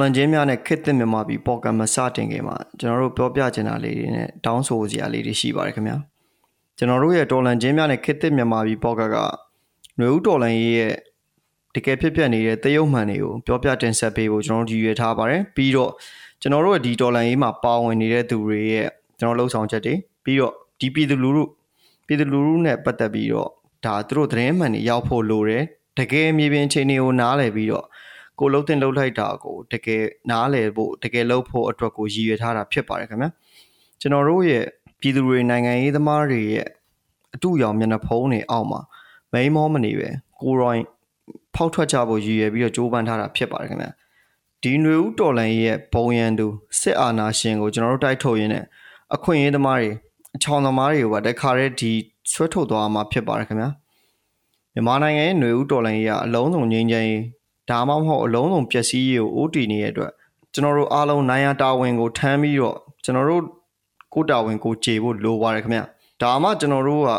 [0.00, 5.96] ်လန်ချင်းများနဲ့ခစ်သစ်မြန်မာပြည်ပေါ်ကမစတင်ခင်မှာကျွန်တော်တို့ပြောပြချင်တာလေးတွေနဲ့တောင်းဆိုစရာလေးတွေရှိပါတယ်ခင်ဗျာ
[6.78, 10.94] ကျွန်တော်တို့ရဲ့တော်လန်ချင်းများနဲ့ခစ်သစ်မြန်မာပြည်ပေါ်ကကຫນွေဦးတော်လန်ရေးရဲ့
[11.74, 15.92] တကယ်ဖြစ်ပျက်နေတဲ့တရုတ်မှန်တွေကိုပြောပြတင်ဆက်ပေးဖို့ကျွန်တော်တို့ရည်ရွယ်ထားပါတယ်ပြီးတော့
[16.40, 19.94] ကျွန်တော်တို့ရဲ့ဒီတော်လန်ရေးမှာပါဝင်နေတဲ့သူတွေရဲ့ကျွန်တော်လှုပ်ဆောင်ချက်တွေ
[20.24, 21.44] ပြီးတော့ဒီပြည်သူလူထု
[22.06, 23.50] ပြည်သူလူထုနဲ့ပတ်သက်ပြီးတော့
[23.84, 25.64] ဒါသူတို့သတင်းမှန်တွေရောက်ဖို့လိုတယ်
[25.98, 27.86] တကယ်မြေပြင်အခြေအနေကိုနားလည်ပြီးတော့
[28.39, 33.29] ကိုလှုပ်တင်လှုပ်လိုက်တာကိုတကယ်နားလည်ဖို့တကယ်လှုပ်ဖို့အတွက်ကိုရည်ရွယ်ထားတာဖြစ်ပါတယ်ခင်ဗျာ
[34.01, 34.65] ကျွန်တော်တို့ရဲ့
[34.99, 36.67] ပြည်သူတွေနိုင်ငံရေးသမားတွေရဲ့
[37.35, 38.81] အတူရောင်မျက်နှာဖုံးတွေအောက်မှာ
[39.31, 40.09] မိန်မောမနေပဲ
[40.41, 40.83] ကိုရိုင်း
[41.55, 43.91] ဖောက်ထွက်ကြဖို့ရည်ရွယ်ပြီးတော့ကြိုးပမ်းထားတာဖြစ်ပါတယ်ခင်ဗျာ
[44.63, 46.47] ဒီຫນွေဦးတော်လန်ရဲ့ဘုံရန်သူ
[46.79, 48.63] စစ်အာဏာရှင်ကိုကျွန်တော်တို့တိုက်ထုတ်ရင်းနဲ့
[49.15, 49.89] အခွင့်အရေးသမားတွေ
[50.35, 51.91] အချောင်သမားတွေကိုပါတခါတည်းဒီ
[52.31, 53.69] ဆွဲထုတ်သွားမှာဖြစ်ပါတယ်ခင်ဗျာ
[54.73, 57.23] မြန်မာနိုင်ငံရဲ့ຫນွေဦးတော်လှန်ရေးကအလုံးစုံငြိမ်းချမ်းရေး
[57.70, 60.12] ဒါမှမဟုတ်အလုံးစုံပျက်စီးရေးကိုအိုးတီနေတဲ့အတွက်
[60.54, 63.42] ကျွန်တော်တို့အားလုံးနိုင်ရတာဝန်ကိုထမ်းပြီးတော့ကျွန်တော်တို့
[64.14, 65.80] ကိုတာဝန်ကိုခြေဖို့လိုပါတယ်ခင်ဗျ
[66.22, 67.10] ဒါမှကျွန်တော်တို့က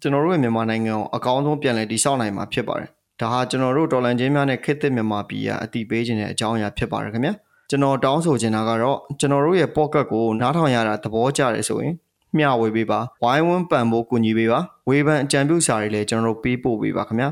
[0.00, 2.88] ကျွန်တော်တို့ရဲ့မြန်မာနိုင်ငံကိုအကောင်းဆုံးပြန်လည်တည်ဆောက်နိုင်မှာဖြစ်ပါတယ်
[3.20, 7.30] ဒါဟာကျွန်တော်တို့တော်လန်ချင်းများနဲ့ခေတ်သစ်မြန်မာပြည်ကအတိပေးခြင်းတဲ့အကြောင်းအရာဖြစ်ပါတယ်ခင်ဗျ
[7.70, 11.94] ကျွန်တော်တောင်းဆိုချင်တာကတော့ကျွန်တော်တို့ရဲ့ pocket ကိုနားထောင်ရတာသဘောကျတယ်ဆိုရင်
[12.36, 17.28] မျှဝေပေးပါဝိုင်းဝန်းပံ့ပိုးကူညီပေးပါဝေဖန်အကြံပြုစာတွေလည်းကျွန်တော်တို့ပေးပို့ပေးပါခင်ဗျာ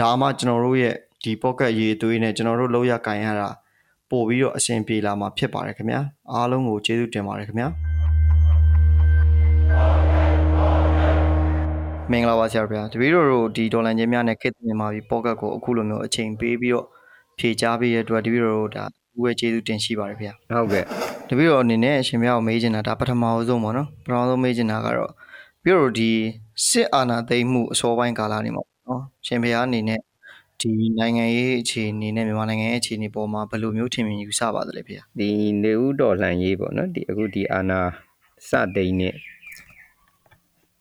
[0.00, 3.48] ဒါမှကျွန်တော်တို့ရဲ့ ဒီ pocket ရေးသွေးနဲ့ကျွန်တော်တို့လောက်ရကင်ရတာ
[4.10, 6.00] ပို့ပြီးတော့အဆင်ပြေလာမှာဖြစ်ပါတယ်ခင်ဗျာ
[6.32, 7.68] အားလုံးကိုကျေးဇူးတင်ပါတယ်ခင်ဗျာ
[12.10, 16.86] မင်္ဂလာပါဆရာဗျာတပည့်တော်တို့ဒီဒေါ်လာချင်းများနဲ့ခေတ်မြန်မာပြည် pocket ကိုအခုလိုမျိုးအချိန်ပေးပြီးတော့
[17.38, 18.84] ဖြေချပေးရတဲ့အတွက်တပည့်တော်တို့ဒါ
[19.18, 20.84] ဦးရဲ့ကျေးဇူးတင်ရှိပါတယ်ဗျာဟုတ်ကဲ့
[21.28, 25.10] တပည့်တော်အနေနဲ့အရှင်မြတ်ကိုမေးချင်တာဒါပထမအဆုံးပေါ့နော်ပထမဆုံးမေးချင်တာကတော့
[25.62, 26.10] ပြီးတော့ဒီ
[26.68, 30.00] စစ်အာဏာသိမ်းမှုအစောပိုင်းကာလနေမှာပေါ့နော်ရှင်ဘုရားအနေနဲ့
[30.60, 35.28] ဒီနိုင်ငံရေးအခြေအနေနဲ့မြန်မာနိုင်ငံရဲ့အခြေအနေပေါ်မှာဘယ်လိုမျိုးထင်မြင်ယူဆပါသလဲဖေ။ဒီ
[35.62, 37.80] နေဦးတော်လှန်ရေးပေါ့နော်ဒီအခုဒီအာဏာ
[38.48, 39.14] စတိန်နဲ့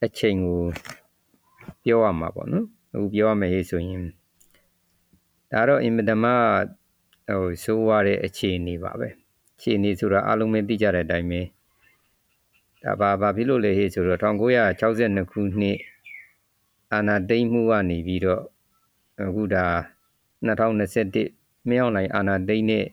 [0.05, 0.61] အချိန်ကို
[1.83, 4.01] ပြောရမှာပေါ့နော်အခုပြောရမယ်ဟေ့ဆိုရင်
[5.51, 6.31] ဒါတော့အင်မတန်မှ
[7.29, 9.07] ဟိုဆိုးရတဲ့အခြေအနေပါပဲ
[9.55, 11.41] အခြေအနေဆိုတာအလုံးမသိကြတဲ့အတိုင်းပဲ
[12.83, 15.77] ဒါဘာဘာဖြစ်လို့လဲဟေ့ဆိုတော့1962ခုနှစ်
[16.93, 18.43] အာနာသိမ့်မှုကနေပြီးတော့
[19.21, 19.65] အခုဒါ
[20.45, 22.85] 2021မြောက်နိုင်အာနာသိမ့်နဲ့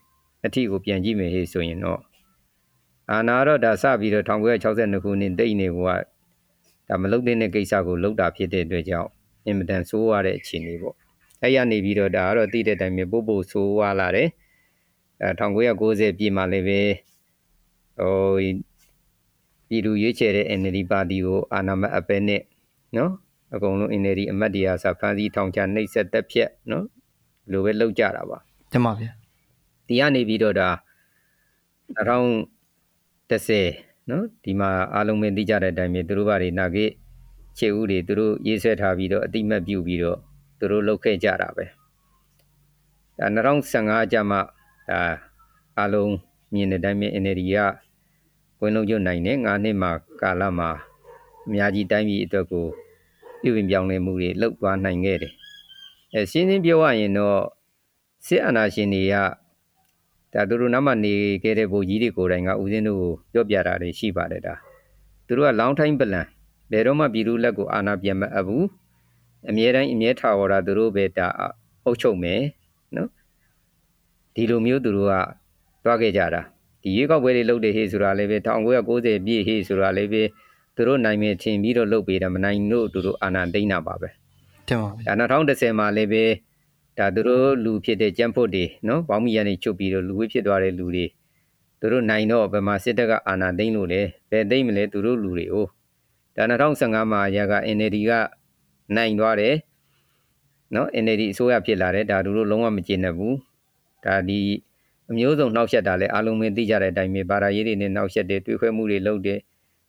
[0.45, 2.01] အထီကိုပြန်ကြည့်မယ်ဟေ့ဆိုရင်တော့
[3.11, 5.79] အာနာတော့ဒါစပြီးတော့1962ခုနှစ်တိတ်နေက
[6.89, 9.11] ဒါမလုတ်တဲ့ကိစ္စကိုလုတ်တာဖြစ်တဲ့အတွက်ကြောင့်
[9.47, 10.97] အင်မတန်ဆိုးရတဲ့အခြေအနေပေါ့
[11.43, 14.29] အဲ့ရနေပြီးတော့ဒါကတော့သိတဲ့အတိုင်းပဲပို့ပို့ဆိုးရလာတယ်
[15.23, 16.81] အဲ1990ပြည်မှာလည်းပဲ
[17.99, 18.35] ဟို
[19.69, 22.43] ပြည်သူရွေးချယ်တဲ့ NLD ပါတီကိုအာဏာမအပ်ပဲနဲ့
[22.97, 23.13] နော်
[23.55, 26.87] အကုန်လုံး NLD အမတ်တရားစာဖမ်းဆီးထောင်ချနှိပ်စက်တက်ဖြတ်နော်
[27.51, 28.39] လိုပဲလောက်ကြတာပါ
[28.73, 29.11] တင်ပါဗျာ
[29.87, 30.69] ဒီကနေပြီးတော့ဒါ
[31.99, 36.87] 2010နော်ဒီမှာအားလုံးပဲသိကြတဲ့အတိုင်းပဲသူတို့ဘာတွေနာကေ
[37.59, 40.19] ခြေဦးတွေသူတို့ရေးဆွဲထားပြီးတော့အတိမတ်ပြုပြီးတော့
[40.59, 41.65] သူတို့လုပ်ခဲ့ကြတာပဲ
[43.19, 44.43] ဒါ2015ကျမှဒါ
[45.79, 46.13] အားလုံး
[46.55, 47.57] မြင်တဲ့အတိုင်းပဲ NLD က
[48.61, 49.91] ဝင်လုံးကျွနိုင်တဲ့9နှစ်မှာ
[50.23, 50.71] ကာလမှာ
[51.47, 52.67] အများကြီးတိုင်းပြည်အတွက်ကို
[53.45, 55.33] ပြုပြင်ပြောင်းလဲမှုတွေလုပ်သွားနိုင်ခဲ့တယ်။
[56.15, 57.39] အဲရှင်းရှင်းပြောရရင်တော့
[58.27, 59.15] စစ်အာဏာရှင်တွေက
[60.33, 64.55] ဒါသူတို့နောက်မှနေခဲ့တဲ့ဗိုလ်ကြီးတွေကိုယ်တိုင်ကဦးစင်းတို့ကိုပြောပြတာတွေရှိပါတယ်ဒါ။
[65.27, 66.27] သူတို့က long time plan
[66.71, 68.65] ဘယ်တော့မှပြည်သူလက်ကိုအာဏာပြန်မအပ်ဘူး။
[69.49, 71.27] အမြဲတမ်းအမြဲထာဝရသူတို့ပဲဒါ
[71.85, 72.41] အုပ်ချုပ်မယ်
[72.97, 73.09] နော်။
[74.35, 75.15] ဒီလိုမျိုးသူတို့က
[75.85, 76.43] တွားခဲ့ကြတာ
[76.83, 80.23] ဒီရွေးကောက်ပွဲတွေလုပ်တဲ့ဟေ့ဆိုတာလည်းပဲ1990ပြည့်ဟေ့ဆိုတာလည်းပဲ
[80.77, 84.09] သူတို့နိုင်မယ်ထင်ပြီးတော့လုပ်ပေးတယ်မနိုင်လို့သူတို့အာဏာသိမ်းတာပါပဲ
[84.69, 86.25] တင်ပါဗျာ2010မှာလည်းပဲ
[86.99, 91.07] ဒါသူတို့လူဖြစ်တဲ့ကျန်းဖို့တွေနော်ဘောင်းမီရနေချုပ်ပြီးတော့လူဝေးဖြစ်သွားတဲ့လူတွေ
[91.81, 94.01] သူတို့နိုင်တော့ဗမာစစ်တပ်ကအာဏာသိမ်းလို့လေ
[94.31, 95.67] ဘယ်သိမ်းမလဲသူတို့လူတွေကို
[96.37, 98.13] ဒါ2015မှာရက NLD က
[98.97, 99.55] နိုင်သွားတယ်
[100.75, 103.37] နော် NLD အစိုးရဖြစ်လာတယ်ဒါသူတို့လုံးဝမကျေနပ်ဘူး
[104.05, 104.41] ဒါဒီ
[105.11, 109.39] အမျိုးစုံနှောက်ယှက်တာလည်းအားလုံးပဲသိကြတဲ့အတိုင်းပဲဘာသာရေးတွေနဲ့နှောက်ယှက်တယ်တွေးခွဲမှုတွေလုပ်တယ်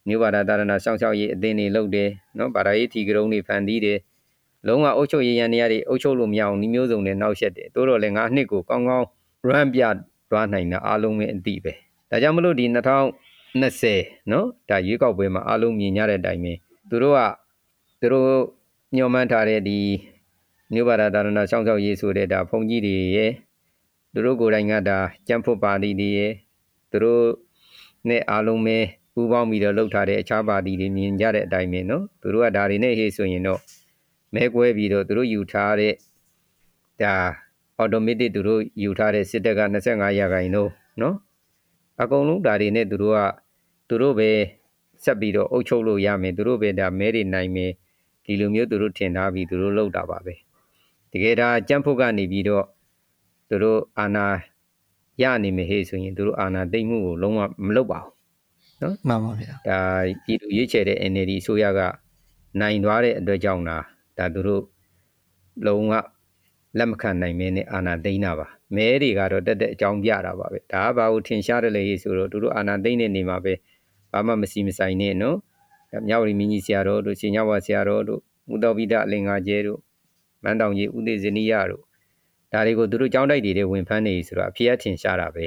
[0.08, 4.00] မြို့ဘာသာတာရဏစောင့်ရှောက်ရေးအသင်းတွေလုပ်တယ်နော်ဘာသာရေးထီကရုံးတွေဖန်တီးတယ်
[4.68, 9.06] လုံးဝအုပ်ချုပ်ရေးရန်တရားတွေအုပ်ချုပ်လို့မရအောင်ဒီမျိုးစုံနဲ့နှောက်ယှက်တယ်တိုးတော့လည်းငါနှစ်ကိုကောင်းကောင်း
[9.48, 9.82] run ပြ
[10.30, 11.74] သွားနိုင်တာအားလုံးပဲအတိပဲ
[12.10, 12.66] ဒါကြောင့်မလို့ဒီ
[13.34, 16.54] 2020နော်ဒါရွေးကောက်ပွဲမှာအားလုံးမြင်ကြတဲ့အတိုင်းပဲ
[16.90, 17.20] သူတို့က
[18.00, 18.30] သူတို့
[18.96, 19.80] ညှော်မှန်းထားတဲ့ဒီ
[20.74, 23.32] မြို့ဘာသာတာရဏစောင့်ရှောက်ရေးဆိုတဲ့ဒါဖုန်ကြီးတွေရဲ့
[24.14, 24.98] သူတို့ကိုယ်တိုင်ကဒါ
[25.28, 26.34] ကြံ့ဖို့ပါတီတွေရဲ့
[26.92, 27.26] သူတို့
[28.10, 28.80] နဲ့အားလုံးပဲ
[29.16, 33.60] ပူးပေါင်းပြီးတော့လှုပ်ထားတဲ့အခြားပါတီတွေမြင်ကြတဲ့အတိုင်းပဲနော်သူတို့ကဒါတွေနဲ့ဟေ့ဆိုရင်တော့
[34.36, 35.94] မဲကွဲပြီးတော့သူတို့ယူထားတဲ့
[37.04, 37.16] ဒါ
[37.82, 40.72] automatic သူတို့ယူထားတဲ့စစ်တပ်က25ရာခိုင်နှုန်း
[41.02, 41.16] နော်
[42.02, 43.20] အကုန်လုံးဒါတွေနဲ့သူတို့က
[43.90, 44.30] သူတို့ပဲ
[45.04, 47.72] ဆက်ပြီးတော့အုပ်ချုပ်လို့ရမယ်သူတို့ပဲဒါမဲတွေနိုင်မယ်
[48.26, 50.34] ဒီလိုမျိုးသူတို့ထင်ထားပြီးသူတို့လုပ်တာပါပဲ
[51.12, 52.66] တကယ်ဒါကြမ်းဖို့ကနေပြီးတော့
[53.50, 54.28] သူတို့အာဏာ
[55.22, 58.15] ရနေမယ်ဟေ့ဆိုရင်သူတို့အာဏာသိမ်းမှုကိုလုံးဝမလုပ်ပါဘူး
[58.82, 59.80] နော်မှန်ပါဗျာဒါ
[60.24, 61.80] ပြည်သူရွေးချယ်တဲ့ NLD ဆိုရက
[62.62, 63.78] နိုင်သွားတဲ့အတွက်ကြောင့်ဒါ
[64.18, 64.64] ဒါသူတို့
[65.66, 65.94] လုံးဝ
[66.78, 73.54] လက်မခံနိုင်မင်းနဲ့အာဏာသိမ်းတာပါမဲတွေကတော့တက်တက်အကြောင်းပြတာပါပဲဒါကဘာကိုထင်ရှားတယ်လေဆိုတော့သူတို့အာဏာသိမ်းတဲ့နေမှာပဲ
[74.12, 75.38] ဘာမှမစီမဆိုင်နဲ့နော်
[76.08, 79.80] မြဝတီမင်းကြီးဆရာတော်တို့ရှင်ညဝဆရာတော်တို့မူတော်ပိဒအလင်္ကာကျဲတို့
[80.44, 81.84] မန်းတောင်ကြီးဥဒေဇနီယတို့
[82.52, 85.46] ဒါတွေကိုသူတို့ကြောင်းတိုက်တွေဝင်ဖမ်းနေဆိုတော့အဖေအထင်ရှားတာပဲ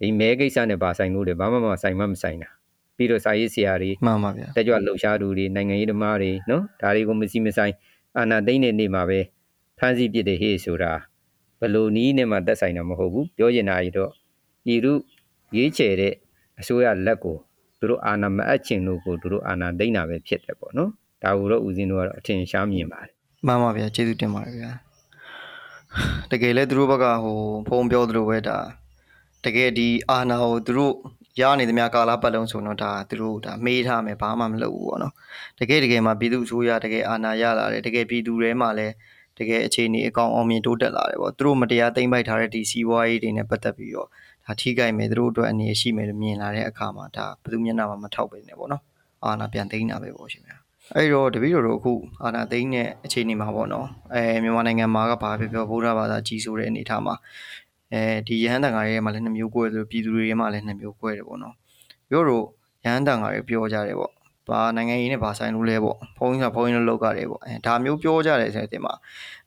[0.00, 2.50] ဒီမဲကိစ္စနဲ့ပါဆိုင်လို့တယ်ဘာမှမဆိုင်မှမဆိုင်တာ
[2.96, 7.72] ပြီးတော့စာရေးဆရာတွေမှန်ပါဗျာတက်ကြွလှုပ်ရှားသူတွေနိုင်ငံရေးသမားတွေနော်ဒါတွေကိုမစီမဆိုင်
[8.16, 9.20] အာဏာသိမ်းတဲ့နေ့မှာပဲ
[9.78, 10.92] ဖမ်းဆီးပစ်တဲ့ဟေ့ဆိုတာ
[11.60, 14.10] ဘလို့နီးနဲ့မှတက်ဆိုင်တာမဟုတ်ဘူးပြောချင်တာကြီးတော့
[14.64, 14.92] ပြည်သူ
[15.56, 16.14] ရေးချယ်တဲ့
[16.60, 17.36] အစိုးရလက်ကို
[17.78, 20.90] သူတို့အာဏာမအပ်ချင်လို့ကိုသူတို့အာဏာသိမ်းတာပဲဖြစ်တယ်ပေါ့နော်
[21.22, 23.12] ဒါကိုတော့ဦးဇင်းတို့ကတော့အထင်ရှားမြင်ပါတယ်
[23.46, 24.70] မှန်ပါဗျာကျေးဇူးတင်ပါတယ်ဗျာ
[26.30, 27.38] တကယ်လဲသူတို့ဘက်ကဟို
[27.68, 28.58] ဖုံပြောသလိုပဲဒါ
[29.46, 30.94] တကယ်ဒီအာဏာကိုသူတို့
[31.40, 35.14] ရနေသမျှကာလပတ်လုံးဆိုတော့ဒါသူတို့ဒါမေးထားမယ်ဘာမှမလုပ်ဘူးပေါ့နော်
[35.58, 38.94] တကယ်တကယ်မှာပြည်သူအစိုးရတကယ်အာဏာရလာတယ်တကယ်ပြည်သူတွေမှာလည်း
[39.38, 44.08] တကယ်အခြေအနေအကောင်အောင်မြင်တိုးတက်လာတယ်ပေါ့သူတို့မတရားသိမ့်ပိုက်ထားတဲ့ဒီစီးပွားရေးတွေနဲ့ပတ်သက်ပြီးတော့
[44.46, 48.82] ဒါထိခိုက်မယ်သူတို့အတွက်အနေရှိမယ်လို့မြင်လာတဲ့အခါမှာဒါဘယ်သူမျက်နှာမှမထောက်ပဲနေပေါ့နော်
[49.24, 50.56] အာဏာပြန်သိမ်းတာပဲပေါ့ရှင်ဗျာ
[50.94, 57.14] အဲ့တော့တပည့်တော်တို့အခုအာဏာသိမ်းတဲ့အခြေအနေမှာပေါ့နော်အဲမြန်မာနိုင်ငံမှာကဘာပြောပြောဗုဒ္ဓဘာသာကြီးဆိုတဲ့အနေအထားမှာ
[57.92, 61.54] အဲဒီရဟန်းတန်ဃာတွေမှာလည်းနှမျိုးကွဲဆိုပြည်သူတွေမှာလည်းနှမျိုးကွဲတယ်ပေါ့နော်
[62.10, 62.44] ပြောတော့
[62.84, 64.12] ရဟန်းတန်ဃာတွေပြောကြတယ်ပေါ့
[64.48, 68.94] ဘာနိုင်ငံရေးနဲ့ဘာဆိုင်လို့လဲပေါ့ဘုန်းကြီးကဘုန်းကြီးတို့လောက်ကြတယ်ပေါ့အဲဒါမျိုးပြောကြတယ်ဆိုတဲ့တင်မှာ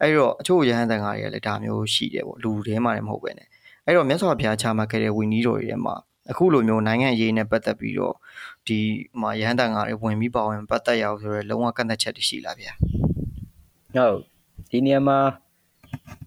[0.01, 3.41] အဲ့တော့အချို့ရဟန်းတန်ဃာတွေကလည်းဒါမျိုးရှိတယ်ပေါ့လူတွေမှာလည်းမဟုတ်ပဲね
[3.85, 5.95] အဲ့တော့မြတ်စွာဘုရားချမှတ်ခဲ့တဲ့ဝီနီးတော်တွေထဲမှာ
[6.31, 8.15] အခုလိုမျိုးနိုင်ငံရေးနဲ့ပတ်သက်ပြီးတော့
[8.67, 8.79] ဒီ
[9.21, 12.71] မှာရဟန်းတန်ဃာတွေဝင်ပြီးပါဝင်ပတ်သက်ရအောင်ဆိုတော့လုံးဝကန့်သက်ချက်တွေရှိလားဗျာ
[13.95, 14.17] ဟုတ်
[14.71, 15.17] ဒီနေရာမှာ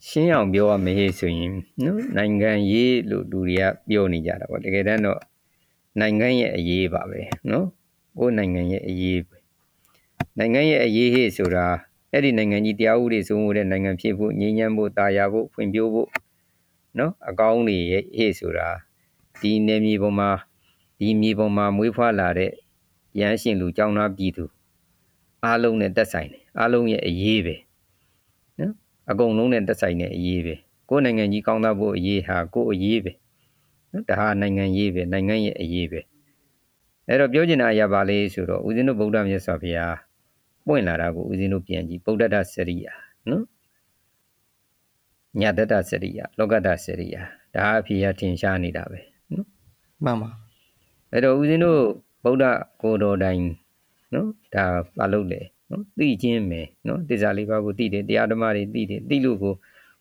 [0.09, 1.53] ရှင်းအောင်ပြောရမယ်ဆိုရင်
[1.85, 5.21] နော်နိုင်ငံရေးလို့လူတွေကပြောနေကြတာပေါ့တကယ်တမ်းတော့
[6.01, 7.21] နိုင်ငံရဲ့အရေးပါပဲ
[7.51, 7.67] နော်
[8.19, 9.37] ကိုယ်နိုင်ငံရဲ့အရေးပဲ
[10.39, 11.67] နိုင်ငံရဲ့အရေးဟေ့ဆိုတာ
[12.13, 16.09] အဲ့ဒီနိုင်ငံကြီးတရားဥပဒေစိုးမိုးတဲ့နိုင်ငံဖြစ်ဖို့ငြိမ်းချမ်းဖို့တာယာဖို့ဖွံ့ဖြိုးဖို့
[16.99, 18.69] နော်အကောင်းတွေရဲ့ဟေ့ဆိုတာ
[19.41, 20.31] ဒီနေမြေပေါ်မှာ
[20.99, 22.51] ဒီမြေပေါ်မှာမွေးဖွားလာတဲ့
[23.21, 24.45] ရန်ရှင်လူကြောင်းသားပြည်သူ
[25.45, 27.72] အားလုံးနဲ့တက်ဆိုင်တယ်အားလုံးရဲ့အရေးပဲနော်
[29.11, 30.55] အကုန်လုံးနဲ့တက်ဆိုင်တဲ့အရေးပဲ
[30.89, 33.13] ကိုယ်နိုင်ငံကြီးကောင်းသားဖို့အရေးဟာကိုယ်အရေးပဲ
[33.93, 36.01] နော်ဒါဟာနိုင်ငံရေးပဲနိုင်ငံရဲ့အရေးပဲ
[37.09, 39.97] အဲ့တော့ပြောချင်တာအရာပါလေဆိုတော့ဦးဇင်းတို့ဗုဒ္ဓမြတ်စွာဘုရား
[40.67, 42.93] ပွင့်လာတာကိုဦးဇင်းတို့ပြန်ကြည့်ဗုဒ္ဓတစရိယာ
[43.31, 43.45] နော်
[45.41, 47.23] ညာတတစရိယာလောကတစရိယာ
[47.55, 49.01] ဒါအဖြစ်ရထင်ရှားနေတာပဲ
[49.33, 49.47] နော်
[50.05, 50.31] မှန်ပါ
[51.13, 51.81] အဲ့တော့ဦးဇင်းတို့
[52.25, 52.45] ဗုဒ္ဓ
[52.83, 53.43] ကိုတော်တိုင်
[54.15, 54.65] နော်ဒါ
[54.99, 55.41] မလုပ်လေ
[55.72, 59.54] နော်သိချင်းပဲနော်တစ္ဆာလေးပါးကိုသိတယ်တရားဓမ္မတွေသိတယ်သိလို့ကို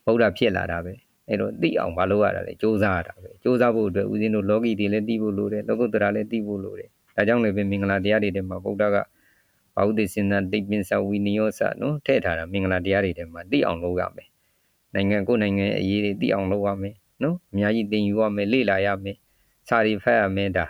[0.05, 0.93] ဗုဒ္ဓဖြစ်လာတာပဲ
[1.29, 8.97] အဲ့တော့သိအောင်မလုပ်ရတာလေစ조사ရတာပဲစ조사ဖို့အတွက်ဦးဇင်းတို့လောကီတွေလည်းသိဖို့လိုတယ်လောကုတ္တရာလည်းသိဖို့လိုတယ်ဒါကြောင့်လည်းပဲမင်္ဂလာတရားတွေထဲမှာဗုဒ္ဓက
[9.77, 14.29] ဘာဝတိစင်နာတိပင်္စဝီနိယောစနော်ထည့်ထားတာမင်္ဂလာတရားတွေထဲမှာသိအောင်လုပ်ရမယ်
[14.95, 19.17] နိုင်ငံကိုနိုင်ငံရဲ့အရေးတွေသိအောင်လုပ်ရမယ်နော်အများကြီးသင်ယူရမယ်လေ့လာရမယ်
[19.69, 20.67] စာရီဖတ်ရမယ်ဒါ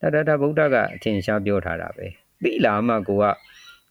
[0.00, 2.06] ဒါဒါဒါဗုဒ္ဓကအထင်ရှားပြောထားတာပဲ
[2.42, 3.24] သိလာမှကိုက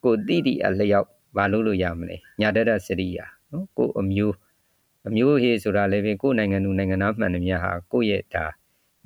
[0.05, 4.35] ကိုတိတိအလျောက်မလုပ်လို့ရမလဲညာတတစရိယာနော်ကိုအမျိုး
[5.09, 8.45] အမျိုးဟေးဆိုတာလည်းပဲကိုနိုင်ငံသူနိုင်ငံသားမှန်တယ်များဟာကိုရဲ့ဒါ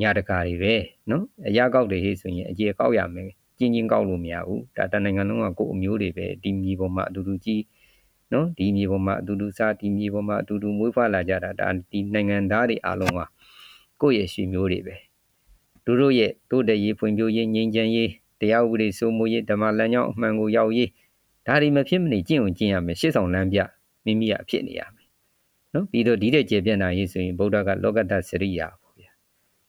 [0.00, 0.74] ညာတကာတွေပဲ
[1.10, 7.62] နော်အရာကောက်တွေဟေးဆိုရင်အကျေကောက်ရမယ်ကျင်းချင်းကောက်လို့မရဘူးဒါတနိုင်ငံလုံးကကိုအမျိုးတွေပဲဒီမြေပေါ်မှာအတူတူကြီး
[8.32, 13.20] နော်ဒီမြေပေါ်မှာအတူတူစားဒီမြေပေါ်မှာအတူတူမွေးဖွားလာကြတာဒါဒီနိုင်ငံသားတွေအားလုံးက
[14.00, 14.94] ကိုယ့်ရဲ့ရှင်မျိုးတွေပဲ
[15.84, 18.10] သူတို့ရဲ့တိုးတက်ရေးဖွံ့ဖြိုးရေးငြိမ်းချမ်းရေး
[18.40, 20.90] တရားဥပဒေစိုးမိုးရေးဓမ္မလမ်းကြောင်းအမှန်ကိုရောက်ရေး
[21.46, 23.58] ဒါတွေမဖြစ်မနေကျင့်ဝင်ကျင့်ရမယ်ရှေ့ဆောင်လမ်းပြ
[24.04, 25.08] မိမိကဖြစ်နေရမယ်
[25.74, 29.10] နော်ပြီးတော့ဒီတဲ့ကျေပြန့်တာရေးဆိုရင်ဗုဒ္ဓကလောကတ္တစရိယာပေါ့ဗျာ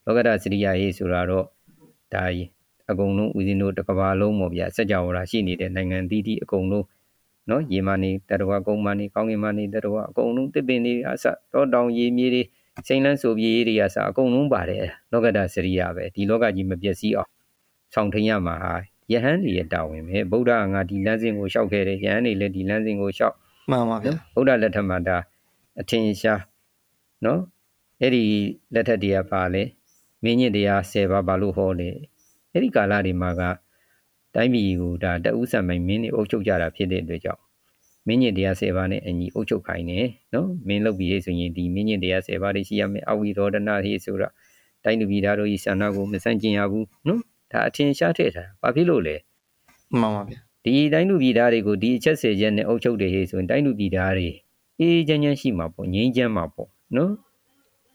[0.06, 1.46] လောကတ္တစရိယာရေးဆိုတာတော့
[2.14, 2.24] ဒါ
[2.92, 6.86] အကုန်လုံးဦးဇင်းတို့တစ်ကဘာလုံးပေါ့ဗျာစัจ java ရှိနေတဲ့နိုင်ငံသီးသီးအကုန်လုံး
[7.50, 12.44] နော်ရေမနေတရဝကုန်းမနေကောင်းကင်မနေတရဝအကုန်လုံးတစ်ပင်တွေအစတော့တောင်ရေမြေတွေ
[12.88, 17.30] စိန်လန်းဆိုပြေးတွေအစအကုန်လုံးပါတယ်လောကတ္တစရိယာပဲဒီလောကကြီးမပြည့်စည်အောင်
[17.96, 18.74] ဆောင်ထိန်ရမှာဟာ
[19.12, 23.36] ယဟန်တွေရဲ့တာဝန်ပဲဗုဒ္ဓကငါဒီလမ်းစဉ်ကိုလျှောက်ခဲ့တယ်ယဟန်တွေလည်းဒီလမ်းစဉ်ကိုလျှောက်
[23.72, 25.18] မှန်ပါဗျာဗုဒ္ဓလက်ထက်မှာဒါ
[25.80, 26.42] အထင်ရှား
[27.26, 27.42] နော်
[28.02, 28.24] အဲ့ဒီ
[28.74, 29.64] လက်ထက်တရားပါလေ
[30.24, 31.90] မင်းညစ်တရား10ပါးဘာလို့ဟောလဲ
[32.52, 33.42] အဲ့ဒီကာလတွေမှာက
[34.36, 37.42] တိုင်းပြည်ကိုဒါတအုပ်ဆံမိုင်မင်းတွေအုပ်ချုပ်ကြတာဖြစ်တဲ့အတွက်ကြောင့်
[38.08, 44.30] မင်းညင်တရား10ပါးနဲ့အညီအုပ်ချုပ်ခိုင်းတယ်နော်မင်းလုပ်ပြီးရေးဆိုရင်ဒီမင်းညင်တရား10ပါးတွေရှိရမယ်အဝိရောဒနာဟိဆိုတာ
[44.84, 47.22] တိုင်းသူပြည်သားတို့ဤဆန္ဒကိုမဆန့်ကျင်ရဘူးနော်
[47.56, 49.16] ဒါအထင်ရှားထည့်ထားဘာဖြစ်လို့လဲ
[50.00, 54.30] မှန်ပါဗျာဒီတိုင်းလူပြည်သားတွေကိုဒီအချက်စေချက်နဲ့အုပ်ချုပ်တယ်ဟေ့ဆိုရင်တိုင်းလူပြည်သားတွေ
[54.80, 57.12] အေးချမ်းချမ်းရှိမှာပေါ့ငြိမ်းချမ်းမှာပေါ့နော်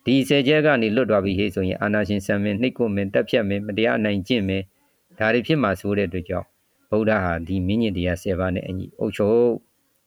[0.05, 4.65] ဒီစေချက်ကနေလွတ်သွားပြီဟေ့ဆိုရင်အာနာရှင်ဆံမင်းနှိတ်ကိုမင်းတက်ဖြတ်မင်းမတရားနိုင်ကျင့်မင်း
[5.19, 6.47] ဒါတွေဖြစ်မှာဆိုတဲ့အတွက်ကြောင့်
[6.91, 9.51] ဗုဒ္ဓဟာဒီမင်းညင်တရား7ပါးနဲ့အညီအုပ်ချုပ်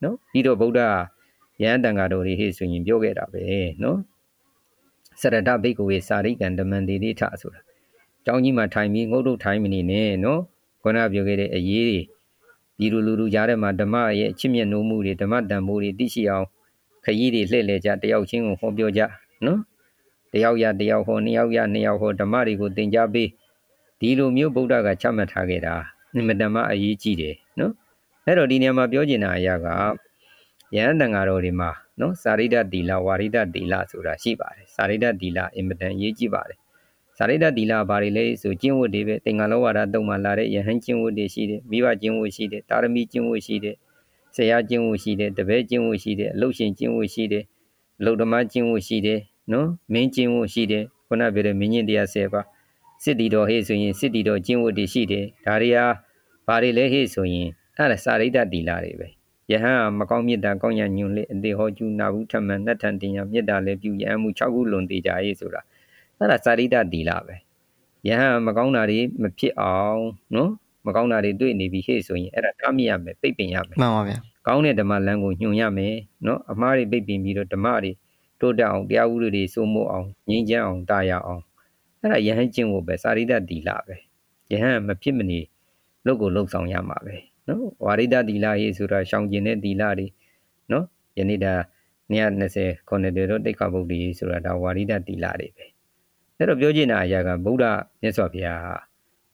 [0.04, 0.90] နော်ပြီးတော့ဗုဒ္ဓဟာ
[1.62, 3.44] ယဟန်တန်ဃာတော်တွေဟေ့ဆိုရင်ပြောခဲ့တာပဲ
[3.84, 4.00] နော်
[5.22, 7.62] စရတဘိက္ခဝေစာရိကံဓမ္မံတိတိထဆိုတာ
[8.26, 10.42] ကျောင်းကြီးမှာထိုင်ပြီးငုတ်တုတ်ထိုင်မနေနဲ့နော်
[10.82, 12.00] ခုနပြောခဲ့တဲ့အရေးတွေ
[12.78, 16.46] ပြည်သူလူထုကြားထဲမှာဓမ္မရဲ့အချစ်မြတ်နိုးမှုတွေဓမ္မတန်ဖိုးတွေသိရှိအောင်
[17.04, 19.02] ခရီးတွေလှည့်လည်ကြတယောက်ချင်းကိုဟောပြောကြ
[19.46, 19.60] နော်
[20.34, 23.30] တယောက်ရတယောက်ဟောနှစ်ယောက်ရနှစ်ယောက်ဟောဓမ္မတွေကိုသင်ကြားပေး
[24.00, 25.76] ဒီလိုမျိုးဗုဒ္ဓကချမှတ်ထားခဲ့တာ
[26.14, 27.74] အင်မတန်မှအရေးကြီးတယ်နော်
[28.26, 29.68] အဲ့တော့ဒီနေရာမှာပြောချင်တာအရာက
[30.76, 36.58] ယဟန်တန်ဃာတော်တွေမှာနော်စာရိဒတ်တီလာဝါရိဒတ်တီလာဆိုတာရှိပါတယ်စာရိဒတ်တီလာအင်မတန်အရေးကြီးပါတယ်
[37.18, 43.76] စာရိတ္တသီလဘာတွေလဲဆိုကျင့်ဝတ်တွေပဲသင်္ကန်းလောဝါဒတုံမှလာတဲ့ယဟန်ကျင့်ဝတ်တွေရှိတယ်မိဘကျင့်ဝတ်ရှိတယ်တာရမီကျင့်ဝတ်ရှိတယ်
[44.36, 47.44] ဆရာကျင့်ဝတ်ရှိတယ်တပည့်ကျင့်ဝတ်ရှိတယ်အလုရှင်ကျင့်ဝတ်ရှိတယ်
[48.00, 49.20] အလုဓမ္မကျင့်ဝတ်ရှိတယ်
[49.52, 52.46] နော်မင်းကျင့်ဝတ်ရှိတယ်ခုနပြောတဲ့မင်းကျင့်တရား10ပါး
[53.04, 55.86] စစ်တီတော်ဟေ့ဆိုရင်စစ်တီတော်ကျင့်ဝတ်တွေရှိတယ်ဒါတွေဟာ
[56.48, 59.08] ဘာတွေလဲဟေ့ဆိုရင်အဲ့ဒါစာရိတ္တသီလတွေပဲ
[59.52, 65.62] ယဟန်ကမကောင်းမြတ်တာကောင်းရညွန်လေအသေးဟောကျူနာဘူးထမှန်နှက်ထန်တင်ရမြတ်တာလည်းပြုရန်မှု6ခုလွန်သေးကြရေးဆိုတာ
[66.18, 67.36] အဲ့ဒါစာရိတ္တတီလာပဲ
[68.08, 70.04] ယဟန်မကောင်းတာတွေမဖြစ်အောင်
[70.36, 70.52] နော်
[70.86, 74.18] မကောင်းတာတွေတွေ့နေပြီဟေ့ဆိုရင်အဲ့ဒါထားမိရမယ်ပိတ်ပင်ရမယ်မှန်ပါဗျာ
[74.48, 77.92] ကောင်းတဲ့ဓမ္မလမ်းကိုညွှန်ရမယ်နော်အမှားတွေပိတ်ပင်ပြီးတော့ဓမ္မတွေ
[78.40, 81.44] တိုးတက်အောင်တရားဥပဒေတွေစိုးမိုးအောင်ငြိမ်းချမ်းအောင်တာယာအောင်
[82.02, 83.96] အဲ့ဒါယဟန်ကျင့်ဖို့ပဲစာရိတ္တတီလာပဲ
[84.52, 85.40] ယဟန်မဖြစ်မနေ
[86.06, 87.16] လုပ်ကိုလုပ်ဆောင်ရမှာပဲ
[87.48, 90.08] နော်ဝါရိတ္တတီလာရေးဆိုတာရှောင်ကျင်တဲ့တီလာတွေ
[90.72, 90.86] နော်
[91.18, 91.54] ယနေ့ဒါ
[92.14, 95.66] 120ခုနှစ်တေတော့တိတ်ခါဗုဒ္ဓရေးဆိုတာဒါဝါရိတ္တတီလာတွေပဲ
[96.44, 97.66] အဲ့တော့ပြောချင်တာအရာကဗုဒ္ဓ
[98.02, 98.62] မြတ်စွာဘုရား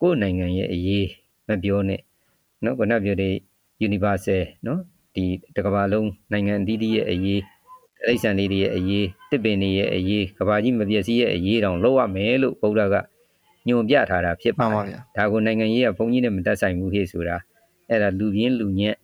[0.02, 1.08] ကိုယ်နိုင်ငံရဲ့အရေး
[1.48, 2.02] မပြောနဲ့
[2.64, 3.34] နော်ခုနပြောတဲ့
[3.88, 4.80] universal နော်
[5.16, 5.24] ဒီ
[5.56, 7.42] တကဘာလုံးနိုင်ငံအသီးသီးရဲ့အရေး
[8.08, 12.96] အိဆန်လေးတွေရဲ့အရေးတစ်ပင်တွေရဲ့အရေးကဘာကြီးမပြည့်စည်ရဲ့အရေးတောင်လောက်ရမယ်လို့ဗုဒ္ဓက
[13.68, 17.38] ညွန်ပြထားတာဖြစ်ပါပါဗျာဒါကိုနိုင်ငံရေးကဘုန်းကြီးနဲ့မတက်ဆိုင်ဘူးဖြစ်ဆိုတာ
[17.90, 18.96] အဲ့ဒါလူပြင်းလူညက်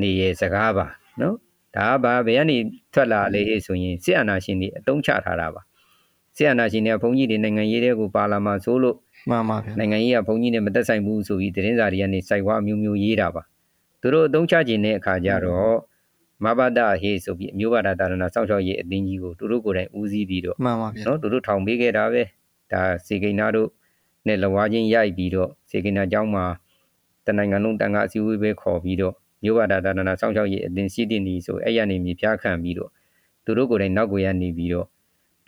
[0.00, 0.86] နေရဲ့စကားပါ
[1.20, 1.36] နော်
[1.76, 2.56] ဒါကဘာဘယ်ကနေ
[2.94, 5.62] ထွက်လာလဲဆိုရင်စစ်အာဏာရှင်တွေအတုံးချထားတာပါ
[6.37, 8.95] ဆရာနာရှင်တွေကဘုန်းကြီးတွေနိုင်ငံရေးတွေကိုပါလာမှာဆိုလို့
[9.29, 13.41] မှန်ပါဗျာ နိုင်ငံရေးကဘုန်းကြီးနဲ့မသက်ဆိုင်ဘူးဆိုပြီးသတင်းစာတွေကနေစိုက်ဝါအမျိုးမျိုးရေးတာပါ
[14.01, 15.75] သူတို့အသုံးချခြင်းတဲ့အခါကျတော့
[16.43, 22.21] မဘာဒဟေဆိုပြီးအမျိုးဘာသာတာရဏစောင့်ရှောက်ရေးအသင်းကြီးကိုသူတို့ကိုယ်တိုင်ဦးစီးပြီးတော့ မှန်ပါဗျာ နော်သူတို့ထောင်ပေးခဲ့တာပဲ
[22.71, 23.69] ဒါစေကိန်းနာတို့
[24.27, 26.45] နဲ့လဝါချင်းရိုက်ပြီးတော့စေကိန်းနာเจ้าမှာ
[27.25, 32.89] တနိုင်ငံလုံးတန်ခါအစည်းအဝေးပဲခေါ်ပြီးတော့မျိုးဘာသာတာရဏစောင့်ရှောက်ရေးအသင်းစီးတင်နေဆိုအဲ့ရနေမြေပြခံပြီးတော့
[33.45, 34.87] သူတို့ကိုယ်တိုင်နောက်ကိုရနေပြီးတော့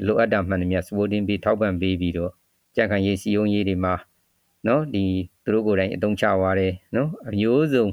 [0.06, 2.32] လိုအပ်တာမှန်သမျှ supporting ပေးထောက်ပံ့ပေးပြီးတော့
[2.76, 3.94] ကြံ့ခိုင်ရေးစီယုံရေးတွေမှာ
[4.66, 5.04] နော်ဒီ
[5.44, 7.86] သူတို့ကိုယ်တိုင်အသုံးချသွားတယ်နော်အမျိုးစုံ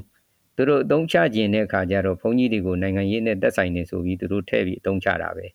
[0.56, 5.46] သူတို့အသုံးချခြင်းတဲ့အခါကျတော့ဘုန်းကြီးတွေကိုနိုင်ငံရေးနဲ့တက်ဆိုင်နေဆိုပြီးသူတို့ထည့်ပြီးအသုံးချတာပဲ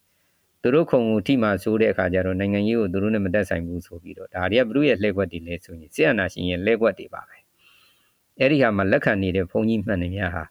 [0.61, 7.37] သူတို့ခုံကိုထိမှဆိုးတဲ့အခါကျတော့နိုင်ငံရေးကိုသူတို့နဲ့မတက်ဆိုင်ဘူးဆိုပြီးတော့ဒါတွေကဘုရုရဲ့လှည့်ကွက်တွေလဲဆိုရင်ဆရာနာရှင်ရဲ့လှည့်ကွက်တွေပါပဲ
[8.39, 10.43] အဲ့ဒီဟာမှာလက်ခံနေတဲ့ဘုန်းကြီးမှန်တယ်များဟာ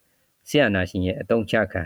[0.49, 1.82] ဆရာနာရှင်ရဲ့အသုံးချခံ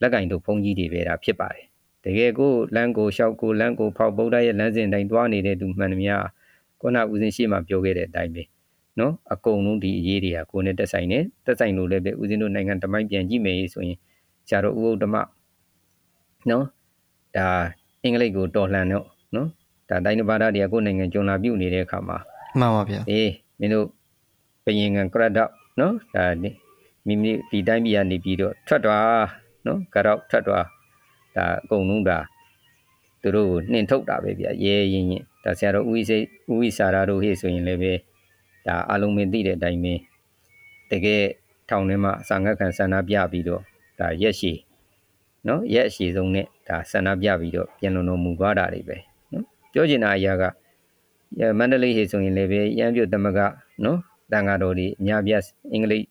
[0.00, 1.66] လက်ကင်တို့ဘုန်းကြီးတွေပဲဒါဖြစ်ပါတယ်
[2.04, 6.14] တကယ်ကိုလမ်းကိုလျှောက်ကိုလမ်းကိုဖောက်ဗုဒ္ဓရဲ့လမ်းစဉ်တိုင်းသွားနေတဲ့သူမှန်သမျှ
[6.80, 8.42] ခုနဦးစင်းရှိမှပြောခဲ့တဲ့အတိုင်းပဲ
[8.98, 13.98] နော်အကုန်လုံးဒီအရေးတွေကကိုယ်နဲ့တက်ဆိုင်နေတက်ဆိုင်လို့လည်းပဲဦးစင်းတို့နိုင်ငံတမိုင်းပြန်ကြည့်မယ်ဆိုရင်
[14.48, 15.16] ဆရာတော်ဦးဥဒ္ဓမ
[16.50, 16.64] နော်
[17.36, 17.48] ဒါ
[18.02, 19.48] အင်္ဂလိပ်ကိုတော်လှန်တော့နော်
[19.88, 22.18] ဒါတိုင်းတစ်ပါးသားတွေကကိုယ်နိုင်ငံဂျွန်လာပြုတ်နေတဲ့အခါမှာ
[22.60, 23.86] မှန်ပါဗျာအေးမင်းတို့
[24.64, 26.50] ဘယင်ငံကရဒတ်နော်ဒါနိ
[27.06, 29.08] မိမိဒီတိုင်းပြည်ကနေပြီးတော့ထွက်သွား
[29.66, 30.64] နော်ကတော့ထွက်သွား
[31.36, 32.18] ဒါအကုန်လုံးဒါ
[33.22, 37.92] သူတို့ကိုနှင်ထုတ်တာပဲဗျရဲရင်ရင်ဒါဆရာတော်ဦးဝိစိတ်ဦးဝိစာရာတို့ဟေ့ဆိုရင်လည်းပဲ
[38.66, 39.94] ဒါအလုံးမင်းသိတဲ့အတိုင်းပဲ
[40.90, 41.22] တကယ်
[41.68, 43.62] ထောင်ထဲမှာအစာငတ်ခံဆန္ဒပြပြီးတော့
[44.00, 44.58] ဒါရက်ရှည်
[45.48, 48.96] နော်ရက်အရှည်ဆုံးနဲ့ဒါဆန္ဒပြပြီးတော့ပြန်လုံတော်မူသွားတာတွေပဲ
[49.32, 50.44] နော်ပြောချင်တာအရာက
[51.40, 53.38] ရမန္တလေးဟေဆိုရင်လည်းပဲရန်ပြုတ်သမက
[53.84, 53.98] နော်
[54.32, 56.04] တန်ဃာတော်တွေအများပြားအင်္ဂလိပ်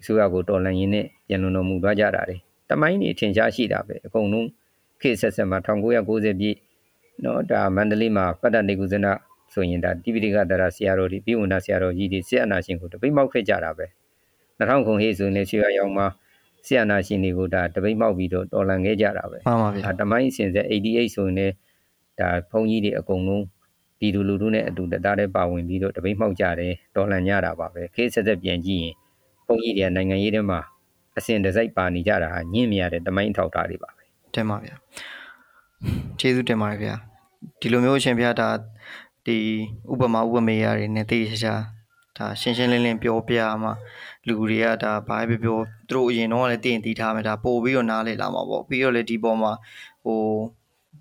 [0.00, 2.36] အစိုးရကိုတော်လှန်ရင်းနဲ့ပြန်လုံတော်မူသွားကြတာတွေ
[2.68, 4.48] တမိုင်းနေအထင်ရှားရှိတာပဲအကုန်လုံး
[5.04, 6.56] ခေတ်ဆက်ဆက်မှာ1990ပြည့်
[7.24, 9.06] နော်ဒါမန္တလေးမှာပတ္တနေကုဇန
[9.52, 13.86] ဆိုရင်ဒါတိပိဋကတရာဆရာတော်တွေပြည်ဝန်သားဆရာတော်ကြီးတွေဆရာနာရှင်ကိုတပိတ်မောက်ခဲ့ကြတာပဲ
[14.58, 16.06] 2000ခုဟေဆိုရင်လည်းရွှေရောင်မှာ
[16.66, 21.54] ဆရာနာရှင်တွေကိုဒါတပိတ်မောက်ပြီးတော့တော်လှန်ခဲ့ကြတာပဲမှန်ပါဗျာဒါတမိုင်းအစဉ်ဆက်88ဆိုရင်လည်း
[22.20, 23.44] ဒါဘုန်းကြီးတွေအကုန်လုံး
[23.98, 28.94] ပြည်သူလူထုနဲ့အတူတသားတည်းပါဝင်ပြီးတော့တပိတ်မှောက်ကြတယ်တော်လှန်ကြတာပါပဲခေတ်ဆက်ဆက်ပြန်ကြည့်ရင်
[29.46, 30.60] ဘုန်းကြီးတွေကနိုင်ငံရေးထဲမှာ
[31.16, 33.93] အစဉ်တစိုက်ပါနေကြတာဟာညင့်မြရတဲ့တမိုင်းထောက်ထားတွေပါပဲ
[34.34, 34.74] တင်ပါဗျာ
[36.18, 36.94] ကျေးဇူးတင်ပါတယ်ဗျာ
[37.60, 38.48] ဒီလိုမျိုးအရှင်ဗျာဒါ
[39.26, 39.38] ဒီ
[39.92, 41.54] ဥပမာဥပမေယတွေနဲ့သိချာချာ
[42.18, 43.72] ဒါရှင်းရှင်းလင်းလင်းပြောပြမှာ
[44.26, 49.52] လူတွေကဒါဘာပဲပြောသူတို့အရင်တော့လည်းတည်ရင်တည်ထားမယ်ဒါပို့ပြီးတော့နားလေလာမှာပေါ့ပြီးတော့လည်းဒီပေါ်မှာ
[50.04, 50.20] ဟို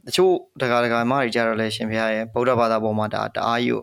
[0.06, 3.82] တချို့ဒကာဒကာမတွေကြတော့လဲရှင်ဘုရားရဲ့ဗုဒ္ဓဘာသာပေါ်မှာဒါတအားကြီးကို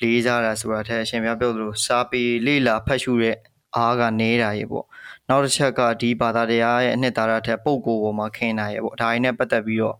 [0.00, 3.36] လေးစားတာဆိုတာထက်ရှင်ဘုရားပြောသလိုစာပေလေးလာဖတ်ရှုတဲ့
[3.76, 4.86] အားကနေတာရေပေါ့
[5.28, 9.96] နောက်တစ်ချက်ကဒီဘာသာတရားရဲ့အနှစ်သာရထက်ပုံကိုယ်ပေါ်မှာခင်းတာရေပေါ့ဒါရင်းနဲ့ပတ်သက်ပြီးတော့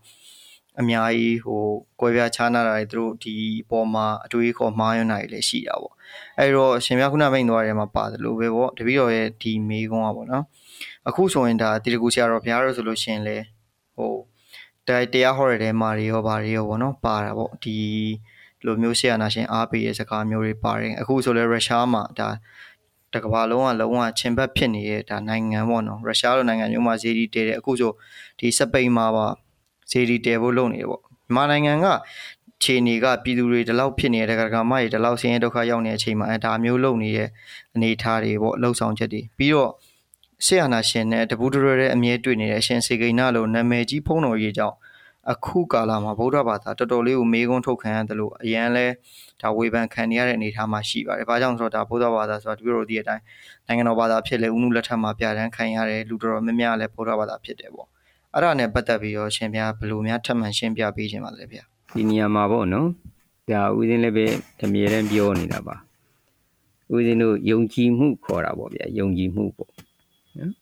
[0.80, 1.62] အများကြီးဟို
[2.00, 3.34] ကွဲပြားခြားနာတာတွေသူတို့ဒီ
[3.70, 5.94] ပေါ်မှာအတွေးခေါ်မှားယွင်းတာတွေလည်းရှိတာပေါ့
[6.38, 10.44] အဲ့တော့ရှင်မြခုနမိန်သွားတယ်မှာပါတယ်လို့ပဲပေါ့တပည့်တော်ရဲ့ဒီမေးခွန်းอ่ะပေါ့နော်
[11.08, 13.36] အခုဆိုရင်ဒါတိတကူဆရာတော်ဘုရားတို့ဆိုလို့ရှင်လေ
[13.96, 14.12] ဟို
[14.86, 17.76] တရားတရားဟောတဲ့တဲမှာတွေရောဗာတွေရောပေါ့နော်ပါတာပေါ့ဒီ
[18.66, 22.28] လိုမျိုးဆရာနာရှင်အားပေးတဲ့စကားမျိုးတွေပါတယ်အခုဆိုလဲရုရှားမှာဒါ
[23.14, 27.92] တကဘာလုံးကလုံးဝချင်းဘက်ဖြစ်နေတဲ့ဒါနိုင်ငံပေါ့နော်ရုရှားလိုနိုင်ငံမျိုးမှာဇေဒီတဲတယ်အခုဆို
[28.38, 29.26] ဒီစပိန်မှာပါ
[29.90, 31.86] ဇေဒီတဲဖို့လုပ်နေတယ်ပေါ့မြန်မာနိုင်ငံက
[32.62, 37.28] ခြေနေကပြည်သူတွေဒီလောက်ဖြစ်နေတဲ့ကကမတွေဒီလောက်ဆင်းရဲဒုက္ခရောက်နေတဲ့အချိန်မှာအဲဒါမျိုးလုပ်နေတဲ့
[37.74, 39.70] အနေအထားတွေပေါ့လှုပ်ဆောင်ချက်တွေပြီးတော့
[40.46, 44.76] ဆရာနာရှင်နဲ့တပူးတရတဲ့အမြဲတွေ့နေတဲ့အရှင်စေကိန်းနာလိုနာမည်ကြီးဖုံးတော်ကြီးကြောင့်
[45.32, 48.86] အခုကာလမှာဗုဒ္ဓဘာသာတော်တော်လေးကိုမေးခွန်းထုတ်ခံရတယ်လို့အရန်လဲ
[49.42, 53.22] ဒါဝေဖန်ခံရတဲ့အနေအထားမှာရှိပါတယ်။ဘာကြောင့်ဆိုတော့ဒါဗုဒ္ဓဘာသာဆိုတာတပြည့်တော်ဒီအတိုင်း
[53.66, 57.88] နိုင်ငံတော်ဘာသာဖြစ်လေဥနုလက်ထက်မှာပြဋ္ဌာန်းခံရတဲ့လူတော်များများလည်းဗုဒ္ဓဘာသာဖြစ်တယ်ပေါ့။
[58.34, 61.62] အဲ့ဒါနဲ့ပတ်သက်ပြီးတော့ရှင်ဘုရားဘယ်လိုများထပ်မံရှင်းပြပေးခြင်းပါလဲဗျာ။
[61.96, 62.88] ဒီနေရာမှာပေါ့နော်
[63.50, 64.26] ဒါဦးဇင်းလည်းပဲ
[64.64, 65.76] အမြဲတမ်းပြောနေတာပါ
[66.92, 69.72] ဦးဇင်းတို့ယုံကြည်မှုခေါ်တာပေါ့ဗျာယုံကြည်မှုပေါ့
[70.38, 70.52] နော်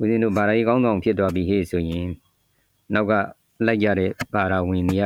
[0.00, 2.06] ဦးဇင်းတို့ဗာရာကြီးကောင်းဆောင်ဖြစ်သွားပြီဟေ့ဆိုရင်
[2.94, 3.12] နောက်က
[3.66, 5.04] လိုက်ကြတဲ့ဗာရာဝင်တွေက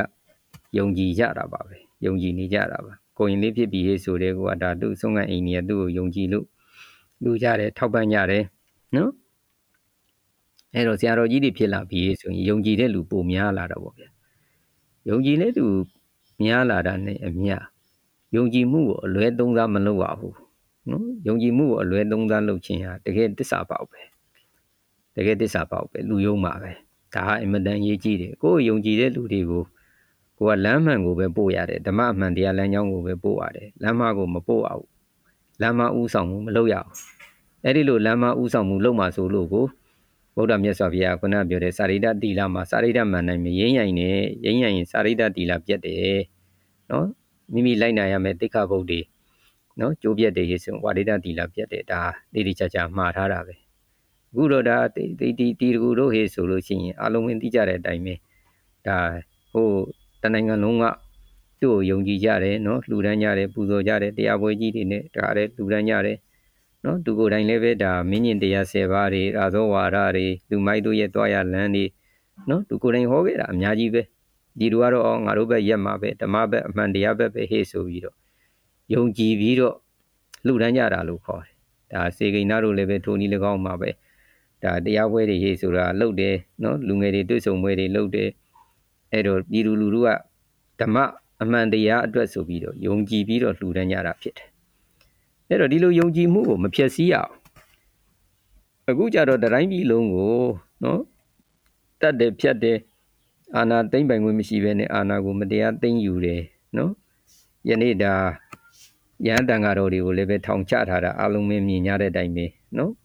[0.78, 6.46] ယုံကြည်ကြတာပါပဲယုံကြည်နေကြတာပါကိုရင်လေးဖြစ်ပြီဟေ့ဆိုတဲ့ကွာဒါသူ့ဆုံးကအိမ်ကြီးကသူ့ကိုယုံကြည်လို့
[7.24, 8.44] လူကြတယ်ထောက်ပံ့ကြတယ်
[8.96, 9.10] နော်
[10.74, 14.08] အဲ့တော့ဆရာတော်ကြီးတွေဖြစ်လာပြီဆိုရင်ယုံကြည်တဲ့လူပိုများလာတော့ပေါ့ဗျာ
[15.08, 15.64] ယုံကြည်တဲ့သူ
[16.44, 17.56] များလာတာနဲ့အမျှ
[18.36, 20.36] ယုံကြည်မှုကိုအလွဲသုံးစားမလုပ်ရဘူး
[20.90, 24.00] နော်ယုံကြည်မှုကိုအလွဲသုံးစားလုပ်ခြင်းဟာတကယ်တစ္ဆာပေါက်ပဲ
[25.16, 26.72] တကယ်တစ္ဆာပေါက်ပဲလူယုံမှာပဲ
[27.14, 29.64] ဒါဟာအင်မတန်ရေးကြည့်တယ်ကိုယ်ယုံကြည်တဲ့လူတွေကို
[30.38, 34.84] ကိုကလမ်းမှန်ကိုပဲပို့ရတယ်ဓမ္မအမှန်တရားလမ်းကြောင်းကိုပဲပို့ရတယ်လမ်းမကိုမပို့အောင်
[35.60, 36.90] လမ်းမဥဆောင်မှုမလုပ်ရအောင်
[37.64, 39.66] အဲ့ဒီလိုလမ်းမဥဆောင်မှုလုပ်မှဆိုလို့ကို
[40.36, 44.08] ဗုဒ္ဓမြတ်စွာဘုရားခုနပြောတဲ့စာရိတ္တတိလမှာစာရိတ္တမှန်နိုင်မရင်းရိုင်နေ
[44.44, 46.20] ရင်းရိုင်ရင်စာရိတ္တတိလပြတ်တယ်
[46.90, 47.06] နော်
[47.52, 49.00] မိမိလိုက်နိုင်ရမယ်တိခါဘုတ်တွေ
[49.80, 52.00] နော်ကြိုးပြတ်တယ်ဆိုဝါရိတ္တတိလပြတ်တယ်ဒါ
[52.32, 53.61] တိတိကျကျမှားထားတာပဲ
[54.32, 58.14] အခုတော့ဒါတိတိတီတကူတို့ဟေဆိုလို့ရှိရင်အလုံးဝင်သိကြတဲ့အတိုင်းပဲ
[58.86, 58.98] ဒါ
[59.52, 59.68] ဟို
[60.22, 60.84] တနိုင်ငံလုံးက
[61.60, 66.18] သူ့ကိုယုံကြည်ကြတယ်နော်လှူဒန်းကြတယ်ပူဇော်ကြတယ်တရားပွဲကြီးတွေနဲ့ဒါလည်းလှူဒန်းကြတယ်
[66.84, 71.84] နော်သူကိုယ်တိုင်လည်းပဲဒါမင်းညင်တရား၁၀ပါးတွေအာသောဝါဒတွေလူမိုက်တို့ရဲ့တွားရလန်းတွေ
[72.48, 74.02] နော်သူကိုယ်တိုင်ဟောခဲ့တာအများကြီးပဲ
[74.58, 78.16] ဒီလိုကတော့ငါတို့ဘက်ရက်မှာပဲဓမ္မဘက်အမှန်တရားဘက်ပဲဟေ့ဆိုပြီးတော့
[78.94, 79.76] ယုံကြည်ပြီးတော့
[80.46, 81.56] လှူဒန်းကြတာလို့ခေါ်တယ်
[81.92, 83.90] ဒါစေကိန်းသားတို့လည်းပဲထိုနည်း၎င်းမှာပဲ
[84.62, 88.28] ဒါတရားပွဲတွေဟေ့ဆိုတာလှုပ်တယ်နော်လူငယ်တွေတွေ့ဆုံပွဲတွေလှုပ်တယ်
[89.12, 90.08] အဲ့တော့ပြည်သူလူထုက
[90.80, 90.96] ဓမ္မ
[91.42, 94.48] အမှန်တရားအတွက်ဆိုပြီးတော့ယုံကြည်ပြီးတော့လှူဒန်းကြတာဖြစ်တယ်
[95.48, 97.32] အဲ့တော့ဒီလိုယုံကြည်မှုကိုမဖြစ်စည်းရအောင်
[98.88, 100.36] အခုကြတော့တတိုင်းပြည်လုံးကို
[100.82, 101.00] နော်
[102.00, 102.78] တတ်တယ်ဖြတ်တယ်
[103.56, 106.42] အာနာသိမ့်ပိုင်ခွင့်မရှိဘဲနဲ့အာနာကိုမတရားသိမ့်ယူတယ်
[106.76, 106.92] နော်
[107.68, 108.14] ယနေ့ဒါ
[109.26, 112.46] ရဟန်းတန်ဃာတော်တွေကိုလည်းပဲထောင်ချထားတာအလုံးမင်းမြင်ရတဲ့အတိုင်းပဲ
[112.78, 113.01] နော်ဒါ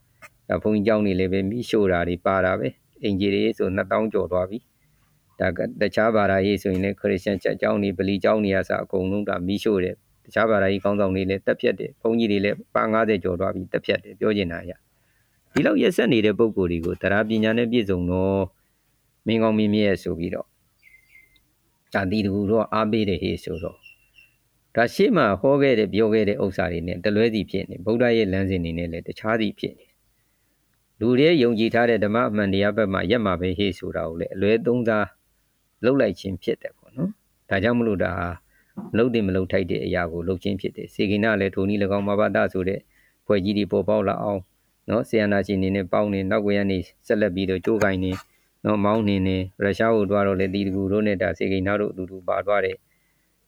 [0.62, 2.68] ဘုန်းကြီးเจ้าနေလည်းပဲမိရှို့တာတွေပါတာပဲ
[3.02, 4.58] အင်ဂျီတွေဆို2000ကျော်သွားပြီ
[5.40, 14.72] ဒါကတခြားဘာသာရေးဆိုရင်လည်းခရစ်ယာန်ချက်เจ้าနေဗလီเจ้าနေရစအကုန်လုံးဒါမိရှို့တယ်တခြားဘာသာရေးကောင်းဆောင်တွေလည်းတက်ဖြတ်တယ်ဘုန်းကြီးတွေလည်းပါ90ကျော်သွားပြီတက်ဖြတ်တယ်ပြောချင်တာရ
[15.52, 18.42] ဒီလောက်ရက်ဆက်နေတဲ့ပုံကိုယ်တွေကိုတရားပညာနဲ့ပြည့်စုံတော့
[19.26, 20.46] မင်းကောင်းမင်းမြတ်ဆိုပြီးတော့
[21.94, 23.76] ဒါတီတူတော့အားပေးတယ်ဟေ့ဆိုတော့
[24.76, 29.85] ဒါရှေ့မှာဟောခဲ့တဲ့ပြောခဲ့တဲ့ဥစ္စာတွေနဲ့တလွဲစီဖြစ်နေဗုဒ္ဓရဲ့လမ်းစဉ်တွေနဲ့လည်းတခြားစီဖြစ်နေ
[30.99, 35.07] လူတွေယုံကြည်ထားတဲ့ဓမ္မအမှန်တရားဘက်မှာရက်မှာပဲဟေ့ဆိုတာကိုလည်းအလွဲသုံးစား
[35.83, 37.09] လှုပ်လိုက်ခြင်းဖြစ်တယ်ပေါ့နော်
[37.49, 38.27] ဒါကြောင့်မလို့ဒါဟာ
[38.97, 42.79] လှုပ်တယ်မလှုပ်ထိုက်တဲ့အရာကိုလှုပ်ခြင်းဖြစ်တယ်စေကိနာလည်းထိုနည်း၎င်းမဘာဒဆိုတဲ့
[43.25, 44.41] ဖွဲ့ကြီးတွေပေါ်ပေါက်လာအောင်
[44.89, 48.11] နော်ဆီယနာရှင်နေနဲ့ပေါင်းနေနောက်ကွယ်ကနေဆက်လက်ပြီးတော့ကြိုးကိုင်းနေ
[48.65, 52.77] နော်မောင်းနေနေရုရှားကိုတွားတော့လေတီတကူတို့နဲ့ဒါစေကိနာတို့အတူတူပါသွားတယ်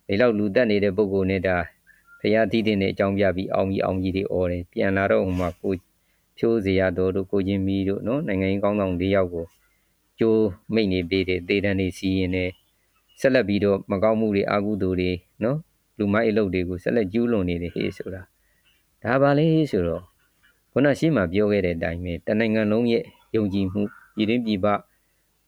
[0.08, 1.58] ဒီလောက်လူတက်နေတဲ့ပုံကိုနဲ့ဒါ
[2.20, 5.74] ဖရာတီးတင်တဲ့အကြောင်းပြပြီးအောင်ကြီးအောင်ကြီးတွေអော်တယ်ပြန်လာတော့ဟိုမှာကို
[6.40, 9.46] ဖြိုးစရာတော်တို့ကိုချင်းမီတို့နော်နိုင်ငံရေးကောင်းဆောင်၄ယောက်ကို
[10.20, 12.46] ကျိုးမိတ်နေပေးတယ်တေတန်းနေစီရင်နေ
[13.20, 15.12] ဆက်လက်ပြီးတော့မကောင်းမှုတွေအာကုသိုလ်တွေ
[15.44, 15.58] နော်
[15.98, 18.22] လူမိုက်အလုပ်တွေကိုဆက်လက်ကျူးလွန်နေတယ်ဟေးဆိုတာ
[19.04, 20.04] ဒါပါလေဆိုတော့
[20.72, 23.04] ခုနရှင်းမှပြောခဲ့တဲ့အတိုင်းပဲတနိုင်ငံလုံးရဲ့
[23.36, 23.82] ယုံကြည်မှု
[24.16, 24.68] ပြည်တွင်းပြည်ပ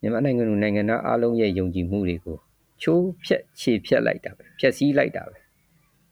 [0.01, 2.38] မြန်မာနိုင်ငံလူနိုင်ငံသားအားလုံးရဲ့ယုံကြည်မှုတွေကို
[2.82, 5.38] ချိုးဖြက်ခြေဖြက်လိုက်တာပဲဖြက်စီးလိုက်တာပဲ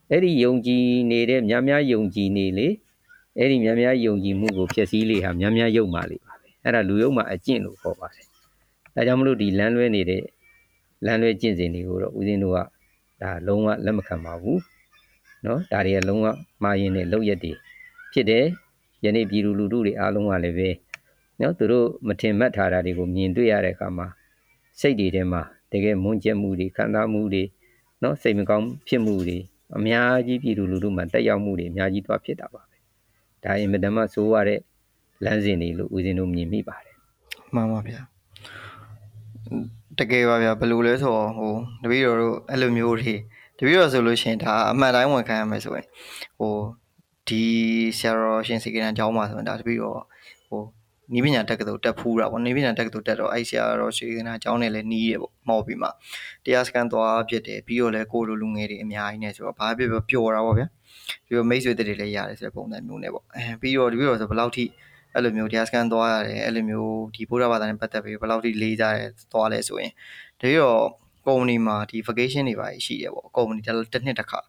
[0.10, 2.68] အဲ့ဒီယုံကြည်နေတဲ့များများယုံကြည်နေလေ
[3.39, 8.27] အဲ့ဒီများများယုံကြည်မှုကိုဖြက်စီးလေဟာများများယုံမှလေပါပဲအဲ့ဒါလူယုံမှအကျင့်လို့ခေါ်ပါတယ်
[8.95, 10.23] ဒါကြောင့်မလို့ဒီလမ်းလွဲနေတဲ့
[11.05, 12.59] လမ်းလွဲကျင့်စဉ်တွေကိုတော့ဦးဇင်းတို့က
[13.23, 14.61] ဒါလုံးဝလက်မခံပါဘူး
[15.45, 16.27] เนาะဒါတွေကလုံးဝ
[16.63, 17.53] မှားရင်တဲ့လောက်ရက်တွေ
[18.13, 18.45] ဖြစ်တယ်
[19.05, 20.71] ယနေ့ပြည်သူလူထုတွေအားလုံးကလည်းပဲ
[21.41, 24.07] နော်သူတို့မထင်မှတ်ထားတာတွေကိုမြင်တွေ့ရတဲ့အခါမှာ
[24.81, 27.43] စိတ်တွေထဲမှာတကယ်မွန်းကျက်မှုတွေခံစားမှုတွေ
[28.03, 29.39] နော်စိတ်မကောင်းဖြစ်မှုတွေ
[29.77, 32.68] အများကြီးပြည်သူလူထုမှာတက်ရောက်မှုတွေအများကြီးသွားဖြစ်တာပါပဲ
[33.44, 34.60] ဒါရင်မတမဆိုးရတဲ့
[35.26, 36.96] လမ်းစဉ်တွေလို့ဦးဇင်းတို့မြင်မိပါတယ်
[37.56, 38.02] မှန်ပါဗျာ
[40.00, 43.14] တကယ်ပါဗျာဘယ်လိုလဲဆိုတော့ဟိုတပည့်တော်တို့အဲ့လိုမျိုးတွေ
[43.58, 45.86] တပည့်တော်ဆိုလို့ရှိရင်ဒါအမှန်တိုင်းဝန်ခံရမယ်ဆိုရင်
[46.40, 46.56] ဟို
[47.28, 47.44] ဒီ
[47.98, 50.00] ဆရာတော်ရှင်စီကရန်ကျောင်းမှာဆိုရင်ဒါတပည့်တော်
[50.50, 50.62] ဟို
[51.14, 55.90] နီးပညာတက္ကသိုလ်တက်ဖူးတာပေါ့နီးပညာတက္ကသိုလ်တက်တော့အဲ့ဆရာတော်ရှင်ကနာကျောင်းနဲ့လည်းနီးတယ်ပေါ့မော်ပြီးမှ
[56.44, 60.68] တရားစကန်သွားဖြစ်တယ်ပြီးတော့လည်းကိုလိုလူငယ်တွေအများကြီးနဲ့ဆိုတော့ဘာဖြစ်ဖြစ်ပျော်တာပေါ့ဗျာ
[61.26, 64.66] ပြီးတော့မိတ်ဆွေတွေလည်းရတယ်ဆိုတဲ့ပုံစံမျိုးနဲ့ပေါ့အဲပြီးတော့တပည့်တော်ဆိုဘယ်လောက်ထိ
[65.14, 69.92] အဲ့လိုမျိုးတရားစကန်သွားရတယ်အဲ့လိုမျိုးဒီဘုရားဘာသာနဲ့ပတ်သက်ပြီးဘယ်လောက်ထိလေးစားရဲသွားလဲဆိုရင်
[70.40, 70.82] တပည့်တော်
[71.26, 74.40] ကုမ္ပဏီမှာဒီ vacation တွေပါရှိတယ်ပေါ့ကုမ္ပဏီတစ်နှစ်တစ်ခါ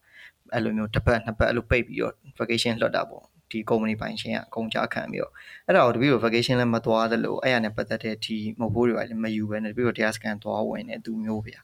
[0.53, 5.33] အဲ့လိုမျိုးတစ်ပတ်နှစ်ပတ်အဲ့လိုပိတ်ပြီးတော့ vacation လွှတ်တာပေါ့ဒီ company ပိုင်ရှင်ကအကုန်ကြခံပြီးတော့
[5.67, 11.59] အဲ့ဒါကိုတပည့်ကို vacation လည်းမသွားသလိုအဲ့ရနဲ့ပတ်သက်တဲ့ဒီမဟုတ်ဘူးတွေပါလည်းမယူဘဲနဲ့တပည့်ကိုတရားစကန်သွားဝင်နေသူမျိုးဗျာ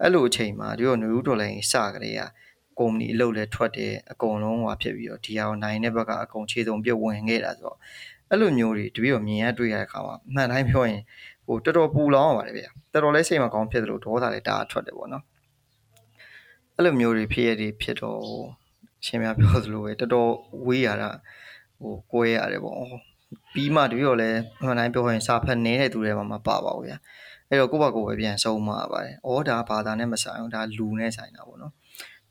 [0.00, 2.14] အဲ့လိုအချိန်မှာတပည့်ကိုနယူးဒေါ်လာရင်စကြတဲ့
[2.72, 7.78] ကကုမ္ပဏီအလုပ်လည်းထွက်တယ်အကုန်လုံးဟွာဖြစ်ပြီးတော့ဒီဟာကိုနိုင်တဲ့ဘက်ကအကုန်ခြေစုံပြဝင်ခဲ့တာဆိုတော့
[8.30, 11.00] အဲ့လိုမျိုးတွေတပည့်ကိုမြင်ရတွေ့ရတဲ့အခါမှာအမှန်တိုင်းပြောရင်
[11.46, 15.24] ဟိုတော်တော်ပူလောင်ရပါတယ်ဗျာတော်တော်လေးစိတ်မကောင်းဖြစ်သလိုဒေါသလည်းတအားထွက်တယ်ပေါ့နော်
[16.76, 18.20] အဲ့လိုမျိုးတွေဖြစ်ရတဲ့ဖြစ်တော့
[19.06, 20.30] ရှင်များပြောသလိုပဲတော်တော်
[20.66, 21.10] ဝေးရတာ
[21.80, 22.76] ဟိုကိုယ်ရတယ်ပေါ့
[23.52, 24.30] ပြီးမှတပြည့်တော့လဲ
[24.64, 26.98] မှန်တိုင်းပြောရင်စာဖတ်နေတဲ့သူတွေမှာမပါပါဘူးဗျာ
[27.48, 31.72] အဲ့တော့ကိုယ့်ဘက်ကိုပဲပြန်ဆုံးမှာပါတယ်။အော်ဒါဘာသာနဲ့မဆိုင်ဘူးဒါလူနဲ့ဆိုင်တာပေါ့နော်။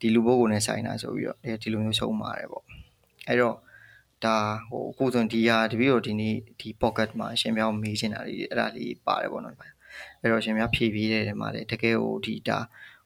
[0.01, 2.63] ဒီလူပုဂ္ဂိုလ်နဲ့ဆိုင်တာဆိုပြီးတော့ဒီလိုမျိုးဆုံးမှာတယ်ပေါ့။
[3.27, 3.55] အဲ့တော့
[4.23, 4.37] ဒါ
[4.69, 9.55] ဟိုကိုစွန်ဒီဟာတပြည့်တော့ဒီနေ့ဒီ pocket မှာရှင်ပြောင်းမေးချင်တာလေးအဲ့ဒါလေးပါတယ်ပေါ့နော်။
[10.21, 12.59] အဲ့တော့ရှင်များဖြည့်ပြီးတဲ့နေရာမှာလေတကယ်ဟိုဒီဒါ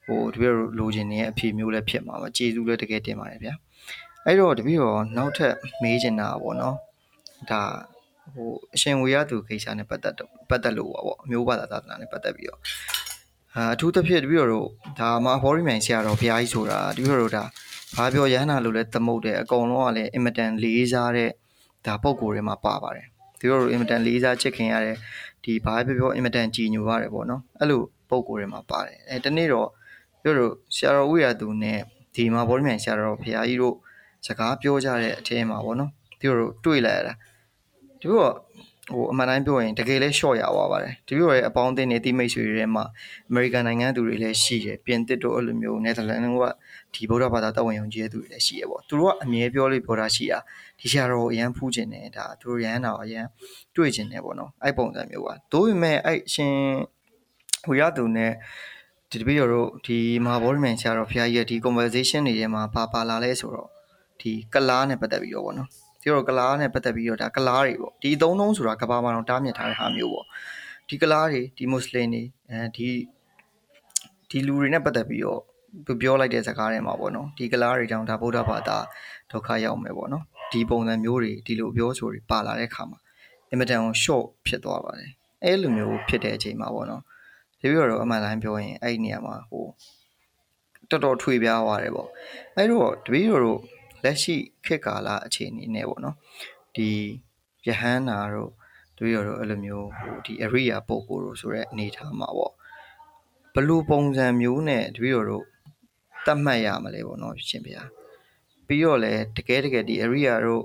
[0.06, 3.54] ဟိုတပည့်တော်လိုချင်နေတဲ့အဖြေမျိုးလည်းဖြစ်မှာပါကျေးဇူးလည်းတကယ်တင်ပါတယ်ဗျာ
[4.26, 6.76] အဲ့တော့တပည့်တော်နောက်ထပ်မေးချင်တာပေါ့နော်
[7.52, 7.62] ဒါ
[8.34, 12.60] ဟိုအရှင်ဝေရသူခိစ္စနဲ့ပတ်သက်တော့ပတ်သက်လို့ပေါ့အမျိုးဘာသာသာသနာနဲ့ပတ်သက်ပြီးတော့
[13.58, 14.68] အာအထူးသဖြင့်တပည့်တော်တို့
[15.00, 17.44] ဒါမှအဖော်ရီမြိုင်ဆရာတော်ဘုရားကြီးဆိုတာတပည့်တော်တို့ဒါ
[17.96, 21.30] ဘာပြောရဟန္တာလို့လဲသမုတ်တယ်အကုန်လုံးကလည်းအင်မတန်လေးစားတဲ့
[21.86, 23.08] ဒါပုံကိုယ်တွေမှာပါပါတယ်
[23.40, 24.96] တပည့်တော်တို့အင်မတန်လေးစားချစ်ခင်ရတဲ့
[25.44, 29.68] ဒီဘာပြောပြောအင်မတန်ကြည်ညိုရတယ်ပေါ့နော်အဲ့လိုပုံကိုယ်တွေမှာပါတယ်အဲတနေ့တော့
[30.22, 31.80] ပြောလို့ဆရာတော်ဦးရသူနဲ့
[32.16, 33.76] ဒီမှာဘောမြန်ဆရာတော်ဖရာကြီးတို့
[34.26, 37.14] စကားပြောကြတဲ့အထဲမှာပေါ့နော်သူတို့တွေ့လာရတာ
[38.00, 38.34] ဒီတော့
[38.90, 42.84] ဟိုအမှန်တိုင်းပြောရင်တကယ်လဲ short ရသွားပါတယ်ဒီလိုရဲ့အပေါင်းအသင်းတွေတိမိတ်ဆွေတွေထဲမှာ
[43.30, 46.46] အမေရိကန်နိုင်ငံသူတွေလည်းရှိတယ်ပြင်သစ်တို့အဲ့လိုမျိုးနယ်သာလန်တို့က
[46.94, 50.40] ဒီဗုဒ္ဓဘာသာတပ်ဝင်ယုံကြည်တဲ့သူတွေလည်းရှိရပေါ့သူတို့ကအမြဲပြောလို့ပြောတာရှိတာ
[50.80, 53.26] ဒီဆရာတော်အရန်ဖူးခြင်းတယ်ဒါသူတို့ရန်တော်အရန်
[53.76, 56.54] တွေ့ခြင်းတယ်ပေါ့နော်အဲ့ပုံစံမျိုးပါသို့ပေမဲ့အဲ့ရှင်
[57.66, 58.32] ဟိုရသူနဲ့
[59.12, 63.70] ဒီတပည့်တော်တို့ဒီမဟာဗောဓမြန်ဆရာတော်ဖခင်ရဲ့ဒီ conversation တွေထဲမှာပါပါလာလဲဆိုတော့
[64.22, 65.70] ဒီကလားနဲ့ပတ်သက်ပြီးတော့ဗောနော်
[66.06, 70.26] ဒီတော့ကလားနဲ့ပတ်သက်ပြီးတော့ဒါကလားတွေပေါ့ဒီအသုံးလုံးဆိုတာကဘာမှတော့တားမြစ်ထားတဲ့ဟာမျိုးပေါ့
[70.90, 72.90] ဒီကလားတွေဒီမွတ်စလင်တွေအဲဒီ
[74.30, 75.42] ဒီလူတွေနဲ့ပတ်သက်ပြီးတော့
[76.02, 78.78] ပြောလိုက်တဲ့စကားတွေမှာပေါ့နော်ဒီကလားတွေကြောင့်ဒါဗုဒ္ဓဘာသာ
[79.32, 83.00] ဒုက္ခရောက်မယ်ပေါ့နော်ဒီပုံစံမျိုးတွေဒီလိုပြောဆိုတွေပါလာတဲ့ခါမှာ
[83.50, 85.12] အင်မတန်ကို short ဖြစ်သွားပါတယ်
[85.44, 87.02] အဲလိုမျိုးဖြစ်တဲ့အချိန်မှာပေါ့နော်
[87.60, 89.66] တပြည့်တော့အမှန်တိုင်းပြောရင်အဲ့ဒီနေရာမှာဟို
[90.90, 92.10] တော်တော်ထွေပြားသွားတယ်ပေါ့
[92.56, 93.60] အဲ့တော့တပည့်တော်တို့
[94.06, 96.16] လက်ရှိခေတ်ကာလအခြေအနေနဲ့ပေါ့နော်
[96.76, 96.90] ဒီ
[97.68, 98.52] ယဟန်နာတို့
[98.98, 102.54] တပည့်တော်တို့အဲ့လိုမျိုးဟိုဒီ area ပုံကိုတို့ဆိုတဲ့အနေထားမှာပေါ့
[103.54, 105.46] ဘလို့ပုံစံမျိုးနဲ့တပည့်တော်တို့
[106.26, 107.82] တတ်မှတ်ရမလဲပေါ့နော်ရှင်ဗျာ
[108.68, 110.64] ပြီးတော့လည်းတကယ်တကယ်ဒီ area တို့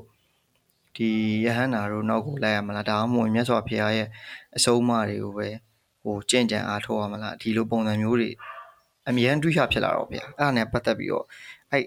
[0.97, 1.11] ဒီ
[1.45, 4.09] ယဟန်နာတို့နောက်ကိုလိုက်ရမလားဒါမှမဟုတ်မြတ်စွာဘုရားရဲ့
[4.57, 5.49] အဆုံးအမတွေကိုပဲ
[6.05, 8.31] ဟိုကြင်ကြံအားထုတ်ရမလားဒီလိုပုံစံမျိုးတွေ
[9.09, 11.25] အမြဲတမ်းရဖြစ်လာတော့ဗျာအဲ့ဒါနဲ့ပတ်သက်ပြီးတော့
[11.71, 11.85] အဲ့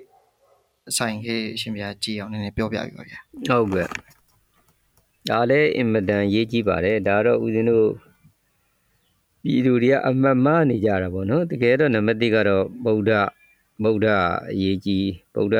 [0.98, 3.20] ဆိုင်ခေရှင်ဗျာကြည်အောင်နည်းနည်းပြောပြပြပါဗျာ
[3.50, 3.88] ဟုတ်ကဲ့
[5.30, 7.90] ဒါလည်းအင်မတန်ရေးကြည့်ပါတယ်ဒါတော့ဦးဇင်းတို့
[9.44, 13.12] ပြည်သူတွေကအမှတ်မနေကြတာပေါ့နော်တကယ်တော့နံပါတ်1ကတော့ဗုဒ္ဓ
[13.84, 14.08] ဗုဒ္ဓ
[14.52, 15.58] အရေးကြီးဗုဒ္ဓ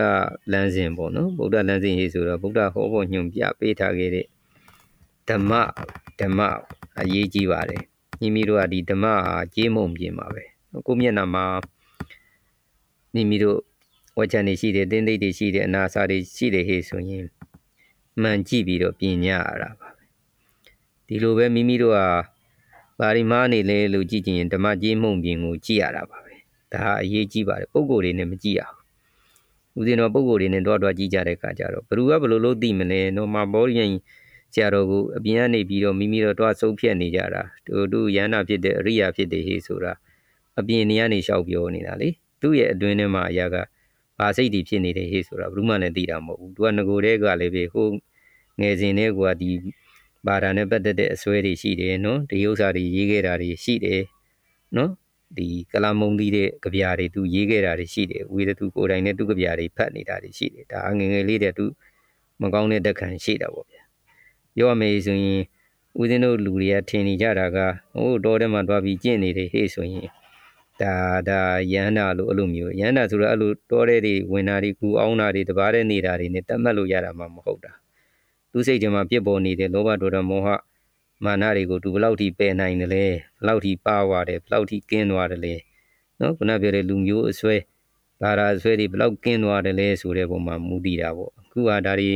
[0.52, 4.26] လမ်းစဉ်ပေါ့နော်ဗုဒ္ဓလမ်းစဉ်ရေးဆိုတော့ဗုဒ္ဓဟောဖို့ညွှန်ပြပေးထားခဲ့တဲ့
[5.30, 5.52] ဓမ္မ
[6.20, 6.40] ဓမ္မ
[7.00, 7.82] အရေးကြီးပါတယ်
[8.20, 10.44] မိမိတို့ကဒီဓမ္မဟာကြေးမုံပြင်ပါပဲ
[10.88, 11.46] ကိုမျက်နှာမှာ
[13.14, 13.60] မိမိတို့
[14.18, 17.26] ဝါချန်တွေရှိတယ်တင်းသိတွေရှိတယ်အနာစာတွေရှိတယ်ဟေ့ဆိုရင်
[18.22, 20.04] မှန်ကြည့်ပြီးတော့ပြင်ညရတာပါပဲ
[21.08, 22.08] ဒီလိုပဲမိမိတို့ဟာ
[23.00, 26.36] ဘာရီမားနေလဲလို့ကြည့်ကြရင်ဓမ္မကြီးမှုန်ပြင်ကိုကြည့်ရတာပါပဲ
[26.74, 28.62] ဒါဟာအရေးကြီးပါတယ်ပုံကိုယ်တွေနဲ့မကြည့်ရ
[29.74, 33.92] ဘူးဦးဇင်းတော်ပုံကိုယ်တွေနဲ့တွားတွားကြည့်ကြတဲ့အခါကျတော့ဘယ်သူကဘယ်လိုလုပ်သိမလဲနော်မဘောရင်
[34.54, 39.94] ဆရာတော်ကိုအပြင်ကနေပြီးတော့မိမိတို့တွားဆုံးဖြတ်နေကြတာတို့တို့ရဟနာဖြစ်တဲ့အရိယာဖြစ်တဲ့ဟေးဆိုတာ
[40.60, 42.10] အပြင်နေကနေလျှောက်ပြောနေတာလေ
[42.42, 43.56] သူ့ရဲ့အတွင်းထဲမှာအရာက
[44.24, 47.90] ဘာစိတ်တွေဖြစ်နေတယ်ဟေးဆိုတာဘယ်သူမှလည်းသိတာမဟုတ်ဘူးသူကငကိုတဲ့ကလည်းပဲဟို
[48.60, 49.52] ငယ်စဉ်တဲ့ကွာဒီ
[50.28, 54.02] ဘာသာနဲ့ပတ်သက်တဲ့အစွဲတွေရှိတယ်နော်ဒီဥစ္စာတွေရေးခဲ့တာတွေရှိတယ်
[54.78, 54.92] နော်
[55.38, 61.66] ဒီကလာမုံသီးတဲ့ကြပြာတွေသူရေးခဲ့တာတွေရှိတယ်ဝေဒသူကိုယ်တိုင်နဲ့သူကြပြာတွေဖတ်နေတာတွေရှိတယ်ဒါငငယ်လေးတဲ့သူ
[62.42, 63.84] မကောင်းတဲ့တက်ခံရှိတာပေါ့ဗျာ
[64.56, 65.42] ပြောရမယ်ဆိုရင်
[66.00, 67.58] ဦးဇင်းတို့လူတွေကထင်နေကြတာက
[67.96, 70.08] ဟိုတော်ထဲမှာတွားပြီးကျင့်နေတယ်ဟေ့ဆိုရင်
[70.82, 70.96] ဒါ
[71.30, 71.42] ဒါ
[71.74, 77.72] ရဟန္တာလို့အဲ့လိုမျိုးရဟန္တာဆိုတော့အဲ့လိုတော်တဲ့တွေဝင်တာတွေကူအောင်တာတွေတပါးတဲ့နေတာတွေနဲ့တတ်မှတ်လို့ရတာမှမဟုတ်တာ
[78.52, 80.48] သူစိတ်ထဲမှာပြစ်ပေါ်နေတဲ့လောဘဒေါသမောဟ
[81.24, 83.16] မာနတွေကိုသူဘယ်လောက်ထိပယ်နိုင်တယ်လဲဘယ်
[83.48, 85.56] လောက်ထိပါဝါတယ်ဘယ်လောက်ထိကင်းသွားတယ်လဲ
[86.20, 87.56] နော်ခုနပြောတဲ့လူမျိုးအစွဲ
[88.22, 92.12] ဒါရာအစွဲတွေဘယ်လောက်ကင်းသွားတယ်လဲဆိုတဲ့ပုံမှာမူတည်တာပေါ့အခုဟာဒါတွေ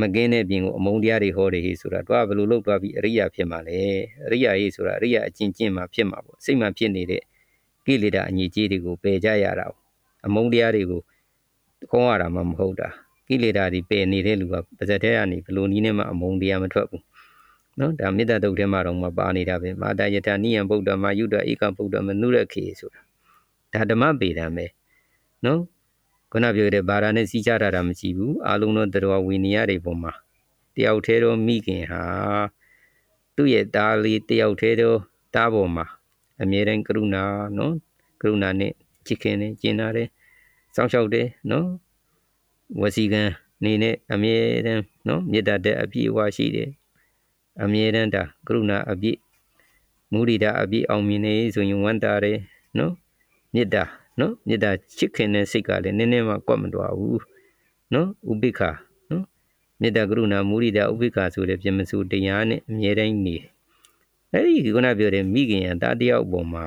[0.00, 3.80] မကင်းတဲ့ပြင်ကိုအမုန်းတရားတွေဟောတယ်ဟေးဆိုတာတော့ဘယ်လိုလုပ်သွားပြီးအရိယာဖြစ်မှာလဲ
[4.26, 7.22] အရိယာဟေးဆိုတာအရိယာအကျင့်ကျင့်မှာဖြစ်မှာပေါ့စိတ်မှာဖြစ်နေတဲ့
[7.88, 9.66] ကိလေသာအညစ်အကြေးတွေကိုပယ်ကြရတာ
[10.26, 11.00] အမုန်းတရားတွေကို
[11.90, 12.88] ခေါင်းရတာမှမဟုတ်တာ
[13.28, 17.02] ကိလေသာတွေပယ်နေတဲ့လူကပါဇက်ထဲကနေဘလို့နီးနဲ့မှအမုန်းတရားမထွက်ဘူး
[17.78, 23.00] နော်ဒါမေတ္တာတုတ်ထဲမှာတော့မပါနေတာပဲမာတယထာနိယံဗုဒ္ဓမာယုဒဧကဗုဒ္ဓမနုရခေဆိုတာ
[23.72, 24.66] ဒါဓမ္မပေဒံပဲ
[25.44, 25.60] နော်
[26.32, 30.12] ခုနပြောတဲ့ဘာသာနဲ့စီးကြတာတာမရှိဘူးအာလုံးသောတရားဝိနည်းတွေပုံမှာ
[30.74, 32.02] တယောက်သေးတော့မိခင်ဟာ
[33.36, 34.98] သူ့ရဲ့သားလေးတယောက်သေးတော့
[35.34, 35.86] တားပေါ်မှာ
[36.42, 37.24] အမြဲတမ်းကရုဏာ
[37.58, 37.74] နော်
[38.20, 38.72] ကရုဏာနဲ့
[39.06, 40.08] ချစ်ခင်နေကျင်နာတယ်
[40.74, 41.68] စောင့်ရှောက်တယ်နော်
[42.80, 43.22] ဝစီကံ
[43.64, 46.70] နေနဲ့အမြဲတမ်းနော်မေတ္တာတဲ့အပြည့်အဝရှိတယ်
[47.62, 49.18] အမြဲတမ်းဒါကရုဏာအပြည့်
[50.12, 52.38] မုဒိတာအပြည့်အောင်မြင်နေဆိုရင်ဝမ်းသာတယ်
[52.78, 52.92] နော်
[53.54, 53.84] မေတ္တာ
[54.20, 57.22] နော်မေတ္တာချစ်ခင်တဲ့စိတ်ကလည်းနည်းနည်းမှကွက်မတော်ဘူး
[57.94, 58.70] နော်ဥပိ္ပခာ
[59.10, 59.24] နော်
[59.80, 63.36] မေတ္တာကရုဏာမုဒိတာဥပိ္ပခာဆိုတဲ့ပြမစုတရားနဲ့အမြဲတမ်းနေ
[64.32, 66.64] အဲ့ဒီခုနပြောတဲ့မိခင်ရတာတယောက်ပေါ်မှာ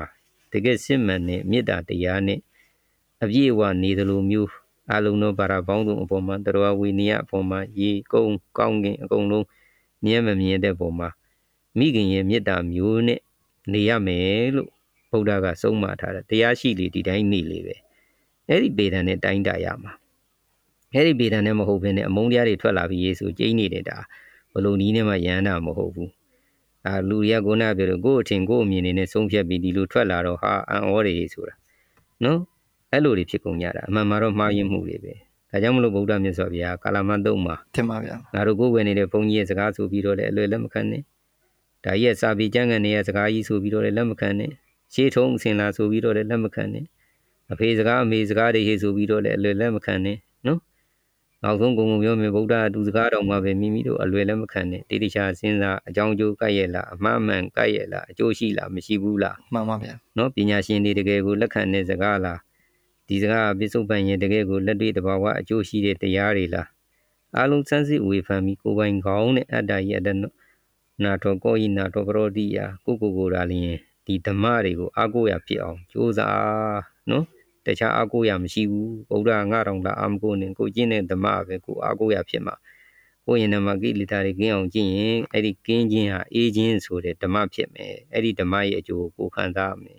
[0.52, 2.40] တကယ်စစ်မှန်တဲ့မေတ္တာတရားနဲ့
[3.22, 4.50] အပြည့်အဝနေသလိုမျိုး
[4.92, 9.46] အလုံးသောဘာသာပေါင်းစုံအပေါ်မှာတရားဝိနည်းအပေါ်မှာရေကုန်းကောင်းကင်အကုန်လုံး
[10.04, 11.08] မြဲမမြဲတဲ့ပုံမှာ
[11.78, 13.20] မိခင်ရဲ့မေတ္တာမျိုးနဲ့
[13.72, 14.70] နေရမယ်လို့
[15.10, 17.76] ဗုဒ္ဓကဆုံးမထားတယ်တရားရှိလေဒီတိုင်းနေလေပဲ
[18.48, 19.92] အဲ့ဒီပေဒံနဲ့တိုင်းတာရမှာ
[20.94, 23.98] အဲ့ဒီပေဒံနဲ့မဟုတ်ဘဲနဲ့အမုန်းတရားတွေထွက်လာပြီးယေရှုကျိန်းနေတဲ့ဒါ
[24.52, 26.10] ဘလို့နီးနဲ့မှရဟန္တာမဟုတ်ဘူး
[26.86, 31.54] အာလူရကုဏပြောလို့ကိုယ့်အထင်ကိုယ့်အမြင်နဲ့ဆုံးဖြတ်ပြီးဒီလိုထွက်လာတော့ဟာအံ့ဩတယ်ဆိုတာ
[32.24, 32.38] နော်
[32.92, 35.12] အဲ့လိုတွေဖြစ်ကုန်ကြတာအမှန်မှာတော့မှားယွင်းမှုတွေပဲ
[35.50, 41.02] ဒါကြောင့်မလို့ဗုဒ္ဓမြတ်စွာဘုရားကာလမတုံမှာထင်ပါဗျာငါတို့ကိုယ်ဝင်နေတဲ့ဘုန်းကြီးရဲ့စကားဆိုပြီးတော့လည်းအလွယ်လက်မခံနဲ့
[41.84, 44.50] ဒါကြီးရဲ့စာပေကျမ်းဂန်တွေရဲ့စကားကြီးဆိုပြီးတော့လည်းလက်မခံနဲ့
[44.94, 46.84] ရှေးထုံးအစဉ်လာဆိုပြီးတော့လည်းလက်မခံနဲ့
[47.52, 50.16] အဖေစကားအမေစကားတွေဟေ့ဆိုပြီးတော့လည်းအလွယ်လက်မခံနဲ့
[51.42, 62.38] နော်နောက်ဆုံးကုံကုံပြောမယ်ဗုဒ္ဓသူစကားတော်မှာပဲမိမိတို့အလွယ်လက်မခံနဲ့တိတိကျစဉ်းစားအကြောင်းကျိုးကိုက်ရဲ့လားအမှားမှန်ကိုက်ရဲ့လားအကျိုးရှိလားမရှိဘူးလားမှန်ပါဗျာနော်ပညာရှင်တွေတကယ်ကိုလက်ခံတဲ့စကားလား
[63.08, 66.68] ဒီစကားပိစုပန်ရင်တကယ်ကိုလက်တွေ့တဘာဝအကျိုးရှိတဲ့တရားတွေလား
[67.38, 70.08] အလုံးစမ်းစစ်ဝေဖန်ပြီးကိုပိုင်ကောင်းတဲ့အတ္တရဲ့အတ္တ
[71.02, 73.76] နာတော်ကိုဤနာတော်ကရောတိယကိုကိုကိုရာလျင်
[74.06, 77.24] ဒီဓမ္မတွေကိုအားကိုးရဖြစ်အောင်ကြိုးစားနော်
[77.66, 82.54] တခြားအားကိုးရမရှိဘူးဗုဒ္ဓငါတော်လာအာမကိုနဲ့ကိုကျင့်တဲ့ဓမ္မပဲကိုအားကိုးရဖြစ်မှာ
[83.26, 89.98] ကိုရင်နမကိလေသာတွေကင်းအောင်ကျင့်ရင်အဲ့ဒီကင်းခြင်းဟာအေးခြင်းဆိုတဲ့ဓမ္မဖြစ်မယ်အဲ့ဒီဓမ္မရဲ့အကျိုးကိုခံစားရမယ်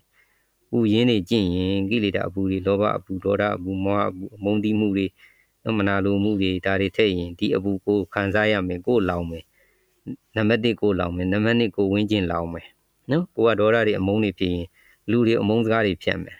[0.75, 5.07] ဥယင်းနေကျင့်ရင်ကိလေသာအပူတွေလောဘအပူဒေါသအပူမောဟအပူအမုန်းတီးမှုတွေ
[5.77, 9.43] မနာလိုမှုတွေဒါတွေထည့်ရင်ဒီအပူကိုခံစားရမယ်ကိုလောင်မယ်
[10.35, 12.67] နံပါတ်1ကိုလောင်မယ်နံပါတ်2ကိုဝင်းကျင်လောင်မယ်
[13.11, 14.67] နော်ကိုကဒေါသတွေအမုန်းတွေဖြစ်ရင်
[15.09, 16.37] လူတွေအမုန်းစကားတွေဖြတ်မယ်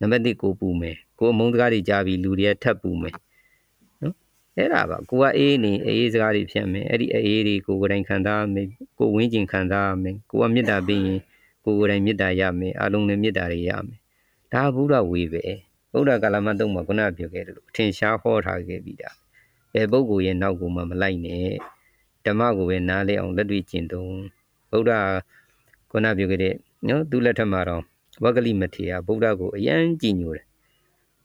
[0.00, 3.14] နံပါတ်1ကိုပူမယ်ကိုအမုန်းစကားတွေကြားပြီးလူတွေကထပ်ပူမယ်
[4.02, 4.14] နော်
[4.56, 8.66] အဲ့ဒါပါကိုကအေးနေအေးစကားတွေဖြတ်မယ်အဲ့ဒီအေးတွေကိုကိုယ်တိုင်ခံစားမယ်
[8.98, 11.20] ကိုဝင်းကျင်ခံစားမယ်ကိုကမေတ္တာပေးရင်
[11.64, 13.98] ကိုယ်ကိုယ်တိုင်မေတ္တာရမယ်အလုံးနဲ့မေတ္တာတွေရမယ်
[14.52, 15.44] ဒါဘုရားဝေပဲ
[15.92, 19.10] ဘုရားကာလမတုံးမှာခုနပြောခဲ့တယ်လို့အထင်ရှားဟောထားခဲ့ပြီးတာ
[19.72, 21.48] ဘယ်ပုဂ္ဂိုလ်ရဲ့နောက်ကိုမှမလိုက်နဲ့
[22.24, 24.16] ဓမ္မကိုပဲနားလဲအောင်လက်တွေ့ကျင့်သုံး
[24.70, 24.92] ဗုဒ္ဓ
[25.90, 26.54] ခုနပြောခဲ့တဲ့
[26.88, 27.82] နော်သူ့လက်ထက်မှာတော့
[28.22, 30.46] ဝဂလိမထေရဗုဒ္ဓကိုအယံကြည်ညိုတယ်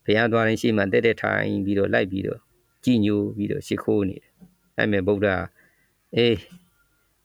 [0.05, 2.39] ဘုရားသွားရင်ရှေ့မှာတက်တက်ထိုင်ပြီးတော့လိုက်ပြီးတော့
[2.83, 4.29] ကြည်ညိုပြီးတော့ရှ िख ိုးနေတယ်
[4.77, 5.27] အဲ့မဲ့ဗုဒ္ဓ
[6.15, 6.37] အေး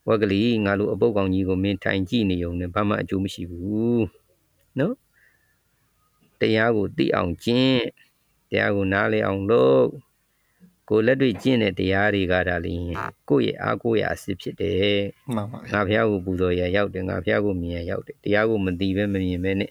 [0.09, 4.07] ဝက်ကလေးငါလိုအပုတ်ကောင်ကြီးကိုမင်းထိုင်ကြည့်နေုံနဲ့ဘာမှအကျိုးမရှိဘူး
[4.78, 4.94] နော်
[6.40, 7.83] တရားကိုသိအောင်ကျင့်
[8.50, 9.88] တရားကိုနားလည်အောင်လုပ်
[10.88, 12.85] ကိုယ်လက်တွေ့ကျင့်တဲ့တရားတွေကဒါလင်း
[13.29, 15.01] ကိုယ့်ရဲ့အားကိုးရာအစစ်ဖြစ်တယ်
[15.35, 19.70] မှန်ပါဗျာငါဖះကိုပူဇော်ရရောက်တယ်ငါဖះကိုမြင်ရရောက်တယ်တရားကိုမသိပဲမမြင်ပဲနဲ့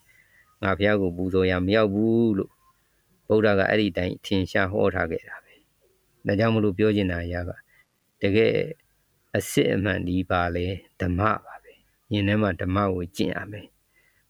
[0.64, 2.52] ငါဖះကိုပူဇော်ရမရောက်ဘူးလို့
[3.28, 5.54] ဗုဒ္ဓကအဲ့ဒီတိုင်းထင်ရှားဟောထားခဲ့တာပဲ
[6.28, 7.52] ဒါကြောင့်မလို့ပြောချင်တာအရာက
[8.22, 8.54] တကယ်
[9.38, 10.66] အစစ်အမှန်ဒီပါလေ
[11.02, 11.74] ဓမ္မပါပဲ
[12.12, 13.68] ဉာဏ်ထဲမှာဓမ္မကိုကျင့်ရမယ်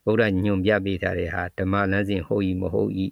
[0.05, 3.05] ဗုဒ္ဓညွန်ပြပေးထားတဲ့ဟာဓမ္မလမ်းစဉ်ဟုတ်ဤမဟုတ်ဤ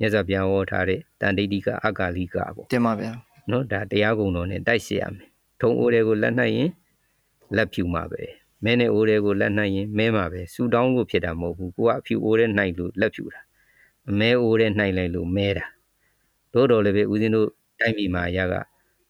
[0.00, 3.12] မြတ်စွာဘုရားဟောထားတဲ့တန်တိတိကအဂါလိကပေါ့တင်ပါဗျာ
[3.50, 5.28] နော်ဒါတရားကုံတော်နဲ့တိုက်ရှေ့ရမယ်
[5.60, 6.70] ထုံအိုးတွေကိုလက်နှိုက်ရင်
[7.56, 8.22] လက်ဖြူမှာပဲ
[8.64, 13.40] မဲနဲ့အိုးတွေကိုလက်နှိုက်ရင်မဲမှာပဲဆူတောင်းလို့ဖြစ်တာမဟုတ်ဘူးကိုကအဖြူအိုးတွေနှိုက်လို့လက်ဖြူတာ
[14.10, 15.64] အမဲအိုးတွေနှိုက်လိုက်လို့မဲတာ
[16.54, 17.48] တို့တော်လည်းပဲဦးဇင်းတို့
[17.80, 18.54] တိုက်ပြီမှာအရာက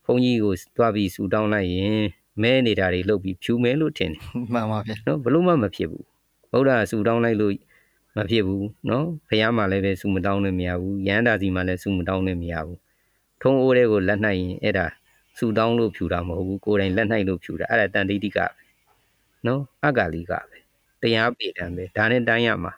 [0.05, 2.01] ဘုန်းကြီးကိုတွားပြီးဆူတောင်းလိုက်ရင်
[2.43, 4.21] မဲနေတာတွေလှုပ်ပြီးဖြူမဲလို့ထင်တယ်
[4.53, 6.05] မှန်ပါဗျာနော်ဘလို့မှမဖြစ်ဘူး
[6.53, 7.55] ဗုဒ္ဓဆူတောင်းလိုက်လို့
[8.17, 12.79] မဖြစ်ဘူးနော်ဘုရားမှာလည်းပဲဆူမတောင်းလို့မရဘူးရဟန္တာစီမှာလည်းဆူမတောင်းလို့မရဘူး
[13.43, 14.87] ထုံးအိုးတွေကိုလက်နှိုက်ရင်အဲ့ဒါ
[15.39, 18.47] ဆူတောင်းလို့ဖြူတာမဟုတ်ဘူးကိုယ်တိုင်လက်နှိုက်လို့ဖြူတာအဲ့ဒါတန်တိတိကပဲ
[19.47, 20.59] နော်အဂါလိကပဲ
[21.03, 22.73] တရားပေတံပဲဒါနဲ့တိုင်းရမှာ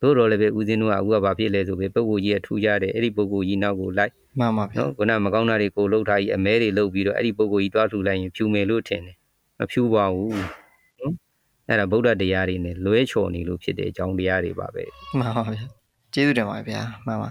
[0.00, 9.16] သို့တော်လည်းပဲဦးဇင်းတို့ကအခုကဘာဖြစ်လဲဆိုပဲပုဂ္ဂိုလ်ကြီးကထူကြတယ်အဲ့ဒီပုဂ္ဂိုလ်ကြီးနောက်ကိုလိုက်မှန်ပါဗျာနော်ခုနမကောင်းတာတွေကိုလှုပ်ထားကြီးအမဲတွေလှုပ်ပြီးတော့အဲ့ဒီပုဂ္ဂိုလ်ကြီးတွားထူလိုက်ရင်ဖြူမယ်လို့ထင်တယ်
[9.58, 10.63] မဖြူပါဘူးနော်
[11.68, 14.84] အဲ့ဒါဗုဒ္ဓတရားတွေနဲ့လွဲချော်နေလို့ဖြစ်တဲ့အကြောင်းတရားတွေပါပဲ
[15.18, 15.64] မှန်ပါဗျာ
[16.14, 17.30] ကျေးဇူးတင်ပါတယ်ဗျာမှန်ပါ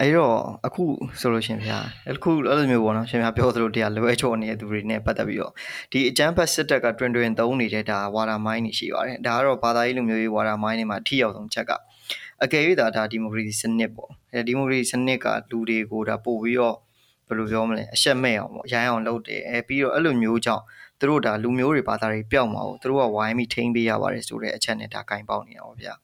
[0.00, 0.82] အဲ့တော့အခု
[1.20, 1.78] ဆိုလို့ရှရင်ဗျာ
[2.10, 5.52] အခုအဲ့လိုမျိုးပေါ့နော်ရှင်ဗျာပြောသလိုတရားလွဲချော်နေတဲ့သူတွေနဲ့ပတ်သက်ပြီးတော့
[5.92, 11.72] ဒီအကြမ်းဖက်စစ်တပ်ကတွင်တွင်သုံးနေတဲ့ဒါဝါဒမိုင်းတွေရှိပါတယ်ဒါကတော့ဘာသာရေးလူမျိုးရေးဝါဒမိုင်းတွေမှာထိရောက်ဆုံးချက်က
[12.42, 16.76] အကယ်၍သာဒါဒီမိုကရေစီစနစ်ပေါ့အဲဒီမိုကရေစီစနစ်ကလူတွေကိုဒါပို့ပြီးတော့
[17.28, 20.64] ဘယ်လိုပြောမလဲအရှက်မဲ့အောင်ပေါ့ရိုင်းအောင်လုပ်တယ်အဲပြီးတော့အဲ့လိုမျိုးကြောင့်
[21.04, 25.94] သူတို့ဒါလူမျိုးတွေဘာသာတွေပျောက်မှာကိုသူတို့ကဝိုင်းပြီးထိန်းပေးရပါတယ်ဆိုတဲ့အချက်နဲ့ဒါကင်ပေါက်နေတာပေါ့ဗျာ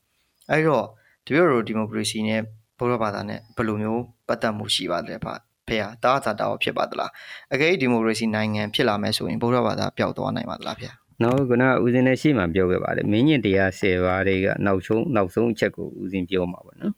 [0.51, 0.85] အဲ့တော့
[1.25, 2.41] ဒီလိုလိုဒီမိုကရေစီနဲ့
[2.79, 5.31] ဘုရားဘာသာနဲ့ဘယ်လိုမျိုးပတ်သက်မှုရှိပါသလဲဗျ
[5.69, 7.11] ဖေဟာတာသာတာဖြစ်ပါသလား
[7.55, 16.93] အကယ်ဒီမိုကရေစီနိုင်ငံဖြစ်လာမယ်ဆိုရင်ဘုရားဘာသာပျောက်သွားနိုင်ပါသလားဗျာနော်ခုနကဦးဇင်းနဲ့ရှေ့မှာပြောခဲ့ပါတယ်မင်းညင်တရား10ပါးတွေကနောက်ဆုံးနောက်ဆုံးအချက်ကိုဦးဇင်းပြောမှာပါနော်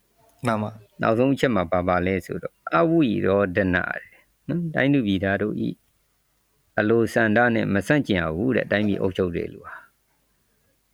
[0.45, 0.69] မှန်ပါ
[1.01, 4.07] နောက်ဆုံးအချက်မှာပါပါလဲဆိုတော့အဝိရောဒနာတဲ့
[4.49, 5.69] နော်တိုင်းလူပြည်သားတို့ဤ
[6.79, 9.73] အလိုစန္ဒနဲ့မဆန့်ကျင်အောင်တဲ့တိုင်းပြည်အုပ်ချုပ်တဲ့လူဟာ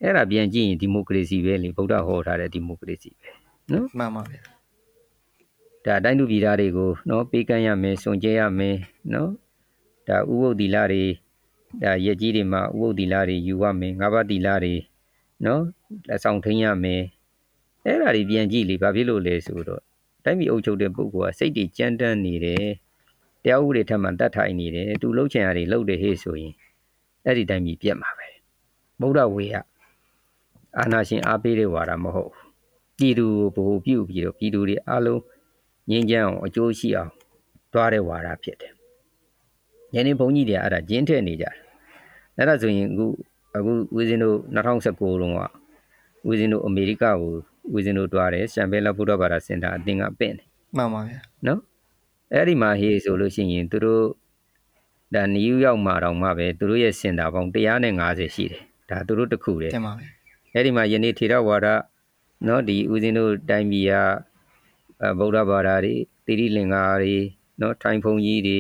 [0.02, 3.30] အဲ့ဒါပြန်ကြည့်ရင်ဒီမိုကရေစီပဲလေဗုဒ္ဓဟောထားတဲ့ဒီမိုကရေစီပဲ
[3.72, 4.42] နော်မှန်ပါဗျာ
[5.86, 8.78] ဒါတိုင်းလူပြည်သားတွေကိုနော်ပေးကမ်းရမယ်စွန့်ကြဲရမယ်
[9.14, 9.32] နော်
[10.08, 11.04] ဒါဥပုပ်တီလာတွေ
[11.84, 14.74] ဒါရက်ကြီးတွေမှာဥပုပ်တီလာတွေယူရမယ်ငါးပါးတီလာတွေ
[15.46, 15.62] နော်
[16.08, 17.02] လက်ဆောင်ထိန်းရမယ်
[17.86, 19.82] အဲ့ဒါတွေပြန်ကြည့်လေဘာဖြစ်လို့လဲဆိုတော့
[20.24, 22.66] တိုင်းပြည်အုပ်ချုပ်တဲ့ပုဂ္ဂိုလ်ကစိတ်တွေကြမ်းတမ်းနေတယ်
[23.44, 26.54] တရားဥပဒေထက်မှတတ်ထိုင်နေတယ်သူလှုပ်ချင်ရတွေလှုပ်တယ်ဟေ့ဆိုရင်
[27.26, 28.28] အဲ့ဒီတိုင်းပြည်ပြတ်မှာပဲ
[29.02, 29.56] ဗုဒ္ဓဝေယ
[30.80, 32.50] အာနာရှင်အားပေးတဲ့ဝါဒမဟုတ်ဘူး
[33.00, 33.26] ပြည်သူ
[33.56, 35.22] ကိုဗဟုပြုပြီးတော့ပြည်သူတွေအားလုံး
[35.90, 37.12] ငြင်းချမ်းအောင်အကျိုးရှိအောင်
[37.74, 38.74] တွားတဲ့ဝါဒဖြစ်တယ်။
[39.96, 41.54] ယနေ့ဘုန်းကြီးတွေအဲ့ဒါကျင်းထည့်နေကြတယ်။
[42.38, 43.06] အဲ့ဒါဆိုရင်အခု
[43.56, 45.42] အခုဦးဇင်းတို့2019တုန်းက
[46.30, 47.16] ဦးဇင်းတို့အမေရိကကို
[47.76, 50.48] ဦးဇင်းတို့တွားတယ်ရှမ်ဘဲလာဗုဒ္ဓဘာသာစင်တာအသင်ကပင့်တယ်
[50.78, 51.60] မှန်ပါဗျာနော်။
[52.34, 54.06] အဲ့ဒီမှာဟေးဆိုလို့ရှိရင်သူတို့
[55.16, 60.10] ဒါနယူးယောက်မှာတောင်မှပဲသူတို့ရဲ့စင်တာပေါင်း150ရှိတယ်။ဒါသူတို့တစ်ခုတည်းတင်ပါဗျာ
[60.54, 61.68] အဲ့ဒီမှာယနေ့ထေရဝါဒ
[62.48, 63.94] နော်ဒီဦးဇင်းတို့တိုင်းပြည်က
[65.02, 67.16] အဲဗုဒ္ဓဘာသာတွေတိရိလင်္ကာတွေ
[67.62, 68.60] နော်ထိုင်ဖုံကြီးတွေ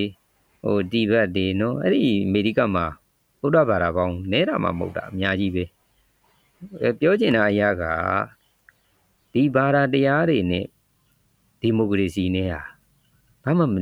[0.64, 2.86] ဟိုတိဘက်တွေနော်အဲ့ဒီအမေရိကမှာ
[3.42, 5.64] ဗုဒ္ဓဘာသာပေါင်းနဲတာမှမဟုတ်တာအများကြီးပဲ
[6.82, 7.84] အဲပြောချင်တာအရာက
[9.34, 10.66] ဒီဘာသာတရားတွေနဲ့
[11.62, 12.62] ဒီမိုကရေစီနဲ့ဟာ
[13.44, 13.78] ဘာမှမ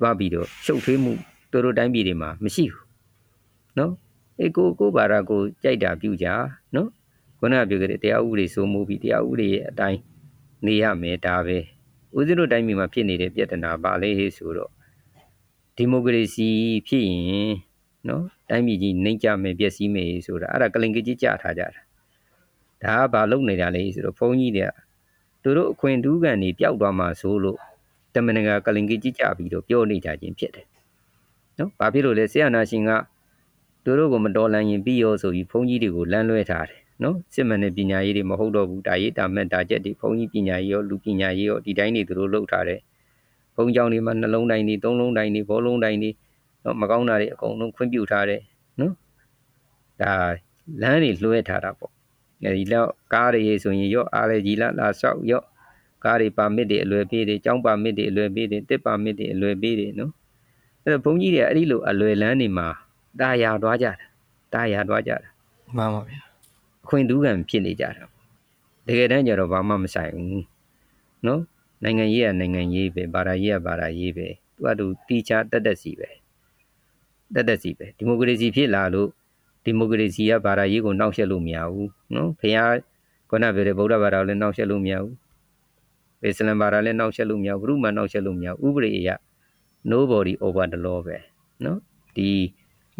[0.00, 1.12] တွားပြီးတော့ရှုပ်ထွေးမှု
[1.52, 2.84] တို့တို့တိုင်းပြည်တွေမှာမရှိဘူး
[3.78, 3.92] နော်
[4.40, 6.26] အေကိုကိုဘာသာကိုကြိုက်တာပြုကြ
[6.74, 6.88] နော်
[7.38, 10.00] ခုနကပြောခဲ့တဲ့တရားဥပဒေစိုးမိုးပြီးတရားဥပဒေရဲ့အတိုင်း
[10.66, 11.58] နေရမယ်ဒါပဲ
[12.16, 14.70] ဦးဇင်းတို့တိုင်းပြည်မှာဖြစ်နေတဲ့ပြဿနာပါလေဟေးဆိုတော့
[15.76, 16.48] ဒီမိုကရေစီ
[16.88, 17.52] ဖြစ်ရင်
[18.08, 21.82] နော်တိုင်းပြည်ကြီးနှိမ့်ကြမယ်ပျက်စီးမယ်ဆိုတာအဲ့ဒါကလင်ကကြီးကြားထားကြတာ
[22.82, 24.70] ဒါကဘာလုပ်နေတာလဲဆိုတော့ဘုန်းကြီးတွေက
[25.42, 27.58] သူတို့အခွင့်အထူးကန်တွေပျောက်သွားမှာဆိုလို့
[28.14, 30.66] တမန်ကကလင်ကကြီးကြပြီးတော့ပြောနေကြခြင်းဖြစ်တယ်
[31.58, 32.90] နော်ဘာဖြစ်လို့လဲဆရာနာရှင်က
[33.84, 42.80] သူတို့ကိုမတော်လန်ရင်ပြီးရောဆိုပြီးဘုန်းကြီးတွေကိုလမ်းလွဲထားတယ်နော်စစ်မှန်တဲ့ပညာရေးတွေမဟုတ်တော့ဘူးဒါရေးတာမဲ့ဒါချက်တွေဘုံကြီးပညာရေးရောလူပညာရေးရောဒီတိုင်းတွေသူတို့လှုပ်ထားတယ်
[43.56, 46.10] ဘုံကြောင်တွေမှာနှလုံးတိုင်းတွေသုံးလုံးတိုင်းတွေဘောလုံးတိုင်းတွေ
[46.64, 48.40] နော်မကောင်းတာတွေအကုန်လုံးခွင့်ပြုထားတယ်
[48.80, 48.94] နော်
[50.00, 50.14] ဒါ
[50.82, 51.92] လမ်းတွေလွှဲထားတာပေါ့
[52.44, 55.42] အဲဒီလောက်ကားတွေဆိုရင်ရောအားလေကြီးလာလာဆောက်ရော
[56.04, 60.12] ကားတွေပါမစ်တွေအလွယ်ပေးတယ်ကျောင်းပါမစ်တွေအလွယ်ပေးတယ်တစ်ပါမစ်တွေအလွယ်ပေးတယ်နော်
[60.82, 62.68] အဲ့တော့ဘုန်းကြီးတွေအဲ့ဒီလိုအလွယ်လန်းတွေမှာ
[63.20, 63.92] တာယာသွားကြတာ
[64.54, 65.28] တာယာသွားကြတာ
[65.76, 66.20] မှန်ပါဗျာ
[66.84, 68.04] အခွင့်တူးကံဖြစ်နေကြတာ
[68.86, 70.44] တကယ်တမ်းကျတော့ဘာမှမဆိုင်ဘူး
[71.26, 71.42] နော်
[71.82, 76.10] နိုင်ငံရေးကနိုင်ငံရေးပဲဘာသာရေးကဘာသာရေးပဲသူသူကသူတီချာတက်တက်စီပဲ
[77.34, 79.08] တက်တက်စီပဲဒီမိုကရေစီဖြစ်လာလို့
[79.64, 82.78] ဒီမိုကရေစီကဘာသာရေးကိုနှောက်ယှက်လို့မရဘူးနော်ဖခင်
[83.28, 85.14] ခုနပြောတဲ့ဗုဒ္ဓဘာသာကိုလည်းနှောက်ယှက်လို့မရဘူး
[86.24, 89.10] အစ္စလမ်ဘာသာလည်းနှောက်ယှက်လို့မရဘူးဘုရုမှနှောက်ယှက်လို့မရဘူးဥပဒေအရ
[89.92, 91.16] nobody over the law ပဲ
[91.64, 91.78] နော်
[92.16, 92.30] ဒီ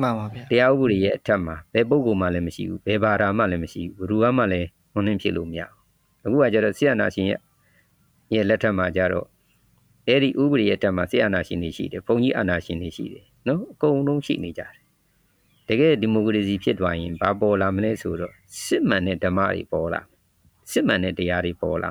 [0.00, 5.62] မှန်ပါဗျာတရားဥပဒေရဲ့အထက်မှာဘယ်ပုဂ္ဂိုလ်မှလည်းမရှိဘူးဘယ်ဘာသာမှလည်းမရှိဘူးဘယ်သူမှလည်းမနှင်းဖြစ်လို့မရ
[6.22, 7.40] ဘူးအခုကကျတော့ဆရာနာရှင်ရဲ့
[8.34, 9.26] ရဲ့လက်ထက်မှာကျတော့
[10.08, 14.72] အဲ့ဒီဥပဒေရဲ့အထက်မှာဆရာနာရှင်တွေရှိတယ်ဘုန်းကြီးအာနာရှင်တွေရှိတယ်နော်အကုန်လုံးရှိနေကြတယ်
[15.68, 18.32] တကယ်ဒီမိုကရေစီဖြစ်သွားရင်ဘာပေါ်လာမလဲဆိုတော့
[18.64, 20.00] စစ်မှန်တဲ့ဓမ္မတွေပေါ်လာ
[20.70, 21.90] စစ်မှန်တဲ့တရားတွေပေါ်လာ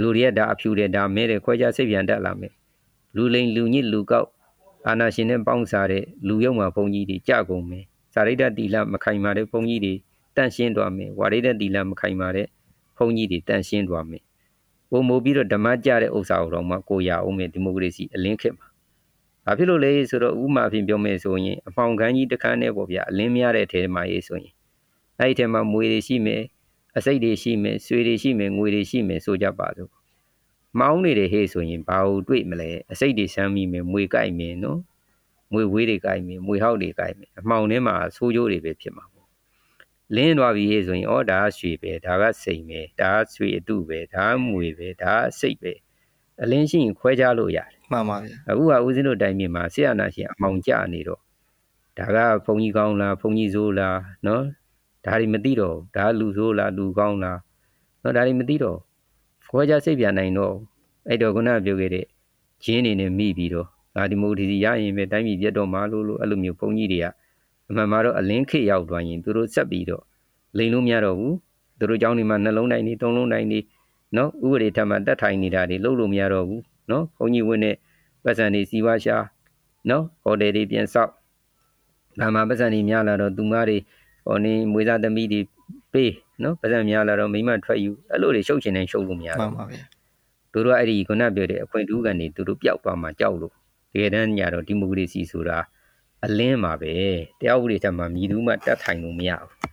[0.00, 2.52] လူတွေကဒါအဖြူတယ်ဒါမဲတယ်ခွဲခြားစိတ်ပြန်တက်လာမယ်
[3.16, 4.28] လူလိန်လူညစ်လူကောက်
[4.86, 7.84] အာနာရှင်နဲ့ပေါင်းစားတဲ့လူယုံမှာဘုန်းကြီးတွေကြကုန်မယ်
[8.14, 9.94] စာရိတ္တတီလမခိုင်မာတဲ့ဘုန်းကြီးတွေ
[10.36, 12.46] တန့်ရှင်းသွားမယ်ဝါရိတ္တတီလမခိုင်မာတဲ့
[12.96, 14.22] ဘုန်းကြီးတွေတန့်ရှင်းသွားမယ်
[14.90, 18.68] ပုံမို့ပြီးတော့ဓမ္မကြတဲ့ဥစ္စာကိုတော့မှကိုရအောင်မယ်ဒီမိုကရေစီအလင်းခေတ်မှာ
[19.44, 24.54] ဘာဖြစ်လို့လဲဆိုတော့ဥမာအဖြစ်ပြောမယ်ဆိုရင်အပေါင်ခန်းကြီးတစ်ခန်းနဲ့ပေါ့ဗျာအလင်းများတဲ့အထဲမှာရေးဆိုရင်
[25.18, 26.42] အဲ့ဒီထဲမှာမွေတွေရှိမယ်
[26.96, 29.90] အစိတ်တွေရှိမယ်ဆွေတွေရှိမယ်ငွေတွေရှိမယ်ဆိုကြပါစို့
[30.78, 34.80] မောင်းနေတဲ့ဟေးဆိုရင်ဘာလို့တွေ့မလဲအစိတ်တွေဆမ်းမိမယ်မွေကြိုက်မယ်နော်
[35.52, 39.28] မွေဝေးတွေကြိုက်မယ်မွေဟောက်တွေကြိုက်မယ်အမှောင်ထဲမှာဆိုးကြိုးတွေပဲဖြစ်မှာပေါ့
[40.14, 45.72] လင်းသွားပြီဟေးဆိုရင်ဩဒါကရွှေပဲဒါကစိန်ပဲဒါကရွှေအတုပဲဒါကမွေပဲဒါကအစိတ်ပဲ
[46.42, 51.20] အလင်းရှိရင်ခွဲခြားလို့ရတယ်မှန်ပါဗျာအခုကဦးဇင်းတို့တိုင်းပြည်မှာဆရာနာရှင်အမောင်ကြနေတော့
[51.98, 54.44] ဒါကဘုံကြီးကောင်းလားဘုံကြီးဆိုးလားနော်
[55.05, 57.39] ဒါတွေမသိတော့ဘူးဒါလူဆိုးလားလူကောင်းလား
[58.03, 58.77] နော်ဒါတွေမသိတော့
[59.45, 60.61] ဘူးခွဲခြားစိတ်ပြန်နိုင်တော့ဘူး
[61.07, 62.05] အဲ့တော့ခုနကပြောခဲ့တဲ့
[62.63, 67.05] ဂျင်းနေနဲ့မိပြီးတော့ဒါဒီမိုကရေစီရရင်ပဲတိုင်းပြည်ပြတ်တော့မှာလို့လို့အဲ့လိုမျိုးဘုံကြီးတွေက
[67.69, 70.03] အမှန်မှာတော့အလင်းခေတ်ရောက်သွားရင်သူတို့ဆက်ပြီးတော့
[70.57, 71.35] လိန်လို့မရတော့ဘူး
[71.79, 73.59] သူတို့เจ้าနေမှာနှလုံးတိုင်းနေသုံးလုံးတိုင်းနေ
[74.17, 77.75] နော်ဥပဒေထက်မှတက်ထိုင်နေတာတွေလုပ်လို့မရတော့ဘူးနော်ဘုံကြီးဝင်းနဲ့
[78.23, 79.17] ပတ်စံတွေစီဝါရှာ
[79.89, 81.11] နော်ဟိုတယ်တွေပြန်ဆောက်
[82.19, 83.77] ဒါမှပတ်စံတွေများလာတော့သူမတွေ
[84.28, 85.40] ဟိုနေမွေးစားသမီးတွေ
[85.92, 86.12] ပေး
[86.42, 89.84] နော်ပတ်စံများလာတော့မိမထွက်ယူအဲ့လိုတွေရှုပ်ချင်တိုင်းရှုပ်လို့မရမှဘူးန်ပါဗျာ
[90.52, 93.52] သူတို့ကအဲ့ဒီခုနပြောတဲ့အခွင့်အထူးကနေသူတို့ပျောက်သွားမှကြောက်လို့
[93.92, 95.58] တကယ်တမ်းညတော့ဒီမိုကရေစီဆိုတာ
[96.24, 96.92] အလင်းပါပဲ
[97.40, 99.68] တရားဥပဒေထက်မှမြည်သူမှတတ်ထိုင်လို့မရဘူး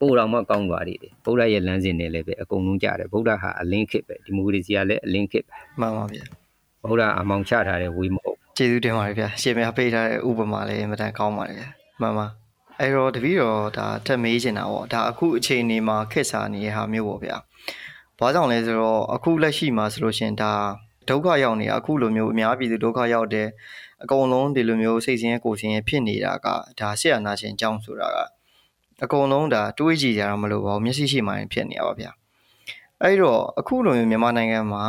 [0.00, 6.24] ပို့တော်မှကောင်းသွားတယ်ဗုဒ္ဓရဲ့လမ်းစဉ်တွေလည်းပဲအကုန်လုံးကြတယ်ဗုဒ္ဓဟာအလင်းခေတ်ပဲဒီမိုကရေစီကလည်းအလင်းခေတ်ပဲမှန်ပါဗျာ
[6.84, 11.68] ဗုဒ္ဓအမောင်ချထားတဲ့ဝေမဟုတ်ကျေးဇူးတင်ပါတယ်ဗျာရှင်များပေးထားတဲ့ဥပမာလည်းအင်မတန်ကောင်းပါတယ်ဗျာ
[12.00, 12.26] မှန်ပါ
[12.80, 17.36] အဲ့တော့တပည့်တော်ဒါတက်မေးချင်တာပေါ့ဒါအခုအချိန်နေမှာခက်စာနေတဲ့ဟာမျိုးပေါ့ဗျာ
[18.18, 20.52] ဘာကြောင့်လဲဆိုတော့အခုလက်ရှိမှာဆိုလို့ရှရင်ဒါ
[21.08, 23.48] ဒုက္ခရောက်နေတာအခုလိုမျိုးအများပြည်သူဒုက္ခရောက်တဲ့
[24.02, 26.46] အကုန်လုံးဒီလိုမျိုးစိတ်ဆင်းရဲကိုယ်ဆင်းရဲဖြစ်နေတာက
[26.80, 28.18] ဒါဆရာနာရှင်အကြောင်းဆိုတာက
[29.04, 32.10] အကုန်လုံးဒါတွေးကြည့်ကြတာမလို့ပါဘူးမျက်စိရှိမှရင်ဖြစ်နေရပါဗျာ
[33.02, 34.84] အဲ့တော့အခုလိုမျိုးမြန်မာနိုင်ငံမှာ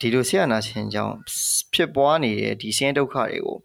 [0.00, 1.14] ဒီလိုဆရာနာရှင်အကြောင်း
[1.74, 3.56] ဖြစ်ပွားနေတဲ့ဒီဆင်းရဲဒုက္ခတွေကို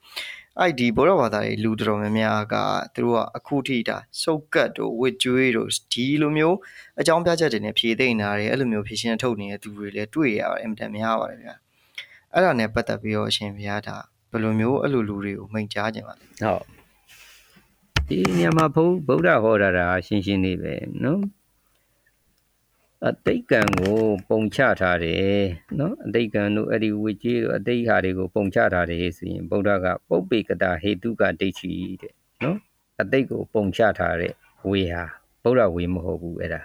[0.60, 2.56] အဲ့ဒီဘောရဘာသာတွေလူတော်တော်များများက
[2.96, 6.58] သူတို့ကအခုထိဒါစုပ်ကတ်တို့ဝစ်ကျွေးတို့ဒီလိုမျိုး
[7.00, 11.56] အကြောင်းပြချက်တွေနဲ့ဖြေသိမ့်တာတွေအဲ့လိုမျိုးဖြေရှင်းထုတ်နေတဲ့သူတွေလည်းတွေ့ရပါတယ်အင်မတန်များပါတယ်ဗျာ
[12.34, 13.98] အဲ့ဒါနဲ့ပတ်သက်ပြီးတော့အရှင်ဘုရားဒါ
[14.32, 16.64] ဘယ်လိုမျိုးအဲ့လိုလူတွေကိုမိန့်ကြားကြပါလဲဟုတ်
[18.08, 20.74] ဒီညမှာဘုဗုဒ္ဓဟောတာတာရှင်းရှင်းလေးပဲ
[21.04, 21.22] နော်
[23.08, 25.44] အတိတ်ကံကိုပုံချထားတယ်
[25.80, 32.58] နော်အတိတ်ကံတို့အဲ့ဒီဝိကြီးတို့အတိတ်ဟာတွေကိုပုံချထားတယ်ဆိုရင်ဗုဒ္ဓကပုပ္ပေကတာဟေတုကဒိဋ္ဌိတဲ့နော်
[33.02, 34.34] အတိတ်ကိုပုံချထားတဲ့
[34.70, 35.04] ဝေဟာ
[35.44, 36.62] ဗုဒ္ဓဝေမဟုတ်ဘူးအဲ့ဒါ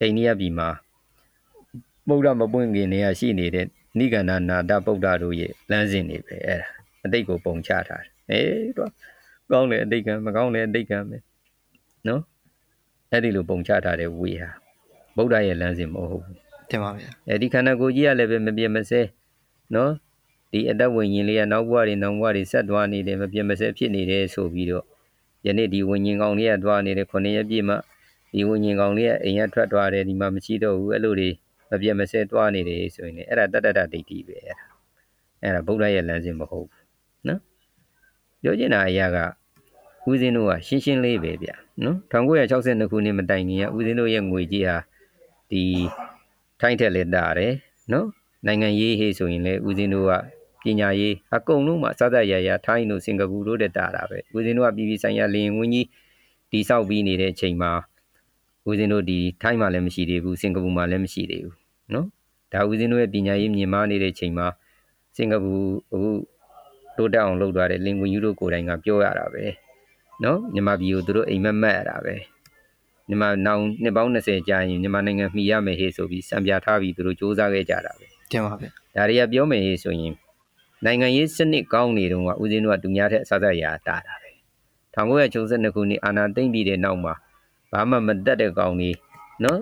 [0.00, 0.68] အိန္ဒိယပြည်မှာ
[2.08, 3.66] ဗုဒ္ဓမပွင့်ခင်နေရရှိနေတဲ့
[3.98, 6.68] နိဂန္ဓနာတဗုဒ္ဓတို့ရဲ့လမ်းစဉ်တွေပဲအဲ့ဒါ
[7.04, 8.90] အတိတ်ကိုပုံချထားတယ်အေးတော့
[9.50, 11.16] ကောင်းတယ်အတိတ်ကံမကောင်းတယ်အတိတ်ကံပဲ
[12.08, 12.22] နော်
[13.10, 14.61] အဲ့ဒီလိုပုံချထားတဲ့ဝေဟာ
[15.16, 16.36] ဗုဒ္ဓရဲ့လမ်းစဉ်မဟုတ်ဘူး
[16.70, 19.00] တင်ပါဗျာအဲဒီခန္ဓာကိုယ်ကြီးကလည်းပဲမပြတ်မစဲ
[19.74, 19.92] နော်
[20.52, 24.84] ဒီအတ္တဝိညာဉ်လေးကနောက်ဘဝတွေနောက်ဘဝတွေဆက်သွားနေတယ်မပြတ်မစဲဖြစ်နေတယ်ဆိုပြီးတော့
[25.46, 27.76] ယနေ့ဒီဝိညာဉ်ကောင်လေးကသွားနေတယ်ခုနှစ်ရက်ပြည့်မှ
[28.32, 31.30] ဒီဝိညာဉ်ကောင်လေးကအိမ်ကထွက်သွားတယ်ဒီမှာမရှိတော့ဘူးအဲ့လိုတွေ
[31.70, 34.66] မပြတ်မစဲသွားနေတယ်ဆိုရင်လည်းအဲ့ဒါတတ္တတဒိဋ္ဌိပဲအဲ့ဒါ
[35.42, 36.84] အဲ့ဒါဗုဒ္ဓရဲ့လမ်းစဉ်မဟုတ်ဘူး
[37.28, 37.40] နော်
[38.42, 39.18] ပြောချင်တာအရာက
[40.08, 41.48] ဦးဇင်းတို့ကရှင်းရှင်းလေးပဲဗျ
[41.84, 44.76] နော်1962ခုနှစ်မတိုင်ခင်ကဦးဇင်းတို့ရဲ့ငွေကြီးဟာ
[45.52, 45.64] ဒီ
[46.60, 47.52] ထိုင်းထက်လည်းတာတယ်
[47.92, 48.06] နော်
[48.46, 50.12] နိုင်ငံရေးဟေးဆိုရင်လည်းဦးဇင်းတို့က
[50.62, 55.86] ပညာရေးအကုန်လုံးမှာစသရရထိုင်းတို့စင်ကာပူတို့တက်တာတာပဲဦးဇင်းတို့ကပြည်ပြည်ဆိုင်ရာလင်ဝင်းကြီး
[56.50, 57.72] ဒီဆောက်ပြီးနေတဲ့အချိန်မှာ
[58.68, 61.56] ဦးဇင်းတို့ဒီထိုင်းမှာလည်းမရှိသေးဘူးစင်ကာပူမှာလည်းမရှိသေးဘူး
[61.94, 62.06] နော်
[62.52, 64.46] ဒါဦးဇင်းတို့ရဲ့ပညာရေးမြင်မာနေတဲ့အချိန်မှာ
[65.16, 65.52] စင်ကာပူ
[65.92, 66.10] အခု
[66.96, 69.44] တိုးတက်အောင်လုပ်သွားတဲ့လင်ဝင်းကြီးတို့ကိုယ်တိုင်ကပြောရတာပဲ
[70.24, 72.14] နော်မြန်မာပြည်ကိုသူတို့အိမ်မက်မက်ရတာပဲ
[73.08, 80.14] မြန်မာနောင်နှစ်ပေါင်း20ကြာရင်မြန်မာနိုင်ငံမှီရမယ်ဟေ့ဆိုပြီးစံပြထားပြီးသူတို့စ조사ခဲ့ကြတာပဲတင်ပါဗျာဒါတွေကပြောမယ်ဟေ့ဆိုရင်
[80.84, 84.30] နိုင်ငံရေးစနစ်ကောင်းနေတုန်းကဦးဇင်းတို့ကသူများထက်အစစရာတာတာပဲ
[84.94, 87.14] 1962ခုနှစ်အာဏာသိမ်းပြီးတဲ့နောက်မှာ
[87.72, 88.96] ဘာမှမတတ်တဲ့ကောင်ကြီး
[89.44, 89.60] နော်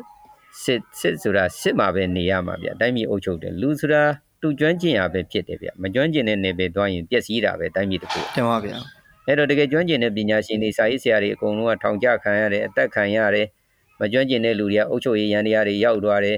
[0.62, 4.02] စစ်စစ်ဆိုတာစစ်မှာပဲနေရမှာဗျတိုင်းပြည်အုပ်ချုပ်တယ်လူဆိုတာ
[4.40, 8.78] တူကျွမ်းကျင်ရပဲဖြစ်တယ်ဗျမကျွမ်းကျင်တဲ့နေပဲသွားရင်ပျက်စီးတာပဲတိုင်းပြည်တစ်ခုတင်ပါဗျာ
[9.30, 13.46] အဲ့တော့တကယ်ကျွမ်းကျင်တဲ့ပညာရှင်တွေစာရေးဆရာတွေအကုန်လုံးကထောင်ကျခံရတယ်အသက်ခံရတယ်
[14.00, 16.36] မကျွမ်းကျင်တဲ့လူတွေကအုပ်ချုပ်ရေးရန်တရားတွေရောက်သွားတယ်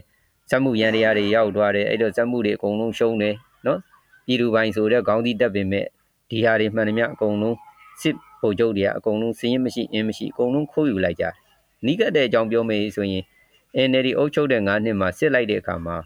[0.50, 3.34] စက်မှုရန်တရားတွေရောက်သွားတယ်အဲ့တော့စက်မှုတွေအကုန်လုံးရှုံးတယ်
[3.66, 3.78] နော်
[4.26, 5.86] ပြည်သူပိုင်းဆိုတဲ့ခေါင်းစည်းတက်ပင်မဲ့
[6.30, 7.56] ဒီဟာတွေမှန်သမျှအကုန်လုံး
[8.00, 11.34] စစ်ဗိုလ်ချုပ်တွေကအကုန်လုံးစည်ရင်မရှိအင်းမရှိအကုန်လုံးခိုးယူလိုက်ကြတယ်
[11.86, 13.24] နီးကပ်တဲ့အကြောင်းပြောမယ်ဆိုရင်
[13.88, 15.96] NLD အုပ်ချုပ်တဲ့9နှစ်မှာစစ်လိုက်တဲ့အခါမှာ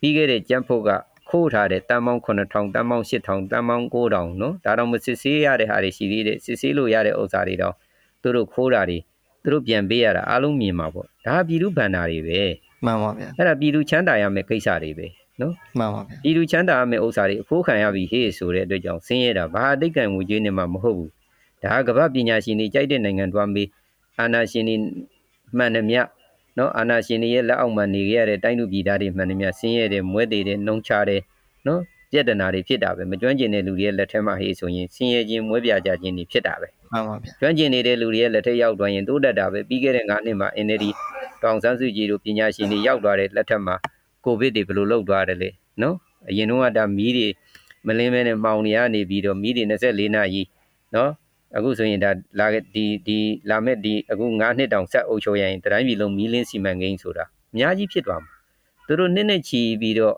[0.00, 0.90] ပြီးခဲ့တဲ့ကြမ်းဖို့က
[1.32, 7.74] ခိုးထားတဲ့တန်ပေါင်း9000တန်ပေါင်း8000တန်ပေါင်း9000နော်ဒါတော့မစစ်ဆေးရတဲ့ဟာတွေရှိသေးတယ်စစ်ဆေးလို့ရတဲ့ဥစ္စာတွေတော့
[8.22, 8.98] သူတို့ခိုးတာတွေ
[9.42, 12.40] သူတို့ပြန်ပေးရတာအားလုံးမြင်မှာပေါ့ဒါကပြည်သူဗန္နာတွေပဲ
[12.84, 15.06] မှန်ပါဗျာအဲ့ဒါပြည်သူချမ်းသာရမယ့်ကိစ္စတွေပဲ
[15.40, 21.10] နော်မှန်ပါဗျာပြည်သူချမ်းသာရမယ့်ဥစ္စာတွေအဖိုးခံရပြီဟေ့ဆိုတဲ့အတွက်ကြောင့်ဆင်းရဲတာဘာအတိတ်ကံငွေကြေးနဲ့မှမဟုတ်ဘူး
[21.64, 23.68] ဒါကကမ္ဘာပညာရှင်တွေကြိုက်တဲ့နိုင်ငံတွားမေး
[24.18, 24.76] အာနာရှင်တွေ
[25.58, 25.96] မှန်တယ်မြ
[26.58, 31.20] နော်အာနာရှင်တွေရဲ့လက်အောက်မှာနေခဲ့ရတဲ့တိုင်းသူပြည်သားတွေမှန်တယ်မြဆင်းရဲတယ်မွဲတေတယ်နှုံချတယ်
[31.66, 31.80] နော်
[32.12, 40.84] ပြက်ဒနာတွေဖြစ်တာပဲမကျွမ်းကျင်တဲ့လူတွေရဲ့လက်ထက်မှာဟေ့ဆိုရင်ဆင်းရဲခြင်းမွဲပြကြခြင်းတွေဖြစ်တာပဲမှန်ပါဗျာကျွမ်းကျင်နေတဲ့လူတွေရဲ့လက်ထက်ရောက်သွားရင်တိုးတက်တာပဲပြီးခဲ့တဲ့9နှစ်မှာ NLD
[41.42, 43.74] တောင်ဆန်းစုကြည်တို့ပညာရှင်တွေရောက်သွားတဲ့လက်ထက်မှာ
[44.24, 45.50] ကိုဗစ်တွေဘယ်လိုလောက်သွားတယ်လဲ
[45.82, 45.96] နော်
[46.28, 47.28] အရင်တော့ကဒါမီးတွေ
[47.86, 50.42] မလင်းမဲနဲ့မှောင်နေရနေပြီးတော့မီးတွေ24နာရီ
[50.94, 51.10] နော်
[51.56, 53.18] အခုဆိုရင်ဒါလာခဲ့ဒီဒီ
[53.50, 58.32] လာမဲ့ဒီအခု9နှစ်တောင်ဆက်အုပ်ချုပ်ရရင်တိုင်းပြည်လုံးမီးလင်းစီမံကိန်းဆိုတာအများကြီးဖြစ်သွားမှာ
[58.86, 60.16] သူတို့နှစ်နှစ်ချီပြီးတော့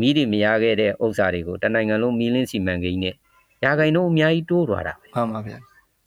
[0.00, 3.14] မီးတွေမရခဲ့တဲ့ဥစ္စာတွေကိုတနိုင်ငံလုံးမီးလင်းစီမံကိန်းနဲ့
[3.64, 5.58] ရာဂိုင်တော့အများကြီးတိုးသွားတာမှန်ပါဗျာ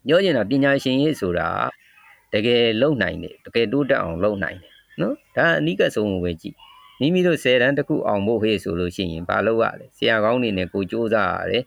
[0.08, 1.48] ပြောချင်တာပညာရှင်ရေးဆိုတာ
[2.34, 4.72] တကယ်လုံနိုင်တယ်တကယ်တိုးတက်အောင်လုံနိုင်တယ်
[5.02, 6.56] နော်ဒါအနိကဆုံးကိုပဲကြည့်
[7.00, 11.64] မိမိတို့10တန်းတစ်ခုအောင်ဖို့ဟေ့ဆိုလို့ရှိရင်ဘာလုပ်ရလဲဆရာကောင်းနေနဲ့ကိုစူးစမ်းရတယ်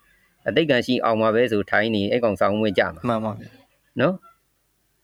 [0.47, 3.49] အတိတ်ကံရှိအောင်မှာပဲဆိုထိုင်းနေအဲ့ကောင်ဆောင်ဝင်ကြမှာ မှန်ပါဗျာ
[3.99, 4.15] နော်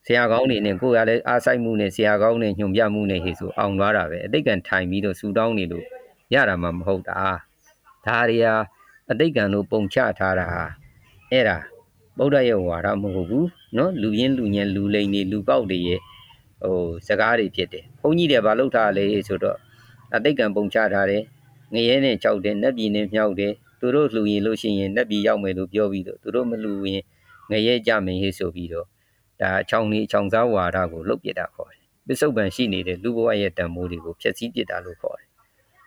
[0.06, 5.86] ဆရာကောင်းနေနဲ့ကိုရလဲအားဆိုင်မှုနဲ့ဆရာကောင်းနဲ့ညွန်ပြမှုနဲ့ဟေ့ဆိုအောင်သွားတာပဲအတိတ်ကံထိုင်ပြီးတော့ဆူတောင်းနေလို့
[6.34, 7.20] ရတာမှမဟုတ်တာ
[8.06, 8.56] ဒါတွေဟာ
[9.12, 10.64] အတိတ်ကံလို့ပုံချထားတာဟာ
[11.32, 11.58] အဲ့ဒါ
[12.18, 16.00] ဗုဒ္ဓရဲ့ဝါဒမဟုတ်ဘူးเนาะလူရင်းလူညံလူလိန်တွေလူပေါက်တွေရဲ့
[16.62, 16.78] ဟို
[17.08, 19.58] စကားတွေဖြစ်တယ်ဘုန်းကြီးတွေဘာလုပ်ထားလဲဆိုတော့
[20.16, 21.24] အတိတ်ကံပုံချထားတယ်
[21.74, 27.05] ငရဲနဲ့ကြောက်တယ်နတ်ပြည်နဲ့မြောက်တယ် သူတို့လှူရင်လို့ရှိရင်နှက်ပြီးရောက်မယ်လို့ပြောပြီးတော့သူတို့မလှူရင်
[27.51, 28.87] ငရဲကြမယ်ဟေ့ဆိုပြီးတော့
[29.41, 35.29] ဒါအချောင်းလေးအချောင်းစားဝါဒကိုလှုပ်ပစ်တာခေါ်တယ်ပစ္စုပန်ရှိနေတဲ့လူဘဝရဲ့တန်မိုးတွေကိုဖျက်ဆီးပစ်တာလို့ခေါ်တယ်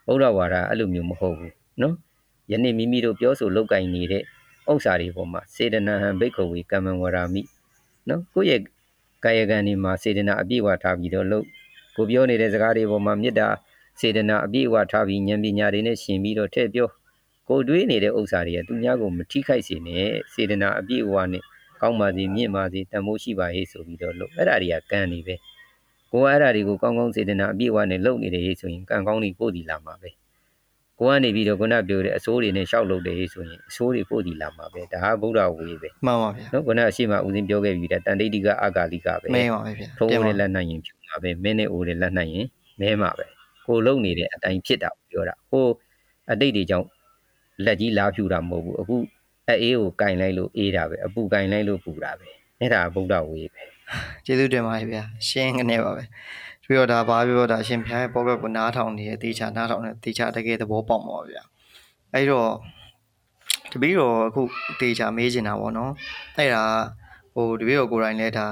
[0.05, 1.95] ဘုရားဝါဒအဲ့လိုမျိုးမဟုတ်ဘူးနော်
[2.51, 4.23] ယနေ့မိမိတို့ပြောဆိုလောက်ကင်နေတဲ့
[4.71, 7.41] ဥစ္စာတွေပေါ်မှာစေတနာဟံဘိက္ခဝေကမ္မံဝရာမိ
[8.09, 8.61] နော်ကိုယ့်ရဲ့
[9.23, 11.45] ကာယကံဒီမှာစေတနာအပြည့်ဝထားပြီးတော့လို့
[11.95, 13.47] ကိုပြောနေတဲ့စကားတွေပေါ်မှာမေတ္တာ
[13.99, 16.89] စေတနာအပြည့်အဝထားပြီးဉာဏ်ပညာတွေနဲ့ရှင်ပြီးတော့ထည့်ပြော
[17.49, 21.43] ကိုတွေးနေတဲ့ဥစ္စာတွေကသူများကိုမထိခိုက်စေနဲ့စေတနာအပြည့်အဝနဲ့
[21.81, 25.35] ကောင်းပါစေမြင့်ပါစေတန်ဖိုးရှိပါဟေ့ဆိုပြီးတော့လို့အဲ့ဒါတွေကကံနေပဲ
[26.11, 30.09] ကိုကအဲ့ဒါတွေကိုကောင်းကောင်းစေတနာအပြည့်အဝနဲ့လုပ်နေတယ်ဟေ့ဆိုရင်ကံကောင်းတွေပို့တည်လာမှာပဲ
[30.99, 42.47] ကိုကနေပြီးတော့ခုနပြောတဲ့အစိုးတွေနဲ့ရှောက်လုပ်တယ်ဆိုရင်အစိုးတွေပို့တည်လာမှာပဲဒါကဗုဒ္ဓဝေပဲမှန်ပါဗျာနော်ခုနအရှိမဦးစင်းပြောခဲ့ပြီတဲ့တန်တိတိကအဂါလိကပဲမင်းပါပဲဗျာဖုံးနဲ့လက်နိုင်ရင်ဖြူမှာပဲမင်းနဲ့အိုးနဲ့လက်နိုင်ရင်
[42.81, 43.25] မဲမှာပဲ
[43.65, 45.65] ကိုလုံနေတဲ့အတိုင်းဖြစ်တာပြောတာဟို
[46.31, 46.87] အတိတ်တွေကြောင့်
[47.65, 48.95] လက်ကြီးလာဖြူတာမဟုတ်ဘူးအခု
[49.47, 52.27] အေးကိုကင်လိုက်လို့အေးတာပဲအပူကင်လိုက်လို့ပူတာပဲ
[52.59, 53.63] အဲ့ဒါဗုဒ္ဓဝေပဲ
[54.25, 56.03] ကျေးဇူးတင်ပါတယ်ဗျာရှင်းကနေပါပဲ
[56.63, 61.43] ပြီးတော့ဒါဘာပြောတာအရှင်ဘုရားရဲ့ပေါ့ကတ်ကိုနားထောင်နေတဲ့တေချာနားထောင်နေတဲ့တေချာတကယ်သဘောပေါက်မှာပါဗျာ
[62.13, 62.49] အဲ့တော့
[63.71, 64.41] တပီတော့အခု
[64.81, 65.91] တေချာမေးချင်တာပေါ့နော်
[66.37, 66.63] အဲ့ဒါ
[67.33, 68.45] ဟိုတပီတော့ကိုယ်တိုင်လဲဒါ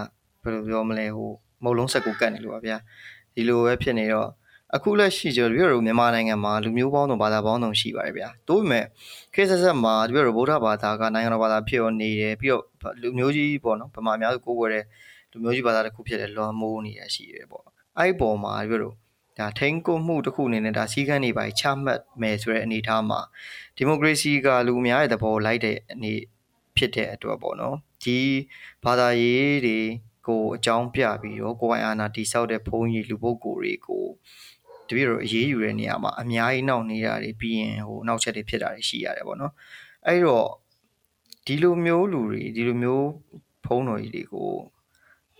[0.44, 1.30] ဘယ်လိုပြောမလဲဟို
[1.64, 2.78] မုံလုံးဆက်ကိုကတ်နေလို့ပါဗျာ
[3.36, 4.30] ဒီလိုပဲဖြစ်နေတော့
[4.76, 8.86] အခုလက်ရှိကျတော့တပီတော့မြန်မာနိုင်ငံမှာလူမျိုးပေါင်းစုံဘာသာပေါင်းစုံရှိပါတယ်ဗျာတိုးပေမဲ့
[9.34, 12.64] ခေတ်ဆက်ဆက်မှာတပီတော့ဗုဒ္ဓဘာသာကနိုင်ငံတော်ဘာသာဖြစ်ရောနေတယ်ပြီးတော့
[13.02, 14.84] လူမျိုးကြီးပေါ့နော်ဗမာအများစုကိုးကွယ်တဲ့
[15.32, 17.64] လူမျိုးကြီးဘာသာတစ်ခုဖြစ်တဲ့လွန်မိုးနေရရှိတယ်ပေါ့
[17.98, 18.96] အဲ့ဒီပေါ်မှာပြောလို့
[19.40, 23.20] ဒါထိန်းကိုမှုတစ်ခုအနေနဲ့ဒါစီကန်းနေပါချမှတ်မယ်ဆိုတဲ့အနေအထားမှာ
[23.76, 26.14] ဒီမိုကရေစီကလူအများရဲ့သဘောလိုက်တဲ့အနေ
[26.78, 28.20] ဖြစ်တဲ့အတွက်ပေါ့နော်ဒီ
[28.84, 29.80] ဘာသာရေးတွေ
[30.28, 34.06] ကိုအကြောင်းပြပြီးတော့ကိုယ်ပိုင်အာဏာတိဆောက်တဲ့ဘုန်းကြီးလူပုဂ္ဂိုလ်တွေကို
[34.88, 39.54] တပည့်တော်အရေးယူတဲ့နေရာမှာအများကြီးနောက်နေတာတွေပြီးရင်ဟိုနောက်ချက်တွေဖြစ်တာတွေရှိရတယ်ပေါ့နော်
[40.08, 40.48] အဲ့တော့
[41.46, 43.08] ဒီလိုမျိုးလူတွေဒီလိုမျိုး
[43.66, 44.52] ဘုန်းတော်ကြီးတွေကို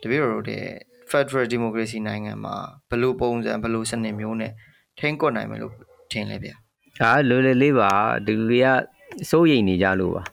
[0.02, 0.66] တပည့်တော်တို့တဲ့
[1.12, 2.56] Federal Democracy နိုင်ငံမှာ
[2.90, 4.52] ဘယ်လိုပုံစံဘယ်လိုစနစ်မျိုးနဲ့
[5.00, 5.74] ထိန်းကွပ်နိုင်မယ်လို့
[6.12, 6.56] ထင်လဲဗျာ
[7.00, 7.92] ဒါလွယ်လွယ်လေးပါ
[8.26, 8.68] ဒီလူတွေက
[9.30, 10.24] စိုးရိမ်နေကြလို့ပါ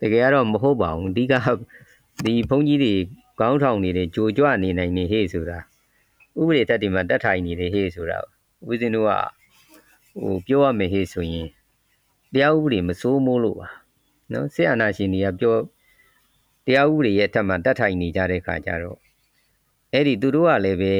[0.00, 1.34] တကယ်ကတော့မဟုတ်ပါဘူးအဓိက
[2.24, 2.94] ဒီဘုန်းကြီးတွေ
[3.40, 5.58] ကောင်းထောင်နေတဲ့ကြိုကြွနေနိုင်နေဟေ့ဆိုတာ
[6.40, 8.18] ဥပဒေတက်တွေမှာတက်ထိုင်နေတယ်ဟေ့ဆိုတာ
[8.68, 9.12] ဦးဇင်းတို့က
[10.20, 11.46] ဟိုပြောရမယ်ဟေ့ဆိုရင်
[12.32, 13.68] တရားဥပဒေမစိုးမိုးလို့ပါ
[14.32, 15.56] နော်ဆရာနာရှင်တွေကပြော
[16.66, 18.98] တရားဥပဒေရဲ့အထက်မှာတတ်ထိုင်နေကြတဲ့ခါကျတော့
[19.92, 20.94] အဲ့ဒီသူတို့ကလည်းပဲ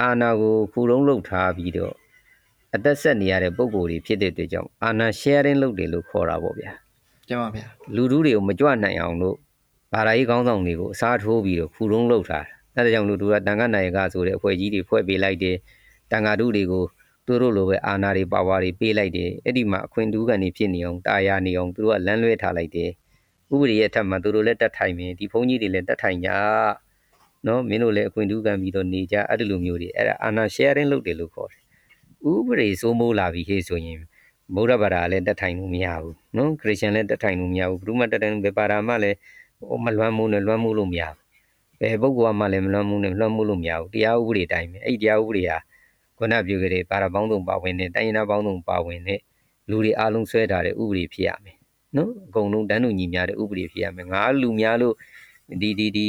[0.00, 1.94] အာဏာကိုဖူလုံးလုပ်ထားပြီးတော့
[2.74, 6.72] အသက်ဆက်နေရတဲ့ပုံကိုယ်တွေဖြစ်တဲ့အတွက်ကြောင့်အာဏာ sharing လုပ်တယ်လို့ခေါ်တာပေါ့ဗျာ
[7.28, 9.36] တင်ပါဗျာလူထုတွေကိုမကြွနိုင်အောင်လို့
[9.92, 15.56] ဗာရာကြီးကောင်းဆောင်တွေကိုအစားထိုးပြီးတော့ဖူလုံးလုပ်ထားတာ အဲဒါကြောင့်လူတို့ကတန်ခါနိုင်ကဆိုတဲ့အဖွဲ့ကြီးတွေဖွဲ့ပေးလိုက်တယ်
[16.10, 16.84] တန်ခါတုတွေကို
[17.26, 22.90] သူတို့လိုပဲအာဏာတွေပါဝါတွေပေးလိုက်တယ်အဲ့ဒီမှာအခွင့်တူးကန်နေဖြစ်နေအောင်တာယာနေအောင်သူတို့ကလမ်းလွဲထားလိုက်တယ်
[23.52, 26.30] ဥပဒေရဲ့အထက်မှာသူတို့လည်းတက်ထိုင်မယ်ဒီဘုန်းကြီးတွေလည်းတက်ထိုင်ကြ
[27.46, 31.62] နော်မင်းတို့လည်းအခွင့်တူးကန်ပြီးတော့နေကြအဲ့ဒီလိုမျိုးတွေအဲ့ဒါအာဏာ sharing လုပ်တယ်လို့ခေါ်တယ်
[32.30, 33.98] ဥပဒေစိုးမိုးလာပြီဟေ့ဆိုရင်
[34.54, 39.16] ဗုဒ္ဓဘာသာလည်းတက်ထိုင်လို့မရဘူးနော်ခရစ်ယာန်လည်းတက်ထိုင်လို့မရဘူးဘုရုမတက်တယ်ဘယ်ပါရာမှလည်း
[39.68, 41.23] ဟိုမလွမ်းမိုးနဲ့လွမ်းမိုးလို့မရဘူး
[41.80, 45.58] ဘယ်ပုဂ္ဂိုလ်မှလည်းမလွမ်းမိုးနဲ့လွမ်းမိုးလို့မရဘူးတရားဥပဒေတိုင်းပဲအဲ့ဒီတရားဥပဒေဟာ
[46.18, 49.20] ခုနပြောခဲ့တဲ့ပါရပေါင်းစုံပါဝင်တဲ့တိုင်းရင်းသားပေါင်းစုံပါဝင်တဲ့
[49.70, 51.56] လူတွေအားလုံးဆွဲထားတဲ့ဥပဒေဖြစ်ရမယ်
[51.96, 54.94] နော်အကုန်လုံးတန်းတူညီမျှတဲ့ဥပဒေဖြစ်ရမယ်ငါလူများလို့
[55.60, 56.08] ဒီဒီဒီ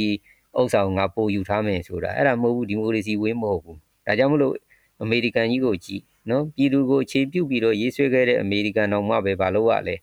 [0.58, 4.54] ဥစ္စာကိုငါပို့ယူထားမယ်ဆိုတာအဲ့ဒါမဟုတ်ဘူးဒီမိုကရေစီဝင်းမဟုတ်ဘူးဒါကြောင့်မလို့
[5.02, 9.96] အမေရိကန်ကြီးကိုကြည့်နော်ပြည်သူကိုအခြေပြုပြီးတော့ရေးဆွဲခဲ့တဲ့အမေရိကန်တော်မှပဲဘာလို့ ਆ လဲ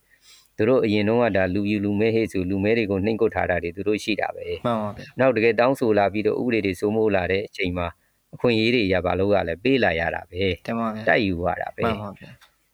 [0.57, 7.87] သူတို့အရင်တုန်းကဒါလူယူလူမဲဟဲ့ဆိုလူမဲတွေကိုနှိမ့်ကုတ်ထားတာတွေသူတို့ရှိတာပဲမှန်ပါဗျာနောက်တကယ်တောင်းဆိုလာပြီးတော့ဥပဒေတွေစိုးမိုးလာတဲ့အချိန်မှာ
[8.33, 12.29] အခွင့်အရေးတွေရပါလို့ကလည်းပေးလာရတာပဲတင်ပါဗျာတိုက်ယူရတာပဲမှန်ပါဗျာ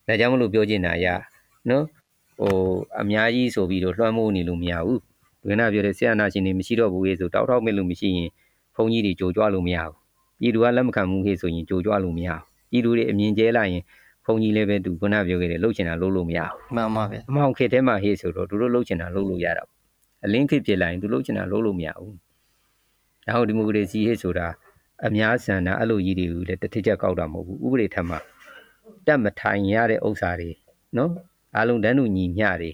[0.07, 1.07] ဒါကြောင့်မလို့ပြောချင်တာရ
[1.69, 1.85] နော်
[2.39, 2.53] ဟို
[3.01, 4.99] အများကြီးဆိုပြီးတော့လွှမ်းမိုးနေလို့မရဘူး
[5.43, 8.29] ဒွေနာပြောတဲ့ဆရာနာရှင်တွေမရှိတော့ဘူးလေဆိုတောက်ထောက်မဲ့လို့မရှိရင်
[8.75, 9.95] ဘုန်းကြီးတွေကြိုကြွလို့မရဘူး
[10.41, 13.98] ပြည်သူကလက်မခံဘူးဟေ့ဆိုရင်ကြိုကြွလို့မရဘူးပြည်သူတွေအမြင်ကျဲလိုက်ရင်ဘုန်း
[14.41, 19.77] ကြီးလည်းပဲသူခုနပြောခဲ့တယ်လှုပ်ချင်တာလှုပ်လို့မရဘူးမှန်ပါဗျာအမောင်ခေတ်ထဲမှာဟေ့ဆိုတော့သူတို့လှုပ်ချင်တာလှုပ်လို့ရတာပေါ့
[20.25, 22.15] အလင်းခေတ်ပြလိုက်ရင်သူလှုပ်ချင်တာလှုပ်လို့မရဘူး
[23.27, 24.47] ဒါဟုတ်ဒီမိုကရေစီဟေ့ဆိုတာ
[25.05, 28.19] အများဆန္ဒအဲ့လိုကြီးတွေကိုလည်းတစ်ထစ်ချက်ကောက်တာမဟုတ်ဘူးဥပဒေထက်မှာ
[29.07, 30.51] တက်မထိုင်ရတဲ့ဥစ္စာတွေ
[30.97, 31.11] နော်
[31.55, 32.71] အားလုံးတန်းတူညီမျှတွေ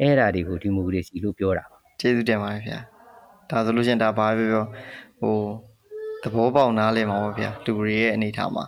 [0.00, 2.78] အဲ့ဓာတွေကိုဒီမိုကရေစီလို့ပြောတာပါကျေးဇူးတင်ပါတယ်ဗျာ
[3.50, 4.64] ဒါဆိုလို့ရှရင်ဒါဘာပဲပြော
[5.20, 5.36] ဟို
[6.22, 8.64] သဘောပေါက်နားလည်မှာပါဗျာလူတွေရဲ့အနေထားမှာ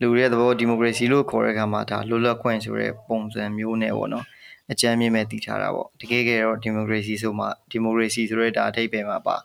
[0.00, 4.26] လူတွေရဲ့သဘောဒီမိုကရေစီလို့ခေါ်တဲ့အခါမှာဒါလွတ်လပ်ခွင့်ဆိုတဲ့ပုံစံမျိုးနဲ့ပေါ့နော်
[4.72, 9.36] အကြမ်းမြင့်မဲ့တည်ထားတာပေါ့တကယ်ကြတော့ဒီမိုကရေစီဆိုမှဒီမိုကရေစီဆိုတဲ့ဒါအထိပ္ပယ်မှာပါ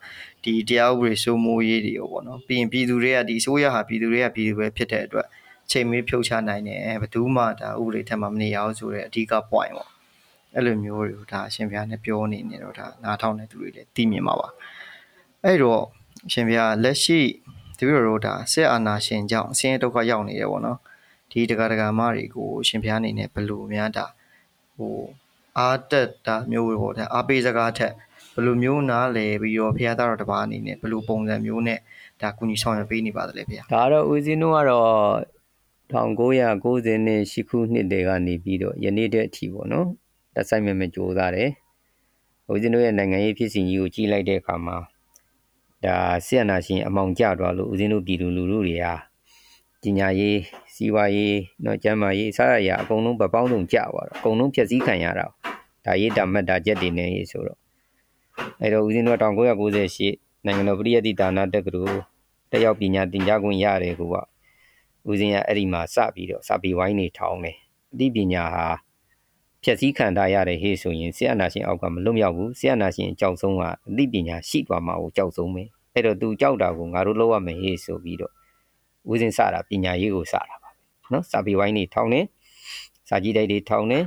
[0.43, 5.28] ဒီတရားဥပဒေစိုးမိုးရေးတွေရောပေါ့နော်ပြီးရင်ပြည်သူတွေကဒီအစိုးရဟာပြည်သူတွေကပြည်သူပဲဖြစ်တဲ့အတွက်
[5.72, 9.89] ချိန်မေးဖြုတ်ချနိုင်တယ်ဘယ်သူမှဒါဥပဒေထက်မှမနေရအောင်ဆိုတဲ့အဓိက point ပေါ့
[10.55, 14.47] အဲ့လိုမျိုးတွေကိုဒါအရှင်ဘုရားနဲ့ပြောနေနေတော့ဒါနားထောင်တဲ့သူတွေလည်းသိမြင်ပါပါ
[15.43, 17.19] အဲ့တော့အ ရှင်ဘုရားလက်ရှိ
[17.78, 20.80] တပည့်တော်တို့ဒါဆက်အာနာရှင်ကြောင့်အစင်းရဲဒုက္ခရောက်နေတယ်ပေါ့နော်
[21.32, 24.05] ဒီတက္ကရာတက္ကရာမတွေကိုအရှင်ဘုရားအနေနဲ့ဘယ်လိုများဒါ
[24.76, 24.97] ဟို
[25.57, 27.93] အာတက်တာမျိုးတွေပေါ့ဒါအားပေးစကားထက်
[28.34, 31.80] ဘယ်လိုမျိုးနားလဲပြီးတော့ဘုရားသားတော်တစ်ပါးအနေနဲ့ဘယ်လိုပုံစံမျိုးနဲ့
[32.21, 34.89] ဒါကုညီဆောင်ရွက်ပေးနေပါသလဲဘုရားဒါကတော့ဦးဇင်းတို့ကတော့
[35.93, 39.88] 1998ခုနှစ်တည်းကနေပြီးတော့ယနေ့တည်းအထိပေါ့နော်
[40.36, 41.49] တက်ဆိုင်မဲ့မဲ့ကြိုးစားတယ်
[42.51, 44.78] ဦးဇင်းတို့ရဲ့နိုင်ငံရေးဖြစ်စဉ်ကြီးကိုကြီးလိုက်တဲ့အခါမှာ
[45.84, 45.96] ဒါ
[46.26, 48.94] ဆီယနာရှင်အမောင်ကျသွားလို့ဦးဇင်းတို့ပြည်သူလူထုတွေဟာ
[49.82, 50.38] ပညာရေး
[50.74, 55.26] စီးပွားရေးเนาะကျန်းမာရေးစရရအကုန်လုံးပပေါင်းစုံကျသွားတော့အကုန်လုံးဖြည့်ဆည်းခံရတာ
[55.84, 57.59] ဒါရေးတာမတ်တာချက်တွေနေရေးဆိုတော့
[58.61, 61.99] အဲ့တော့ဦးဇင်းတို့1998နိုင်ငံတော်ပြည်ယတိဒါနတက္ကသိုလ်
[62.51, 64.16] တက်ရောက်ပညာသင်ကြားခွင့်ရတယ်ကိုက
[65.09, 67.57] ဦးဇင်းကအဲ့ဒီမှာစပြီးတော့စာပေဝိုင်းနေထောင်းတယ်
[67.92, 68.66] အသိပညာဟာ
[69.62, 78.33] ဖြည့်ဆည်းခံထားရတဲ့ဟေးဆိုရင်ဆရာနာရှင်အောက်ကမလွတ်မြောက်ဘူးဆရာနာရှင်အကြောက်ဆုံးကအသိပညာရှိသွားမှာကိုကြောက်ဆုံးပဲ အဲ့တော့သူကြောက်တာကိုငါတို့လုပ်ရမယ်ဟေးဆိုပြီးတော့
[79.11, 80.69] ဦးဇင်းစတာပညာရေးကိုစတာပါပဲ
[81.11, 82.25] နော်စာပေဝိုင်းနေထောင်းတယ်
[83.09, 84.03] စာကြည့်တိုက်တွေထောင်းတယ်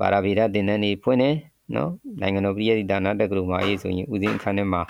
[0.00, 1.34] ဘာရာဗေဒသင်တန်းတွေဖွင့်တယ်
[1.74, 1.90] နော်
[2.20, 4.82] နိုင်ငံတော်ပြည်ဒါနတက္ကသိုလ်မှာရေးဆိုရင်ဦးဇင်းအခန်းထဲမှာ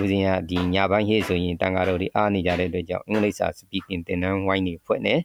[0.00, 5.20] ဦးဇင်းကဒီညပိုင်းရေးဆိုရင်တန်ဃာတော်တွေအားနေကြတဲ့အတွက်ကြောင့်အင်္ဂလိပ်စာ speaking သင်တန်းဝိုင်းတွေဖွင့်တယ်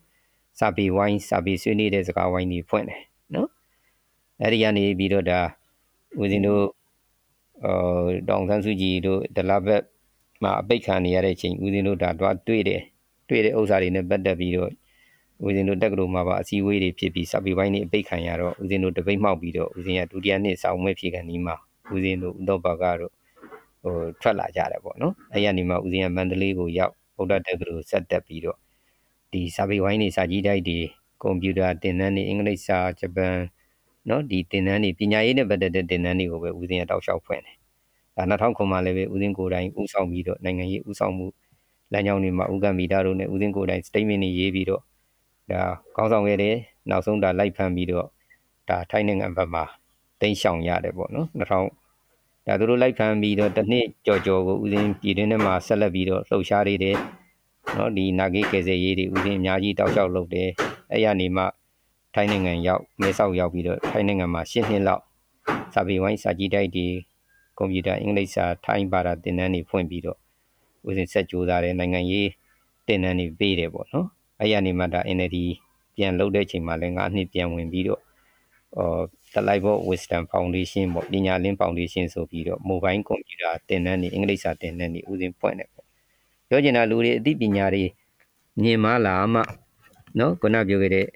[0.59, 3.01] စာပေဝိုင်းစာပေဆွေးနွေးတဲ့စကားဝိုင်းတွေဖွင့်တယ်
[3.35, 3.49] နော်
[4.41, 5.39] အဲ့ဒီကနေပြီးတော့ဒါ
[6.21, 6.65] ဦးဇင်းတို့
[7.65, 9.81] အော်တောင်ဆန်းစုကြည်တို့ဒလဘက်
[10.43, 12.81] မှာအပိတ်ခံနေရတဲ့အချိန်ဦးဇင်းတို့ဒါတော့တွေ့တယ်
[13.29, 14.71] တွေ့တဲ့ဥစ္စာတွေနဲ့ပတ်သက်ပြီးတော့
[15.45, 21.55] ဦးဇင်းတို့တက္ကသိုလ်မှာပါအစည်းအဝေးတွေဖြစ်ပြီးစာပေပိုင်းတွေအပိတ်ခံရတော့ဦးဇင်းတို့တပိတ်မှောက်ပြီးတော့ဦးဇင်းကဒုတိယနှစ်စာအုပ်မဲ့ဖြေခံဒီမှာ
[21.93, 23.13] ဦးဇင်းတို့ဥဒ္ဓဘကတို့
[23.83, 28.57] ဟိုထွက်လာကြတယ်ပေါ့နော်အဲ့ရနေမှာဦးဇင်းကမန္တလေးကိုရောက်ဗုဒ္ဓတက္ကသိုလ်ဆက်တက်ပြီးတော့
[29.31, 30.79] ဒီစာပေဝိုင်းတွေစာကြည့်တိုက်တွေ
[31.21, 33.35] ကွန်ပျူတာသင်တန်းတွေအင်္ဂလိပ်စာဂျပန်
[34.09, 37.55] နော်ဒီသင်တန်းတွေပညာရေးနဲ့ပတ်သက်တဲ့သင်တန်းတွေကိုပဲဦးဇင်းကတောက်လျှောက်ဖွင့်တယ်
[38.17, 41.25] ဒါ2009မှာလည်းပဲဦးဇင်းကိုယ်တိုင်ဦးဆောင်ပြီးတော့နိုင်ငံရေးဦးဆောင်မှု
[41.93, 44.81] လမ်းကြောင်းတွေမှာဦးကံမီတာတို့နဲ့ဦးဇင်းကိုယ်တိုင် statement တွေရေးပြီးတော့
[45.51, 45.61] ဒါ
[45.95, 46.55] ကောင်းဆောင်ခဲ့တယ်
[46.89, 48.07] နောက်ဆုံးဒါလိုက်ဖမ်းပြီးတော့
[48.69, 49.63] ဒါထိုင်းနိုင်ငံဘက်မှာ
[50.21, 56.97] တိန့်ရှောင်ရတယ်ပေါ့နော်2000ဒါသူတို့လိုက်ဖမ်းပြီးတော့တစ်နှစ်ကြော်ကြော်ကိုဦးဇင်းပြည်တွင်းထဲမှာဆက်လက်ပြီးတော့လှုပ်ရှားနေတယ်
[57.77, 60.49] နော်ဒီနာဂိကေစေရေးတွေဦးဇင်းအများကြီးတောက်လျှောက်လုပ်တယ်
[60.91, 61.43] အဲ့ရနေမှ
[62.13, 65.03] ထိုင်းနိုင်ငံရောက်မဲဆောက်ရောက်ပြီးတော့ထိုင်းနိုင်ငံမှာရှင်းနှစ်လောက်
[65.73, 66.87] စာပေဝိုင်းစာကြည့်တိုက်ဒီ
[67.57, 70.17] ကွန်ပျူတာအင်္ဂလိပ်စာထိုင်းဘာသာသင်တန်းတွေဖွင့်ပြီးတော့
[70.87, 72.29] ဦးစဉ်ဆက်ကြိုးစားတယ်နိုင်ငံရေး
[72.87, 74.07] သင်တန်းတွေပေးတယ်ပေါ့နော်
[74.39, 75.37] အဲ့ရနေမှဒါ NLD
[75.95, 78.01] ပြန်လုပ်တဲ့ချိန်မှာလည်းငါနှစ်ပြန်ဝင်ပြီးတော့
[78.77, 85.85] အော် The Life of Wisdom Foundation ပေါ့ပညာလင်း Foundation ဆိုပြီးတော့ mobile computer သင်တန်းတွေအင်္ဂလိပ်စာသင်တန်းတွေဦးစဉ်ဖွင့်တယ်ပေါ့
[86.47, 87.83] ပြောချင်တာလူတွေအသိပညာတွေ
[88.61, 89.41] မြင်မလာမှ
[90.19, 91.07] နော်ခုနပြောခဲ့တဲ့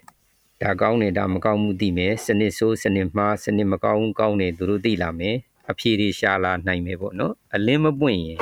[0.62, 5.36] ဒါကောင်းတယ်ဒါမကောင်းမှုသိမယ်စနစ်ဆိုးစနစ်မှားစနစ်မကောင်းကောင်းတယ်သူတို့သိလာမယ်
[5.70, 8.38] အဖြေတွေရှာလာနိုင်မယ်ပေါ့နော်အလင်းမပွင့်ရင်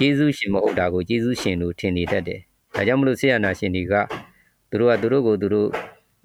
[0.00, 2.40] ယေရှုရှင်မဟုတ်တာကိုယေရှုရှင်လို့ထင်နေတတ်တယ်
[2.74, 3.94] ဒါကြောင့်မလို့ဆေယနာရှင်တွေက
[4.70, 5.68] သူတို့ကသူတို့ကိုသူတို့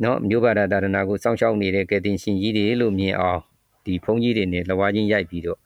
[0.03, 3.39] နော်မျိုးဘာသာတာရဏကိုစောင့်ရှောက်နေတဲ့ကယ်တင်ရှင်ကြီးတွေလို့မြင်အောင်
[3.86, 5.59] ဒီဘုန်းကြီးတွေနဲ့လဝါချင်းရိုက်ပြီးတော့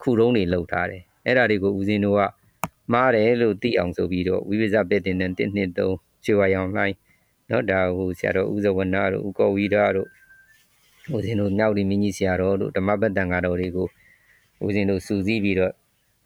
[0.00, 2.20] ခုတုံးတွေလှုပ်ထားတယ်အဲ့ဒါတွေကိုဦးဇင်းတို့က
[2.92, 5.90] မားတယ်လို့သိအောင်ဆိုပြီးတော့ဝိဝိဇပဲ့တင်တဲ့1နှစ်3
[6.24, 6.96] ရွှေဝါရောင်လှိုင်း
[7.50, 10.08] နော်ဒါဟိုဆရာတော်ဦးဇဝနာတို့ဦးကောဝီဒတို့
[11.14, 13.88] ဦးဇင်းတို့မြောက်ဒီမင်းကြီးဆရာတော်တို့ဓမ္မပတ္တန်တော်တွေကို
[14.64, 15.72] ဦးဇင်းတို့စူးစီးပြီးတော့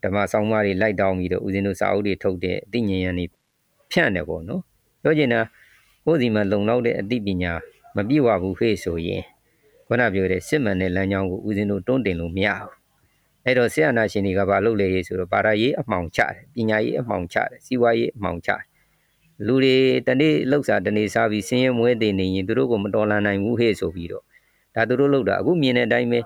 [0.05, 3.25] ဓမ္မဆောင်မတွေလိုက်တောင်းပြီးတော့ဦးဇင်းတို့စာအုပ်တွေထုတ်တဲ့အသိဉာဏ်ရံနေ
[3.91, 4.63] ဖြန့်တယ်ပေါ့နော်
[5.03, 5.41] ပြောချင်တာ
[6.05, 7.53] ကိုယ်စီမှာလုံလောက်တဲ့အသိပညာ
[7.97, 9.23] မပြည့်ဝဘူးဟေ့ဆိုရင်
[9.87, 12.73] ခုနပြောတဲ့စစ်မှန်တဲ့လမ်းကြောင်းကိုဦးဇင်းတို့တွန်းတင်လို့မရဘူး
[13.45, 18.63] အဲ့တော့ဆရာနာရှင်တွေကဘာလုပ်လဲဆိုတော့ဘာသာရေးအမှောင်ချတယ်ပညာရေးအမှောင်ချတယ်စီးပွားရေးအမှောင်ချတယ်
[19.47, 19.77] လူတွေ
[20.07, 24.25] တနေ့လှုပ်စားတနေ့စားပြီးဆင်းရဲမွဲတည်နေရင်သူတို့ကိုမတော်လှန်နိုင်ဘူးဟဲ့ဆိုပြီးတော့
[24.81, 26.21] ဒါသူတို့လှုပ်တာအခုမြင်တဲ့အတိုင်းပဲ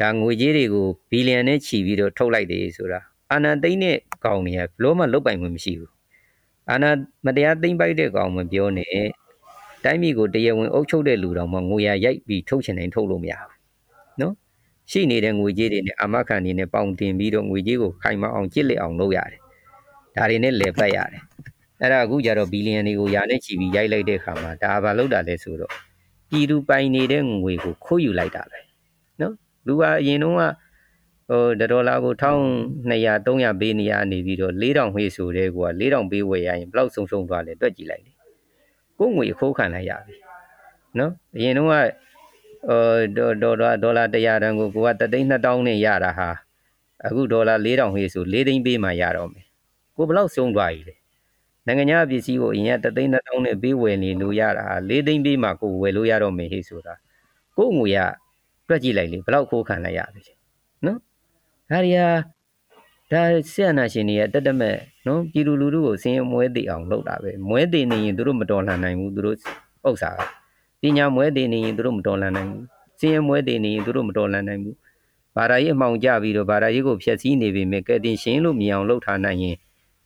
[0.00, 3.00] ဒါငွေကြေးတွေကိုဘီလီယံနဲ့ချီပြီးတော့ထုတ်လိုက်တယ်ဆိုတာ
[3.32, 5.92] အာနာသိမ့်တဲ့ကောင်တွေကဘလို့မှလုတ်ပိုင်မှုမရှိဘူး
[6.70, 6.90] အာနာ
[7.26, 8.88] မတရားသိမ့်ပိုက်တဲ့ကောင်မပြောနဲ့
[9.84, 13.52] တိုင်းပြည်ကိုတရားဝင်အုပ်ချုပ်တဲ့လူတော်မှငွေရရိုက်ပြီးထုတ်ချင်တိုင်းထုတ်လို့မရဘူး
[14.20, 14.34] နော်
[14.90, 19.40] ရှိနေတဲ့ငွေကြေးတွေနဲ့အာမခံနေနဲ့ပေါင်တင်ပြီးတော့ငွေကြေးကိုခိုင်မအောင်ကြစ်လက်အောင်လုပ်ရတယ်
[20.16, 21.22] ဒါတွေနဲ့လဲပတ်ရတယ်
[21.80, 25.72] အဲ့ဒါအခုကြတော့ဘီလီယံတွေကိုယာနဲ့ချီပြီးရိုက်လိုက်တဲ့အခါမှာဒါဘာလုပ်တာလဲဆိုတော့
[26.28, 28.58] ပြည်သူပိုင်နေတဲ့ငွေကိုခိုးယူလိုက်တာပဲ
[29.20, 29.34] နော်
[29.66, 30.42] လူကအရင်တုန်းက
[31.28, 38.12] ဟိုဒေါ်လာကို1200 300ပေးနေရနေပြီးတော့4000မှေးဆိုတဲ့ကွာ4000ပေးဝယ်ရရင်ဘလောက်ဆုံးရှုံးသွားလဲတွက်ကြည့်လိုက်လေ
[38.98, 40.14] ကိုငွေခိုးခံလိုက်ရပြီ
[40.98, 46.28] နော်အရင်တုန်းကဟိုဒေါ်လာဒေါ်လာ100တန်ကိုကိုက3သိန်း2000နဲ့ရတာဟာ
[47.06, 49.46] အခုဒေါ်လာ4000ဟေးဆို4သိန်းပေးမှရတော့မယ်
[49.96, 50.94] ကိုဘလောက်ဆုံးသွားပြီလဲ
[51.68, 56.94] နိုင်ငံခြားပစ္စည်းကိုအရင်က3သိန်း2000နဲ့ပေးဝယ်နေလို့ရတာဟာ4သိန်းပေးမှကိုဝယ်လို့ရတော့မယ်ဟေးဆိုတာ
[57.56, 58.00] ကိုငွေက
[58.68, 60.22] တွက်ကြည့်လိုက်လေဘလောက်ခိုးခံလိုက်ရပြီ
[60.86, 60.98] နော်
[61.70, 62.08] ဒါရီဟာ
[63.12, 69.36] ဒါဆက်အနာရှင်တွေကတက်တမဲ့နော်ပြည်သူလူထုကိုစင်းရမွဲတည်အောင်လုပ်တာပဲမွဲတည်နေရင်တို့မတော်လှန်နိုင်ဘူးတို့
[69.88, 70.20] ဥစ္စာက
[70.80, 72.64] ပညာမွဲတည်နေရင်တို့မတော်လှန်နိုင်ဘူး
[73.00, 74.76] စင်းရမွဲတည်နေရင်တို့မတော်လှန်နိုင်ဘူး
[75.36, 79.56] ဘာသာရေးအမှောင်ကြပြီးတော့ဘာသာရေးကိုဖျက်ဆီးနေပြီမဲ့ကဲတင်ရှင်လို့မြင်အောင်လုပ်ထားနိုင်ရင်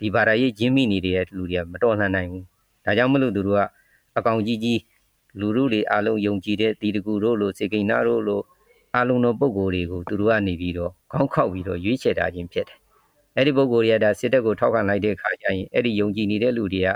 [0.02, 2.44] ဒီဘာသာရေးကျင်းမိနေတဲ့လူတွေကမတော်လှန်နိုင်ဘူး
[2.84, 3.62] ဒါကြောင့်မလို့သူတို့က
[4.18, 4.80] အကောင်ကြီးကြီး
[5.40, 8.40] လူလူတွေအလုံးယုံကြည်တဲ့တီတကူတို့လိုစေကိန်းနာတို့လို
[8.96, 12.78] အလုံးသောပုံကိုယ်တွေကိုသူတို့ကနေပြီးတော့ခေါင်းခောက်ပြီးတော့ရွေးချယ်ထားခြင်းဖြစ်တယ်
[13.36, 16.88] အဲ့ဒီပုံကိုယ်တွေကဒါစစ်တပ်ကိုထောက်ခံလိုက်တဲ့အခါကျရင်အဲ့ဒီယုံကြည်နေတဲ့လူတွေက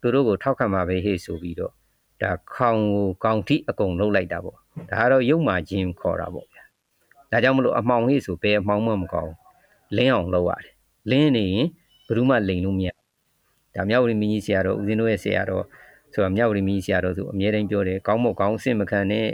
[0.00, 1.72] သူတို့ကိုထောက်ခံမှာပဲဟေ့ဆိုပြီးတော့
[2.22, 4.56] ဒါခေါင်ကိုကောင်းထိအကုန်လုံးလိုက်တာပေါ့
[4.90, 6.64] ဒါကတော့ယုံမာခြင်းခေါ်တာပေါ့ဗျာ
[7.30, 9.32] ဒါကြောင့်မလို့အမှောင်ဟေ့ဆိုဘယ်အမှောင်မှမကောင်း
[9.96, 10.74] လင်းအောင်လုပ်ရတယ်
[11.10, 11.81] လင်းနေရင်ဘ
[12.12, 12.88] ယ်သူမှလိန်လို့မရ
[13.74, 15.64] ဒါမြောက်ဝတီမင်းကြီးဆရာတော်ဦးဇင်းတို့ရဲ့ဆရာတော်
[16.12, 19.28] ဆိုတော့မြောက်ဝတီမင်းကြီးဆရာတော်ဆိုအမြဲတမ်းပြောတယ်ကောင်းမကောင်းအစ်မခံနဲ့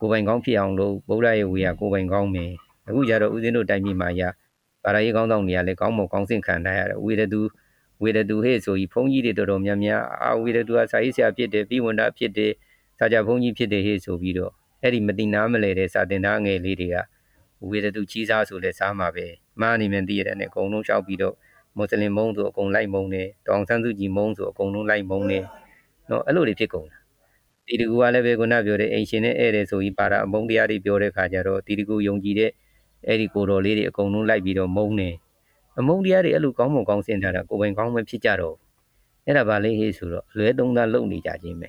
[0.00, 2.50] ကိုပိုင်ကောင်းဖြစ်အောင်လို့ဗုဒ္ဓရဲ့ဝေယကိုပိုင်ကောင်းမယ်
[2.88, 4.22] အခုကြတော့ဦးဇင်းတို့တိုင်းပြည်မှာရ
[4.84, 7.40] ဗာရာရေးကောင်းဆောင်တွေကလည်းကောင်းမကောင်းစင်ခံထားရတယ်ဝေရတူ
[8.02, 12.52] ဝေရတူဟဲ့ဆိုကြီးဘုန်းကြီးတွေတော်တော်များများအာဝေရတူကစာရေးဆရာဖြစ်တယ်ပြီးဝန်တာဖြစ်တယ်
[12.98, 14.52] စာကြဘုန်းကြီးဖြစ်တယ်ဟဲ့ဆိုပြီးတော့
[14.82, 16.96] အဲ့ဒီမတိနာမလဲတဲ့စာတင်သားငယ်လေးတွေက
[17.68, 19.26] ဝေရတူကြီးစားဆိုလဲစားမှာပဲ
[19.60, 21.34] မားနေမှသိရတယ်နဲ့အကုန်လုံးရှောက်ပြီးတော့
[21.76, 25.44] မွတ်စလင်မုံဆိုအကုန်လိုက်မုံတယ်တောင်ဆန်းစုကြည်မုံဆိုအကုန်လုံးလိုက်မုံတယ်
[26.10, 26.98] နော်အဲ့လိုတွေဖြစ်ကုန်တာ
[27.66, 32.50] တီတကူကလည်းပဲခုနပြောတဲ့အိမ်ရှင်နဲ့ဧည့်တယ်ဆိုပြီးပါတာအမုန်းတရားတွေပြောတဲ့ခါကျတော့တီတကူယုံကြည်တဲ့
[33.06, 35.14] အဲ့ဒီကိုတော်လေးတွေအကုန်လုံးလိုက်ပြီးတော့မုန်းတယ်
[35.78, 38.56] အမုန်းတရားတွေအဲ့လိုကောင်းမွန်ကောင်းစင်ထားတာကိုပိုင်ကောင်းမဖြစ်ကြတော့
[39.26, 41.68] အဲ့ဒါပါလေဟေးဆိုတော့လွဲသုံးသားလုံနေကြခြင်းပဲ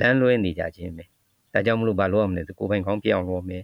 [0.00, 1.04] လမ်းလွဲနေကြခြင်းပဲ
[1.52, 3.62] ဒါကြောင့်မလို့ဘာလို့ရမလဲဆိုကိုပိုင်ကောင်းပြအောင်လုပ်မယ်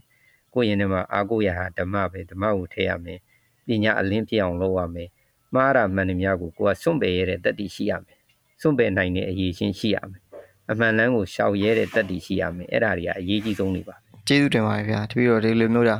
[0.54, 3.18] ကိုရင်ထဲမှာအာကိုရဟာဓမ္မပဲဓမ္မကိုထည့်ရမယ်
[3.66, 5.08] ပညာအလင်းပြအောင်လုပ်ရမယ်
[5.54, 8.18] မှားတာမှန်တယ်များကိုကိုကစွန့်ပယ်ရတဲ့တတ္တိရှိရမယ်
[8.60, 10.22] စွန့်ပယ်နိုင်တဲ့အရေးချင်းရှိရမယ်
[10.70, 13.96] အမှန်လန်းကိုရှောင်ရဲတဲ့တတ္တိရှိရမယ်အဲ့ဒါတွေကအရေးကြီးဆုံးနေပါ
[14.28, 15.96] ကျေးဇူးတင်ပါတယ်ဗျာတပည့်တော်ဒီလိုမျိုးတာ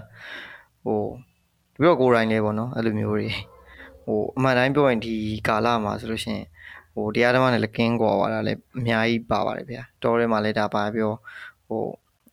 [0.85, 1.01] ဟို
[1.75, 3.29] တပည့်တော်ကိုယ်တိုင်လေးပေါ့နော်အဲ့လိုမျိုးတွေ
[4.05, 5.15] ဟိုအမှန်တိုင်းပြောရင်ဒီ
[5.49, 6.47] ကာလမှာဆိုလို့ရှိရင်
[6.95, 11.13] ဟိုတရားဓမ္မနဲ့လည်းကင်းကွာသွားတာလည်းအများကြီးပါပါတယ်ဗျာတော်ထဲမှာလည်းဒါပါပြော
[11.69, 11.83] ဟို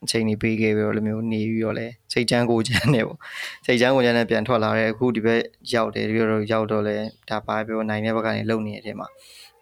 [0.04, 3.18] အချိန်ကြီးပေးခဲ့ပြီးတော့လိုမျိုးနေပြီးတော့လဲစိတ်ချမ်းကိုချမ်းနေပေါ့
[3.66, 5.42] စိတ်ချမ်းကိုချမ်းနဲ့ပြန်ထွက်လာတဲ့အခုဒီဘက်
[5.74, 6.98] ရောက်တယ်ပြီးတော့ရောက်တော့လဲ
[7.30, 9.08] ဒါပါပြောနိုင်တဲ့ဘက်ကနေလုံနေတဲ့အချိန်မှာ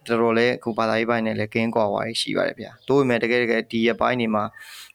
[0.05, 4.43] တတော်တော်လေးအခုဘာသာရေးပိုင်းနဲ့လည်းကင်းကွာသွားရရှိပါတယ်ဗျာတိုးပေမဲ့တကယ်တကယ်ဒီရပိုင်းနေမှာ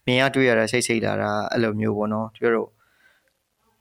[0.06, 2.68] မြင်ရတွေ့ရတဲ့စိတ်စိတ်လာတာအဲ့လိုမျိုးပေါ့နော်တို့တို့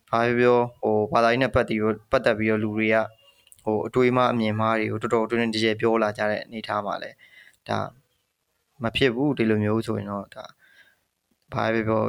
[0.09, 2.95] ဘာပြောဟိုဘာသာရေးနဲ့ပတ်သက်ပြီးပတ်သက်ပြီးတော့လူတွေက
[3.63, 7.09] ဟိုအတွေးမှအမြင်မှားတွေကိုတော်တော်တွင်းတွင်းတကြဲပြောလာကြတဲ့အနေအထားမှာလဲ
[7.69, 7.79] ဒါ
[8.83, 10.43] မဖြစ်ဘူးဒီလိုမျိုးဆိုရင်တော့ဒါ
[11.53, 12.03] ဘာပဲပြော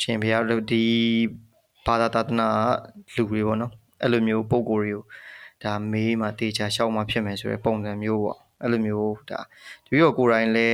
[0.00, 0.84] ရှင်ဘုရားတို့ဒီ
[1.86, 2.48] ဘာသာတသနာ
[3.14, 3.72] လူတွေပေါ့နော်
[4.02, 5.04] အဲ့လိုမျိုးပုံကိုယ်တွေကို
[5.64, 9.40] ဒါမေးမှတေချာရှောက်မှဖြစ်မယ်ဆိုတဲ့ပုံစံမျိုးပေါ့အဲ့လိုမျိုးဒါ
[9.86, 10.68] ဒီတော့ကိုယ်တိုင်လဲ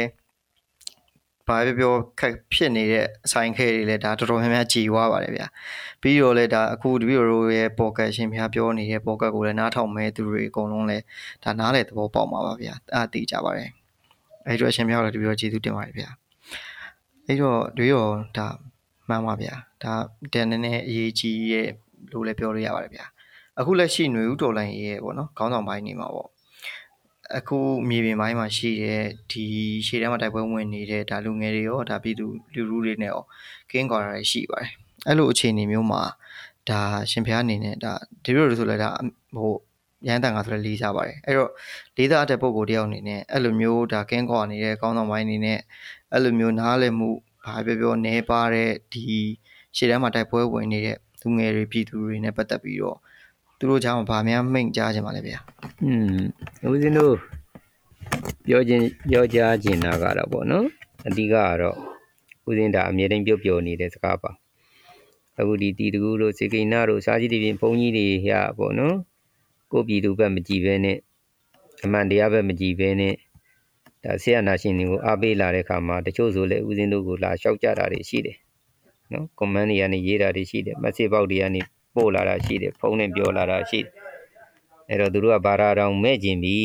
[1.48, 5.46] ဘာပဲပြောခက်ဖြစ်နေတဲ့အဆိုင်ခဲတွေလည်းဒါတော်တော်များများကြည်ွားပါတယ်ဗျာ
[6.02, 11.04] ပြီးတော့လည်းဒါအခုဒီဗီဒီယိုရဲ့ပေါ်ကတ်ရှင်ဖျားပြောနေတဲ့ပေါ်ကတ်ကိုလည်းနားထောင်မဲ့သူတွေအကုန်လုံးလည်း
[11.44, 13.70] ဒါနားလေသဘောပေါက်မှာပါဗျာအားသိကြပါတယ်
[14.46, 16.10] အဲ့တော့ရှင်ဖျားလည်းဒီဗီဒီယိုကျေးဇူးတင်ပါတယ်ဗျာ
[17.28, 18.06] အဲ့တော့ဒီရော
[18.36, 18.46] ဒါ
[19.08, 19.92] မှန်ပါဗျာဒါ
[20.32, 21.68] တန်နေနဲ့အရေးကြီးရဲ့
[22.12, 23.04] လို့လည်းပြောလို့ရပါတယ်ဗျာ
[23.58, 26.28] အခုလက်ရှိຫນွေဦးတော်လိုင်းရဲ့ပေါ့နော်ခေါင်းဆောင်ပိုင်းနေမှာပေါ့
[27.36, 27.58] အခု
[27.88, 29.44] မြေပြင်ပိုင်းမှာရှိတဲ့ဒီ
[29.86, 33.22] ရှေ့တန်းမှာတိုက်ပွဲဝင်နေတဲ့ဒါလူငယ်တွေရောဒါပြည်သူလူလူတွေနဲ့ရော
[33.70, 34.70] ကင်းကွာတာရှိပါတယ်
[35.06, 36.02] အဲ့လိုအခြေအနေမျိုးမှာ
[36.68, 37.92] ဒါရှင်ဖျားအနေနဲ့ဒါ
[38.24, 38.90] ဒီလိုဆိုလဲဒါ
[39.36, 39.54] ဟို
[40.06, 41.50] ရန်တန်ကဆိုလဲလေးစားပါတယ်အဲ့တော့
[41.96, 45.58] လေးစားတဲ့ပုံကိုတယောက်အနေနဲ့အဲ့လိုမျိုးဒါကင်းကွာနေတဲ့ကောင်းဆောင်ပိုင်းအနေနဲ့
[46.12, 47.10] အဲ့လိုမျိုးနားလည်မှု
[47.44, 49.18] ဘာပြောပြောနေပါတဲ့ဒီ
[49.76, 52.98] ရှေ့တန်းမှာတိုက်ပွဲဝင်နေတဲ့လူငယ်တွေပြည်သူတွေနဲ့ပတ်သက်ပြီးတော့
[53.58, 55.38] သူတို့ကြောင့်ဗာများမိန့်ကြားခြင်းပါလေဗျာ
[55.84, 56.18] อืม
[56.70, 57.14] ဦးဇင်းတို့
[58.46, 60.66] ပြောခြင်းပြောကြားခြင်းတာကတော့ပေါ့နော်
[61.08, 61.76] အဓိကကတော့
[62.48, 64.30] ဦးဇင်းဒါအမြဲတမ်းပြုတ်ပြောနေတဲ့စကားပါ
[65.38, 68.96] အခုဒီတီတကူတို့စေကိနာတို့စားကြီးတွေပြင်ဘုန်းကြီးတွေရပေါ့နော်
[69.72, 70.98] ကိုပြည်သူဘက်မကြည့်ဘဲနဲ့
[71.84, 73.27] အမှန်တရားဘက်မကြည့်ဘဲနဲ့ဒါ
[74.22, 78.36] ဆရာနာရှင်တွေကိုအားပေးလာတဲ့ခါမှာတချို့ဆိုလည်းဦးဇင်းတို့ကိုလာလျှောက်ကြတာတွေရှိတယ်
[79.12, 81.60] နော်ကွန်မန့်တွေကနေရေးတာတွေရှိတယ်မက်ဆေ့ပေါက်တွေကနေ
[81.94, 83.92] ပို့လာတာရှိတယ်ဖုန်းနဲ့ပြောလာတာရှိတယ်
[84.88, 86.58] အဲ့တော့သူတို့ကဘာသာတော်မဲ့ကျင်ပြီ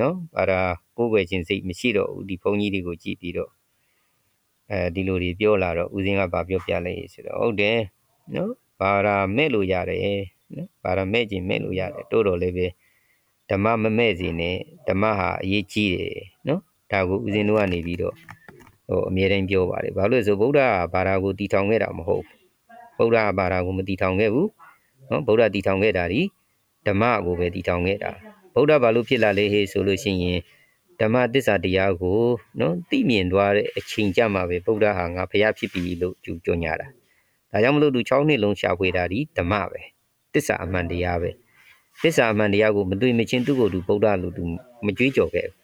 [0.00, 0.60] နော်ဘာသာ
[0.96, 3.50] ကိုယ်ွယ်ခြင်းစိတ်မရှိတော့ဘူးဒီဘုန်းကြီးတွေကိုကြည့်ပြီးတော့
[4.70, 7.78] အဲဒီလိုတွေပြောလာတော့ဦးစင်းကဗာပြောပြလိုက်ဆိုတော့ဟုတ်တယ်
[8.34, 10.20] နော်ဘာသာမဲ့လို့ရတယ်
[10.56, 12.66] နော်ဘာသာမဲ့ခြင်းမဲ့လို့ရတယ်တိုးတော်လေးပဲ
[13.50, 14.56] ဓမ္မမမဲ့စီနဲ့
[14.88, 16.62] ဓမ္မဟာအရေးကြီးတယ်နော်
[16.92, 18.14] ဒါကိုဦးစင်းတို့ကနေပြီးတော့
[18.88, 20.60] ဟိုအမြဲတမ်းပြောပါတယ်ဘာလို့လဲဆိုဗုဒ္ဓ
[20.92, 22.38] ဘာသာကိုတည်ထောင်ခဲ့တာမဟုတ်ဘူး
[22.98, 24.48] ဗုဒ္ဓဘာသာကိုမတည်ထောင်ခဲ့ဘူး
[25.10, 26.20] နော်ဗုဒ္ဓတည်ထောင်ခဲ့တာဒီ
[26.86, 28.10] ဓမ္မကိုပဲတည်ထောင်ခဲ့တာ
[28.54, 30.38] ဗုဒ္ဓဘာလို့ဖြစ်လာလဲဟေးဆိုလို့ရှိရင်
[31.00, 32.20] ဓမ္မသစ္စာတရားကို
[32.60, 36.86] နော်သိမြင်သွားတဲ့အချိန်ကြမှာပဲဗုဒ္ဓဟာငါဖျားဖြစ်ပြီလို့ကြူကြညာတာ
[37.50, 39.80] ဒါကြောင့်မလို့သူ6နှစ်လုံးရှာဖွေတာဒီဓမ္မပဲ
[40.32, 41.30] သစ္စာအမှန်တရားပဲ
[42.02, 44.44] သစ္စာအမှန်တရားကိုမတွေ့မချင်းသူ့ကိုယ်သူဗုဒ္ဓလို့သူ
[44.86, 45.59] မကြွေးကြော်ခဲ့ဘူး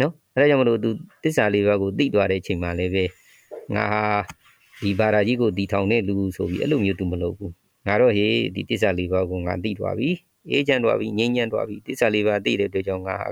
[0.00, 0.90] နော်အဲဒါကြောင့်မလို့သူ
[1.22, 3.04] သစ္စာလေးပါးကိုသိသွားတဲ့အချိန်မှာလည်းပဲ
[3.74, 4.04] ငါဟာ
[4.82, 7.52] ဒီဘာသာကြီးကိုတည်ထောင်တဲ့လူဆိုပြီးအဲ့လိုမျိုးသူမလုပ်ဘူး
[7.86, 10.10] ငါတော့ဟေးဒီတစ္ဆာလေးပါးကိုငါသိသွားပြီ
[10.50, 13.28] အေးချမ်းသွားပြီငြိမ်းချမ်းသွားပြီတစ္ဆာလေးပါးသိတဲ့အတွက်ကြောင့်ငါဟာ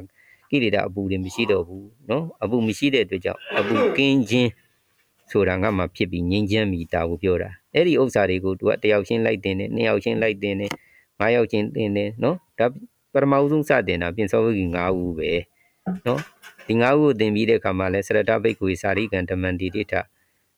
[0.50, 4.50] ကိလေသာအပူတွေမရှိတော့ဘူးနော်အပူမရှိတဲ့အတွက်ကြောင့်အပူကင်းခြင်း
[5.30, 10.70] ဆိုတာငါမှဖြစ်ပြီးငြိမ်းချမ်းပြီတာကိုပြောတာအဲ့ဒီဥစ္စာတွေကိုသူကတယောက်ချင်းလိုက်တင်တယ်နှစ်ယောက်ချင်းလိုက်တင်တယ်
[11.20, 12.66] ငါးယောက်ချင်းတင်တယ်နော်ဒါ
[13.12, 15.30] ပထမဦးဆုံးစတင်တာပြင်စောဝဂီ9ဦးပဲ
[16.06, 16.20] နော်
[16.66, 19.94] ဒီ9ဦးကိုတင်ပြီးတဲ့အခါမှာလဲစရတဘိတ်ကိုစာရိကံဓမ္မန္တိတိထ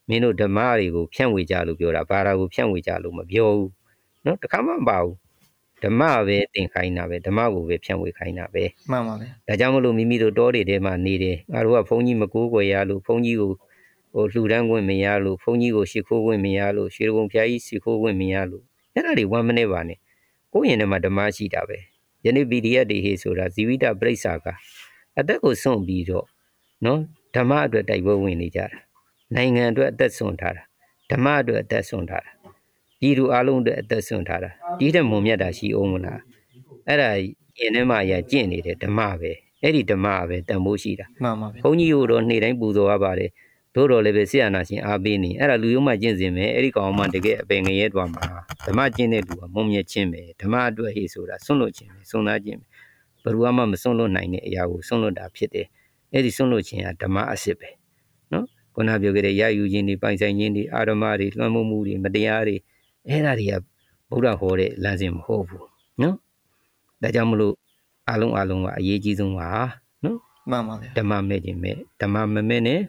[0.09, 3.71] မင်းတို့ဓမ္မတွေကိုဖြန့်ဝေကြလို့ပြောတာဘာသာကိုဖြန့်ဝေကြလို့မပြောဘူး
[4.25, 5.17] နော်တခါမှမပါဘူး
[5.83, 13.53] ဓမ္မပဲသင်ခိုင်းတာပဲဓမ္မကိုပဲဖြန့်ဝေခိုင်းတာပဲမှန်ပါပဲဒါကြောင့်မလို့မိမိတို့တောတွေထဲမှာနေတယ်ငါတို့ကဘုန်းကြီးမကိုးကွယ်ရလို့ဘုန်းကြီးကို
[14.13, 18.65] ဟိုလှူဒန်းခွင့်မရလို့ဘုန်းကြီးကိုရှ िख ိုးခွင့်မရလို့ရွှေကုံဖျားကြီးရှ िख ိုးခွင့်မရလို့
[18.95, 19.99] အဲ့ဒါတွေဝမ်းမနေပါနဲ့
[20.53, 21.79] ကိုယ့်ရင်ထဲမှာဓမ္မရှိတာပဲ
[22.25, 24.47] ယနေ့ PDF တွေဟေးဆိုတာဇီဝိတပြိဿာက
[25.19, 26.27] အသက်ကိုစွန့်ပြီးတော့
[26.85, 27.01] နော်
[27.37, 28.67] ဓမ္မအတွက်တိုက်ပွဲဝင်နေကြတာ
[29.35, 30.63] နိုင်ငံအတွက်အသက်စွန့်ထားတာ
[31.11, 32.31] ဓမ္မအတွက်အသက်စွန့်ထားတာ
[33.01, 36.21] ပြည်သူအလုံးအတွက်အသက်စွန့်ထားတာဒီတဲ့မုံမြတ်တာရှိအောင်မလား
[36.89, 37.11] အဲ့ဒါ
[37.59, 39.33] ရင်ထဲမှာရကျင့်နေတဲ့ဓမ္မပဲ
[39.63, 43.31] အဲ့ဒီဓမ္မပဲတန်ဖိုးရှိတာမှန်ပါပဲဘုန်းကြီးတို့တော့နေ့တိုင်းပူဇော်ရပါတယ်
[43.75, 48.25] တို့တော်လည်းပဲဆရာနာရှင်အားပေးနေအဲ့ဒါလူယုံမှကျင့်စဉ်ပဲအဲ့ဒီကောင်မှတကယ်အပင်ငရဲသွားမှာ
[48.67, 52.67] ဓမ္မကျင့်တဲ့လူကမုံမြတ်ခြင်းပဲဓမ္မအတွက်ဟေ့ဆိုတာစွန့်လွတ်ခြင်းပဲစွန့်သားခြင်းပဲ
[53.23, 55.67] ဘယ်သူမှမစွန့်လွတ်နိုင်တဲ့အရာကိုစွန့်လွတ်တာဖြစ်တယ်
[56.13, 57.69] အဲ့ဒီစွန့်လွတ်ခြင်းကဓမ္မအစစ်ပဲ
[58.33, 58.45] နော်
[58.75, 62.57] ခုနပြောခဲ့တဲ့ရယူခြင်းတွေပိုင်ဆိုင်ခြင်းတွေအာရမတွေလွှမ်းမိုးမှုတွေမတရားတွေ
[63.09, 63.55] အဲ့ဒါတွေက
[64.11, 65.67] ဗုဒ္ဓဟောတဲ့လမ်းစဉ်မဟုတ်ဘူး
[66.03, 66.17] နော်
[67.03, 67.55] ဒါကြောင့်မလို့
[68.11, 69.51] အလုံးအလုံးကအရေးကြီးဆုံးပါ
[70.05, 70.19] နော်
[70.51, 72.81] မှန်ပါဗျာဓမ္မမဲ့ခြင်းမဲ့ဓမ္မမမဲ့နဲ့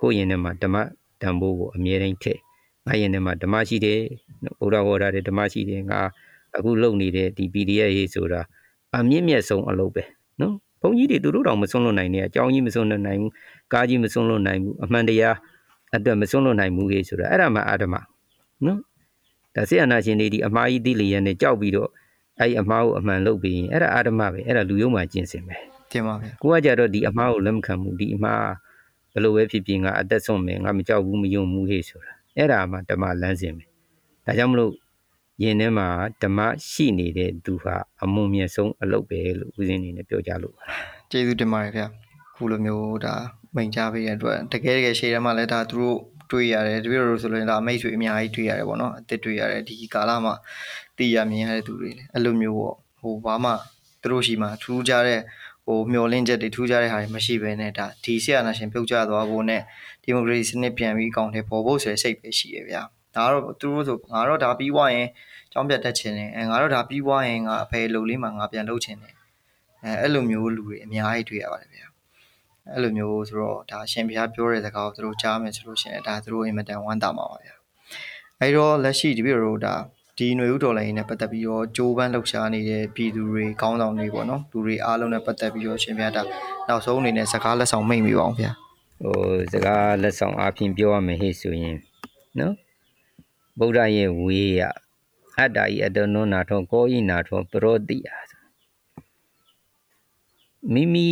[0.00, 0.76] ကိုယ့်ရင်ထဲမှာဓမ္မ
[1.20, 2.40] တန်ဖိုးကိုအမြဲတမ်းထည့်
[2.86, 4.00] ငါရင်ထဲမှာဓမ္မရှိတယ်
[4.60, 6.00] ဗုဒ္ဓဟောတာတဲ့ဓမ္မရှိတယ်ငါ
[6.56, 8.40] အခုလုပ်နေတဲ့ဒီ PDF ရေးဆိုတာ
[8.96, 10.02] အမြင့်မြတ်ဆုံးအလုပ်ပဲ
[10.40, 13.32] နော်ဘုန်းကြီးတွေသူတို့တောင်မစွန့်လွတ်နိုင်နဲ့အကြောင်းကြီးမစွန့်လွတ်နိုင်ဘူး
[13.72, 15.36] ကားကြီးမစွန့်လွတ်နိုင်ဘူးအမှန်တရား
[15.96, 17.94] အတွက်မစွန့်လွတ်နိုင်ဘူးလေဆိုတာအဲ့ဒါမှအာဓမ
[18.64, 18.78] နော်
[19.54, 21.90] ဒါဆေယနာရှင်တွေဒီအမှားကြီးသိလျက်နဲ့ကြောက်ပြီးတော့
[22.40, 25.56] အဲ့ဒီအမှားကိုအမှန်လုပ်ပြီးရင်အဲ့ဒါအာဓမပဲအဲ့ဒါလူယုံမှကျင့်စင်ပဲ
[25.90, 28.44] တင်ပါဗျာကိုကကြတော့ဒီအမားကိုလက်မခံဘူးဒီအမား
[29.12, 33.64] ဘယ်လိုပဲဖြစ်ဖြစ်ငါအသက်ဆုံးမယ်ငါမကြောက်ဘူးမယုံဘူးဟေ့ဆိုတာအဲ့ဒါမှဓမ္မလမ်းစဉ်ပဲ
[34.26, 34.72] ဒါကြောင့်မလို့
[35.42, 35.88] ယင်ထဲမှာ
[36.22, 36.38] ဓမ္မ
[36.70, 40.64] ရှိနေတဲ့သူဟာအမုံမြတ်ဆုံးအလုပ်ပဲလို့ဦးဇင်းအနေနဲ့ပြောကြလို့ပါ
[41.10, 41.86] ကျေးဇူးတင်ပါတယ်ဗျာ
[42.34, 43.14] ခုလိုမျိုးဒါ
[43.56, 45.98] မိန်ချပေးတဲ့အတွက်တကယ်တကယ်ရှေ့ထဲမှာလည်းဒါသူတို့
[46.30, 50.34] တွေ့ရတယ်တပည့်တော်တို့ဆိုရင်ဒါမိတ်ဆွေအများကြီးတွေ့ရတယ်ပေါ့နော်အစ်စ်တွေ့ရတယ်ဒီကာလမှာ
[50.98, 53.52] တည်ရမြင်ရတဲ့သူတွေလည်းအဲ့လိုမျိုးပေါ့ဟိုဘာမှ
[54.02, 55.20] သူတို့ရှိမှထူးခြားတဲ့
[55.66, 59.62] ဟိုမျောလင့်ချက်တွေထူးခြားတဲ့ဟာတွေမရှိဘဲနဲ့ဒါဒီဆရာနာရှင်ပြုတ်ကျသွားဖို့နဲ့
[60.02, 62.82] ဒီမိုကရေစီစနစ်ပြန်ပြီးအကောင့်ထဲပေါ်ဖို့ဆိုတဲ့စိတ်ပဲရှိရဗျာ
[63.16, 65.08] ဒါကတော့သူတို့ဆိုငါတော့ဒါပြီးွားရင်
[65.52, 69.14] ကြောင်းပြတ်တတ်ချင်တယ်အဲငါတော့ဒါပြီးွားရင်ငါအဖေလုံလေးမှာငါပြန်လုပ်ချင်တယ်
[69.84, 71.86] အဲအဲ့လိုမျိုးလူတွေအများကြီးတွေ့ရပါတယ်ဗျာ
[72.72, 77.54] အဲ့လိုမျိုးဆိုတော့ဒါရှင်ဘုရားပြောတဲ့စကားကိုသူတို့ကြားမယ်ဆိုလို့ရှိရင်ဒါသူတို့အင်မတန်ဝမ်းသာမှာပါဗျာ
[78.40, 79.74] အဲ့တော့လက်ရှိတပည့်တော်တို့ဒါ
[80.18, 86.22] ဒီຫນွေဥတော်လိုင်းနဲ့ပတ်သက်ပြီးတော့ကြိုးပမ်းလှုပ်ရှားနေတဲ့ပြည်သူတွေကောင်းဆောင်တွေပေါ့နော်လူတွေအားလုံးနဲ့ပတ်သက်ပြီးတော့ရှင်ဘုရားဒါ
[86.68, 88.50] နောက်ဆုံးအနေနဲ့စကားလက်ဆောင်မိတ်မိပါအောင်ဗျာ
[89.02, 89.20] ဟို
[89.52, 91.76] စကားလက်ဆောင်အပြင်ပြောရမယ်ဟေ့ဆိုရင်
[92.38, 92.54] နော်
[93.58, 94.62] ဗုဒ္ဓရဲ့ဝေးရ
[95.38, 98.08] အတ္တဤအတ္တနောနာထောကောဤနာထောပရောတိယ
[100.72, 101.08] မိမိ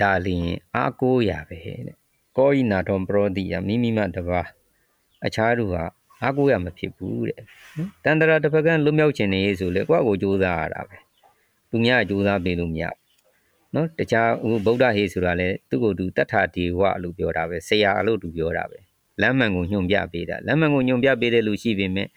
[0.00, 1.96] ဒါလင်အာကိုရပဲတဲ့
[2.36, 4.40] ကောဤနာထောပရောတိယမိမိမှတပါ
[5.26, 5.84] အခြားသူဟာ
[6.22, 7.40] အာကိုရမဖြစ်ဘူးတဲ့
[7.76, 10.96] နော်တန္တရာတစ်ဖက်ကလွတ်မြောက်ခြင်းနေဆိုလေကိုယ့်ကိုကြိုးစားရတာပဲ
[11.70, 12.98] သူများကြိုးစားပေးလို့မရဘူး
[13.74, 18.78] နော်တခြားဟိုဗုဒ္ဓဟေဆိုတာလဲသူ့ကိုယ်သူတတ္ထာဒေဝလို့ပြောတာပဲဆရာလို့သူပြောတာပဲ
[19.22, 22.08] လမ်းမှန်ကိုညွှန်ပြပေးတာလမ်းမှန်ကိုညွှန်ပြပေးတဲ့လူရှိပေမဲ့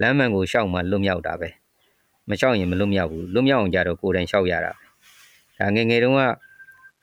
[0.00, 1.48] လမ်းမှန်ကိုရှောက်မှလွတ်မြောက်တာပဲ
[2.28, 4.84] မရှောက်ရင်မလွတ်မြောက်ဘူးလွတ်မြောက်အောင်ကြတော့ကိုယ်တိုင်ရှောက်ရတာပဲ
[5.58, 6.20] ဒါငယ်ငယ်တုန်းက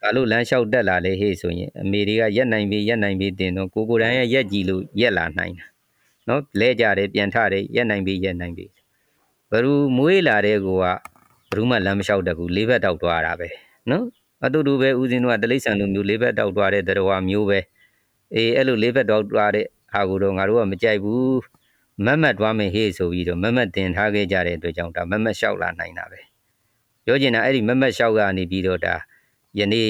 [0.00, 5.66] ဘာလို့လမ်းလျှောက်တက်လာလဲဟေ့ဆိုရင်အမေတွေကရက်နိုင်ပြီရက်နိုင်ပြီတင်တော့ကိုကိုယ်တိုင်ရရက်ကြည့်လို့ရက်လာနိုင်တာ
[6.28, 8.66] နော်လဲကြတယ်ပြန်ထတယ်ရက်နိုင်ပြီရက်နိုင်ပြီ
[9.50, 10.96] ဘယ်သူမွေးလာတဲ့ကိုကဘယ်
[11.56, 13.48] သူမှလမ်းမလျှောက်တတ်ဘူးလေးဘက်တောက်သွားတာပဲ
[13.90, 14.04] နော်
[14.44, 17.58] အတူတူပဲဦးဇင်းတို့ကတလိษံလိုမျိုးလေးဘက်တောက်သွားတဲ့တရားမျိုးပဲ
[18.34, 21.38] အေးအဲ့လိုလေးဘက်တောက်သွားတဲ့ဟာကိုတော့ငါတို့ကမကြိုက်ဘူး
[22.04, 26.20] မတ်မတ်သွားမယ်ဟေးဆိုပြီးတော့မတ်မတ်တင်ထားခဲ့ကြတဲ့အတွက်ကြောင့်ဒါမတ်မတ်လျှောက်လာနိုင်တာပဲ
[27.04, 28.94] ပြောချင်တာအဲ့ဒီမတ်မတ်လျှောက်ကနေပြီးတော့ဒါ
[29.58, 29.88] ယနေ့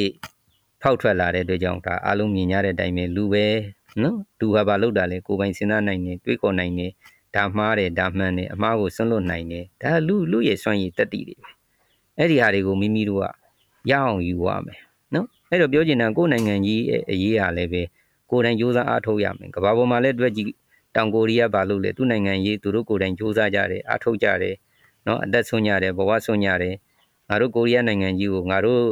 [0.83, 3.47] ဖောက်ထွက်လာတဲ့အတွက်ကြောင့်ဒါအလုံးမြင်ရတဲ့အတိုင်းပဲလူပဲ
[4.03, 6.87] နော်လူဟာဘာလုပ်တာလဲကိုယ်ပိုင်စဉ်းစားနိုင်နေတွေးခေါ်နိုင်နေ
[7.37, 11.49] ဒါမှားတယ်ဒါမှန်တယ်အမှားကိုစွန့်လွတ်နိုင်တယ်ဒါလူလူရဲ့စွမ်းရည်တက်တည်တွေပဲ
[12.19, 13.25] အဲ့ဒီဟာတွေကိုမိမိတို့က
[13.91, 14.79] ရအောင်ယူရမယ်
[15.15, 17.83] နော်အဲ့တော့ပြောချင်တာကိုယ်နိုင်ငံကြီးရဲ့အရေးဟာလည်းပဲ
[18.31, 20.51] ကိုယ်တိုင်စူးစမ်းအားထုတ်ရမယ်ကမ္ဘာပေါ်မှာလည်းတွေ့ကြည့်
[20.97, 24.55] တောင်ကိုရီးယားဘာလို့လဲသူ့နိုင်ငံရေးသူတို့ကိုယ်တိုင်စူးစမ်းကြတယ်အားထုတ်ကြတယ်
[25.07, 26.75] နော်အသက်ဆုံးကြတယ်ဘဝဆုံးကြတယ်
[27.29, 28.83] ငါတို့ကိုရီးယားနိုင်ငံကြီးကိုငါတို့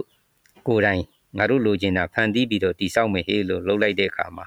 [0.68, 1.03] ကိုယ်တိုင်
[1.39, 4.47] ငါတို့လိုချင်တာဖန်တီးပြီးတော့တိဆောက်မယ်ဟေးလို့လှုပ်လိုက်တဲ့အခါမှာ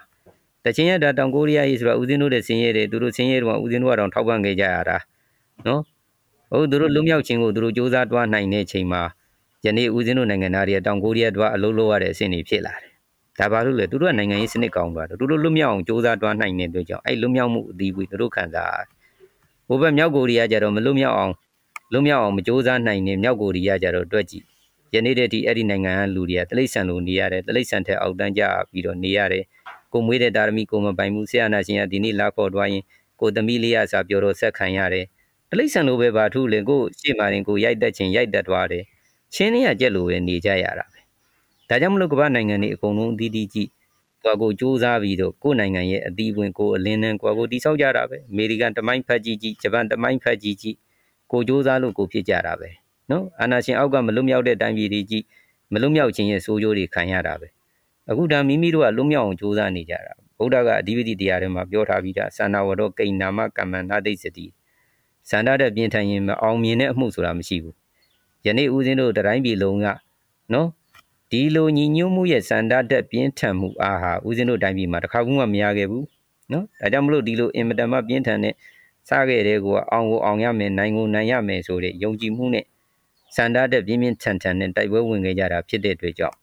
[0.66, 4.98] တချင်းရတာတောင်ကိုရီးယားရေးဆိုတာဦးဇင်းတို့တဲ့ဆင်းရဲတယ်သူတို့ဆင်းရဲတော့ဦးဇင်းတို့ကတော့ထောက်ပံ့ခဲ့ကြရတာ
[5.68, 5.82] နော်
[6.52, 9.02] ဟုတ်သူတို့လွတ်မြောက်ခြင်းကိုသူတို့စူးစမ်းတွားနိုင်တဲ့ချိန်မှာ
[9.66, 12.89] ယနေ့ဦးဇင်းတို့နိုင်ငံသားတွေတောင်ကိုရီးယားတော့အလုပ်လုပ်ရတဲ့အဆင့်တွေဖြစ်လာတယ်
[13.40, 18.84] ဒါဘာလို့လဲသူတို့ကနိုင်ငံရေးစနစ်ကောင်းသွားတယ်သူတို့လွတ်မြောက်အောင်စ조사တွားနိုင်နေတဲ့အတွက်ကြောင့်အဲ့လွတ်မြောက်မှုအသီးဝေးသူတို့ခံစား
[19.68, 21.34] ဟိုဘက်မြောက်ကိုရီးယားကြတော့မလွတ်မြောက်အောင်
[21.94, 24.44] လွတ်မြောက်အောင်မစ조사နိုင်နေမြောက်ကိုရီးယားကြတော့တွက်ကြည့်
[24.94, 29.44] ယနေ့တည်းဒီအဲ့ဒီနိုင်ငံကလူတွေကတိရစ္ဆာန်လိုနေရတယ်တိရစ္ဆာန်ထက်အောက်တန်းကျပြီးတော့နေရတယ်
[29.94, 32.84] ကိုမွေးတဲ့တာရမီကိုမပိုင်ဘူးဆရာနာရှင်ကဒီနေ့လာခေါ်သွားရင်
[33.20, 35.06] ကိုသမီးလေးရစာပြောတော့ဆက်ခံရတယ်
[35.50, 38.84] တိရစ္ဆာန်လိုပဲပါထုလင်ကိုရှေ့မာရင်ကိုရိုက်တက်ချင်းရိုက်တက်သွားတယ်
[39.34, 40.99] ချင်းတွေကကြက်လိုပဲနေကြရတာပဲ
[41.70, 43.70] ဒါကြောင့်မလို့ကမ္ဘာနိုင်ငံတွေအကုန်လုံးအသီးသီးကြည့်
[44.24, 50.76] ကိုကိုစူးစမ်းပြီးတော့ကိုနိုင်ငံရဲ့အသီးဝင်ကိုအလင်းနဲ့ကိုကိုတိဆောက်ကြတာပဲအမေရိကန်တမိုင်းဖက်ကြီးကြီးဂျပန်တမိုင်းဖက်ကြီးကြီး
[51.32, 52.70] ကိုစူးစမ်းလို့ကိုဖြစ်ကြတာပဲ
[53.12, 55.24] နော်အာနာရှင်အောက်ကမလွတ်မြောက်တဲ့တိုင်းပြည်တွေကြီး
[55.74, 57.48] မလွတ်မြောက်ခြင်းရဲ့ဆိုးကျိုးတွေခံရတာပဲ
[58.10, 64.46] အခုဒါမိမိတို့ကလွတ်မြောက်အောင်စူးစမ်းနေကြတာဗုဒ္ဓကအဓိပတိတရားထဲမှာပြောထားပြီးသားသန္တာဝရောကိဏနာမကမ္မနာတိစတိ
[65.30, 67.76] သန္တာတဲ့ပြင်းထန်ရင်မအောင်မြင်တဲ့အမှုဆိုတာမရှိဘူး
[68.46, 69.88] ယနေ့ဦးဇင်းတို့တိုင်းပြည်လုံးက
[70.54, 70.68] နော်
[71.32, 76.06] ဒီလိုညီညွတ်မှုရဲ့စန္ဒတက်ပြင်းထန်မှုအားဟာဦးဇင်းတို့တိုင်းပြည်မှာတစ်ခါမှမရခဲ့ဘူး
[76.52, 78.54] နော်ဒါကြောင့်မလို့ဒီလိုအင်မတန်မှပြင်းထန်တဲ့
[79.10, 82.66] စားခဲ့တဲ့ကိုအောင်ကိုအောင်ရမယ်နိုင်ကိုနိုင်ရမယ်ဆိုတဲ့ယုံကြည်မှုနဲ့
[83.36, 86.36] စန္ဒတက်ပြင်းပြင်းထန်ထန်နဲ့တိုက်ပွဲဝင်ခဲ့ကြတာဖြစ်တဲ့အတွက်ကြောင့်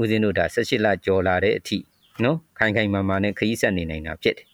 [0.00, 1.78] ဦးဇင်းတို့ဒါ18လကျော်လာတဲ့အထိ
[2.24, 4.46] နော်ခိုင်ခိုင်မာမာနဲ့ခရီးဆက်နေနိုင်တာဖြစ်တယ်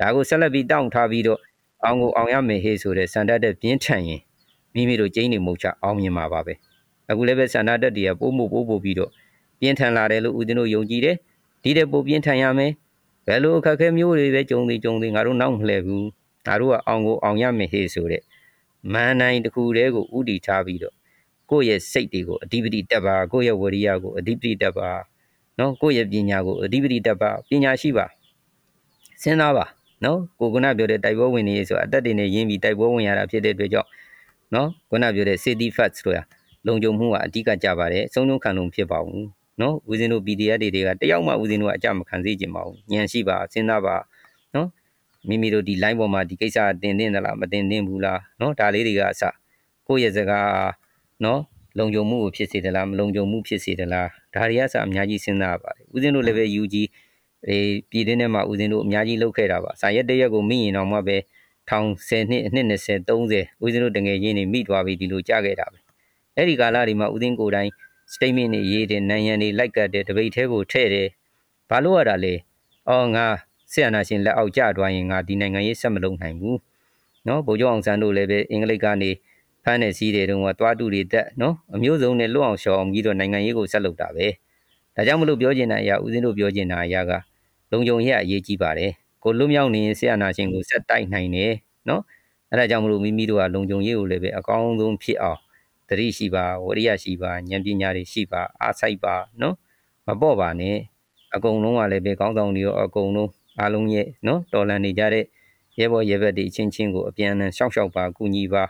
[0.00, 1.40] ဒါကိုဆက်လက်ပြီးတောင့်ထားပြီးတော့
[1.84, 4.20] အောင်ကိုအောင်ရမယ်ဟေးဆိုတဲ့စန္ဒတက်ပြင်းထန်ရင်
[4.74, 6.54] မိမိတို့ကျင်းနေမှုချအောင်မြင်မှာပါပဲ
[7.10, 9.10] အခုလည်းပဲစန္ဒတက်တွေကပို့မှုပို့ပို့ပြီးတော့
[9.60, 11.16] ပြင်းထန်လာတယ်လို့ဦးဇင်းတို့ယုံကြည်တယ်
[11.62, 12.72] ဒီတဲ့ပို့ပြင်းထန်ရမယ်
[13.26, 16.06] ဘယ်လိုအခက်အခဲမျိုးတွေပဲကြုံသေးကြုံသေးငါတို့နောက်မလှည့်ဘူး
[16.46, 18.22] ငါတို့ကအောင်ကိုအောင်ရမယ်ဟေးဆိုတဲ့
[18.92, 20.94] မန်နိုင်တစ်ခုတည်းကိုဥတီထားပြီးတော့
[21.50, 24.90] ကိုယ့်ရဲ့စိတ်တွေကိုအဓိပတိတက်ပါကိုယ့်ရဲ့ဝရိယကိုအဓိပတိတက်ပါ
[25.58, 28.06] နော်ကိုယ့်ရဲ့ပညာကိုအဓိပတိတက်ပါပညာရှိပါ
[29.22, 29.66] စဉ်းစားပါ
[30.04, 33.88] နော်ကိုကနပြောတဲ့တိုက်ပွဲဝင်နေရေးဆိုအသက်တွေနဲ့ရင်းပြီးတိုက်ပွဲဝင်ရတာဖြစ်တဲ့အတွက်ကြောင့်
[34.54, 36.20] နော်ခုနပြောတဲ့ safety facts တို့ရ
[36.66, 39.26] လုံခြုံမှုကအဓိကကြပါတယ်အဆုံးဆုံးခံလို့ဖြစ်ပါဘူး
[39.60, 43.96] နော်ဦးဇင်းတို့ PDF တွေကတယောက်မှဦးဇင်းတို့ကအကြမခံစေချင်ပါဘူးညံရှိပါစဉ်းစားပါ
[44.54, 44.68] နော်
[45.28, 49.22] မိမိတို့ဒီ line ပေါ်မှာဒီကိစ္စတင်တင်သလားမတင်တင်ဘူးလားနော်ဒါလေးတွေကအစ
[49.86, 50.50] ကိုယ့်ရဲ့စကား
[51.24, 51.40] နော်
[51.78, 56.74] လုံခြုံမှုကိုဖြစ်စေသလားမလုံခြုံမှုဖြစ်စေသလားဒါတွေကအစအများကြီးစဉ်းစားပါတယ်ဦးဇင်းတို့လည်းပဲ UG
[57.48, 61.16] အေးပြည်တွင်းထဲမှာဦးဇင်းတို့အများကြီးလုပ်ခဲ့တာပါစာရက်တရက်ကိုမိရင်တော့မှပဲ
[61.68, 65.78] ထောင်10နှစ်အနှစ်20 30ဦးဇင်းတို့တငယ်ချင်းတွေမိသွားပြီဒီလိုကြားခဲ့တာပဲ
[66.36, 67.70] အဲ့ဒီကာလတွေမှာဦးဇင်းကိုယ်တိုင်
[68.14, 71.08] statement တွေရေးတယ်နိုင်ရန်တွေလိုက်ကတ်တယ်တပိတ်သေးကိုထည့်တယ်
[71.70, 72.34] ဘာလို့ရတာလဲ
[72.88, 73.26] အော်ငါ
[73.72, 76.58] ဆီယနာရှင်လက်အောက်ကျသွားရင်ငါဒီနိုင်ငံရေးဆက်မလုပ်နိုင်ဘူး
[77.26, 79.10] နော်ဗိုလ်ချုပ်အောင်ဆန်းတို့လည်းပဲအင်္ဂလိပ်ကနေ
[79.64, 84.26] ဖမ်းနေစည်းတွေတုန်းကသွားတူတွေတက်နော်အမျိုးစုံနဲ့လွတ်အောင်ရှောင်အောင်ကြီးတော့နိုင်ငံရေးကိုဆက်လုပ်တာပဲ
[84.96, 87.12] ဒါကြောင့်မလို့ပြောချင်တဲ့အရာဦးဇင်းတို့ပြောချင်တဲ့အရာက
[87.72, 88.90] လုံခြုံရေးအရေးကြီးပါတယ်
[89.24, 91.52] ကိုလွတ်မြောက်နေရင်ဆီယနာရှင်ကိုဆက်တိုက်နိုင်တယ်
[91.88, 92.02] နော်
[92.50, 95.38] အဲဒါကြောင့်မလို့မိမိတို့ကလုံခြုံရေးကိုလည်းပဲအကောင်းဆုံးဖြစ်အောင်
[95.88, 99.54] တတိရှိပါဝရိယရှိပါဉာဏ်ပညာတွေရှိပါအားစိုက်ပါနော်
[100.06, 100.76] မပေါ့ပါနဲ့
[101.34, 105.24] အကုန်လုံးကလည်းပဲကောင်းဆောင်တွေရောအကုန်လုံးအားလုံးရဲ့နော်တော်လန်နေကြတဲ့
[105.78, 108.64] ရဲဘော်ရဲဘက်တွေအချင်းချင်းကိုအပြန်အလှန်ရှောက်ရှောက်ပါကူညီပါ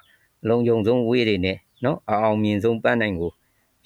[0.49, 3.31] လုံခြုံဆုံးဝေးတွေနဲ့နော်အအောင်မြင်ဆုံးပန်းနိုင်ကို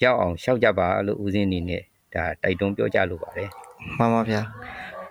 [0.03, 1.81] ရောက်အောင်ရှောက်ကြပါလို့ဦးစင်းအနေနဲ့
[2.13, 3.49] ဒါတိုက်တွန်းပြောကြလိုပါတယ်
[3.97, 4.41] မှန်ပါဗျာ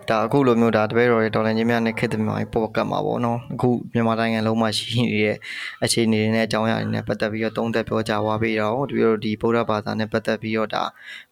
[0.08, 5.36] ဒါအခုလိုမျိုးဒါတပည့်တော်ရဲ့တော်လန်ချင်းများနဲ့ခေတ်သစ်မြန်မာပေါ်ကတ်မှာပေါ့နော်အခုမြန်မာနိုင်ငံလုံးမှာရှိနေတဲ့
[5.84, 10.84] အခြေအနေတွေနဲ့အကြောင်းအရာတွေနဲ့ပတ်သက်ပြီးတော့သုံးသပ်ပြောကြားသွားပြီးတော့တပည့်တော်ဒီဗုဒ္ဓဘာသာနဲ့ပတ်သက်ပြီးတော့ဒါ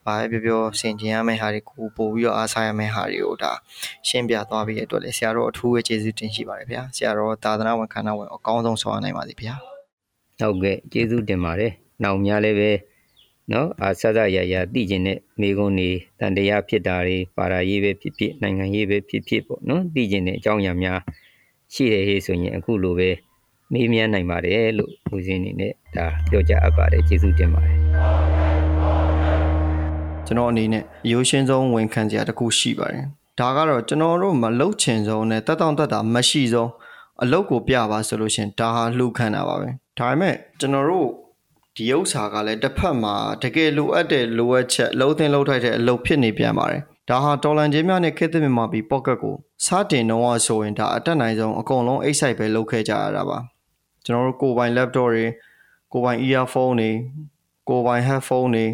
[0.05, 3.53] ဘာပဲပြောပြောဆင်ခြင်ရမယ့်ဟာတွေကိုပို့ပြီးတော့အားစားရမယ့်ဟာတွေကိုဒါ
[4.09, 9.55] ရှင်းပြသွားပြီးတဲ့အတွက်လည်းဆရာတော်အထူးပဲကျေးဇူးတင်ရှိပါတယ်ဗျာဆရာတော်သာသနာဝန်ခန္ဓာဝင်အကောင်းဆုံးဆောင်ရနိုင်ပါစေဗျာ
[10.41, 11.73] ဟုတ်ကဲ့ကျေးဇူးတင်ပါတယ်။
[12.05, 12.71] နောက်များလည်းပဲ
[13.53, 15.88] နော်အာဆဆရရသိကျင်တဲ့မိကုန်းနေ
[16.18, 20.99] တန်တရားဖြစ်တာတွေပါရာရေးပဲဖြစ်ဖြစ်နိုင်ငံရေးပဲဖြစ်ဖြစ်ပေါ့နော်သိကျင်တဲ့အကြောင်းအရာများ
[21.74, 23.11] ရှိတယ်ဟေ့ဆိုရင်အခုလိုပဲ
[23.72, 27.78] မေးမြန်းနိုင်ပါတယ်လို့ဦးစင်းအနေနဲ့ဒါပြောကြအပ်ပါတယ်ကျေးဇူးတင်ပါတယ်
[30.26, 33.05] ကျွန်တော်အနေနဲ့ရိုးရှင်းဆုံးဝန်ခံစရာတစ်ခုရှိပါတယ်
[33.40, 36.70] ဒါကတော့ကျွန်တော်တို့မလုတ်ချင်ဆုံးနဲ့တက်တောင့်တက်တာမရှိဆုံး
[37.22, 39.68] အလုတ်ကိုပြပါဆိုလို့ရှရင်ဒါဟာလှူခံတာပါပဲ
[39.99, 41.09] ဒါပေမဲ့ကျွန်တော်တို့
[41.79, 53.39] ဒီဥစ္စာကလည်းတစ်ဖက်မှာတကယ်လိုအပ်တဲ့လိုအပ်ချက်လုံးသင်းလုံးထိုက်တဲ့အလုပ်ဖြစ်နေပြန်ပါတယ်ဒါဟာတော်လန်ချင်းများနဲ့ခေတ်သစ်မြန်မာပြည်ပေါ့ကတ်ကိုစတင်တော့ဆိုရင်ဒါအတက်နိုင်ဆုံးအကုန်လုံးအိတ်ဆိုင်ပဲလုပ်ခဲ့ကြရတာပါ
[54.05, 55.24] ကျွန်တော်တို့ကိုယ်ပိုင် laptop တွေ
[55.93, 56.91] ကိုယ်ပိုင် earphone တွေ
[57.68, 58.66] ကိုယ်ပိုင် headphone တွေ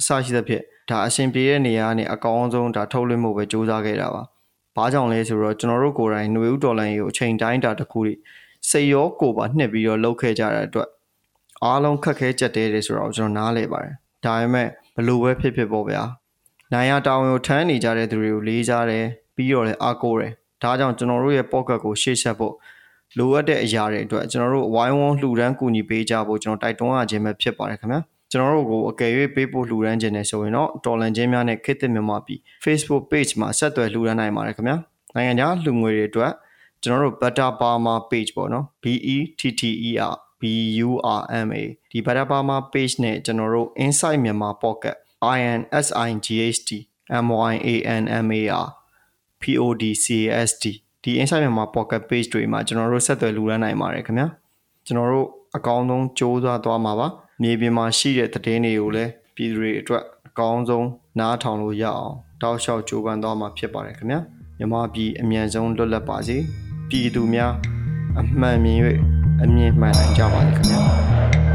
[0.00, 4.22] အစရှိသဖြင့်ဒါအဆင်ပြေတဲ့နေရာကနေအကောင်းဆုံးဒါထုတ်လွှင့်မှုပဲစူးစမ်းခဲ့တာပါ။
[4.76, 8.14] ဘာကြောင့်လဲဆိုတော့ကျွန်တော်တို့ကိုယ်တိုင်ຫນွေဦးဒေါ်လာကိုအချိန်တိုင်းတာတစ်ခုတွေ
[8.70, 10.88] စိတ်ရောကိုယ်ပါနှစ်ပြီးတော့လှုပ်ခဲ့ကြတဲ့အတွက်
[11.64, 13.94] အားလုံးခက်ခဲကြက်တဲတယ်ဆိုတော့ကျွန်တော်နားလဲပါတယ်။
[14.24, 16.02] ဒါပေမဲ့ဘလို့ပဲဖြစ်ဖြစ်ပေါ့ဗျာ။
[16.72, 19.04] နိုင်ရတောင်းကိုထမ်းနေကြတဲ့သူတွေကိုလေးစားတယ်
[19.36, 20.32] ပြီးတော့လည်းအားကိုးတယ်။
[20.62, 22.54] ဒါကြောင့်ကျွန်တော်တို့ရဲ့ pocket ကိုရှေ့ဆက်ဖို့
[23.18, 28.00] လိုအပ်တဲ့အရာတွေအတွက်ကျွန်တော်တို့ဝိုင်းဝန်းလှူဒန်းကူညီပေးကြဖို့ကျွန်တော်တိုက်တွန်းရခြင်းပဲဖြစ်ပါတယ်ခင်ဗျာ။
[28.32, 34.76] ကျွန်တော်တို့ကိုအကယ်၍ပေးဖို့လှူဒန်းခြင်းနဲ့ဆိုရင်တော့တော်လန်ချင်းများနဲ့ခေတ်သစ်မြန်မာပြည် Facebook page မှာဆက်သွယ်လှူဒန်းနိုင်ပါတယ်ခင်ဗျာ
[35.14, 36.32] နိုင်ငံခြားလှူငွေတွေအတွက်
[36.82, 38.84] ကျွန်တော်တို့ Butter Parma page ပေါ့နော် B
[39.14, 40.14] E T T E R
[40.46, 40.48] B
[40.88, 40.90] U
[41.20, 44.96] R M A ဒီ Butter Parma page နဲ့ကျွန်တော်တို့ Inside မြန်မာ Pocket
[45.36, 46.70] I N S I G H T
[47.24, 48.68] M Y A N M A R
[49.40, 50.64] P O D C A S T
[51.02, 54.26] ဒီ Inside မြန်မာ Pocket page တွေမှာကျွန်တော်တို့ဆက်သွယ်လှူဒန်းနိုင်ပါတယ်ခင်ဗျာ
[54.86, 57.08] ကျွန်တော်တို့အကောင်းဆုံးစူးစမ်းသွားမှာပါ
[57.42, 60.88] မြေပြင်မှာရှိတဲ့သတင်းတွေကိုလည်းပြည်သူတွေအတွက်အကောင်းဆုံး
[61.18, 64.20] နားထောင်လို့ရအောင်တောက်လျှောက်ကြိုးပမ်းသွားမှာဖြစ်ပါတယ်ခင်ဗျာ
[64.58, 66.36] မြန်မာပြည်အမြန်ဆုံးလွတ်လပ်ပါစေ
[66.88, 67.52] ပြည်သူများ
[68.20, 68.80] အမှန်မြင်၍
[69.38, 71.45] nba 买篮球吧你肯定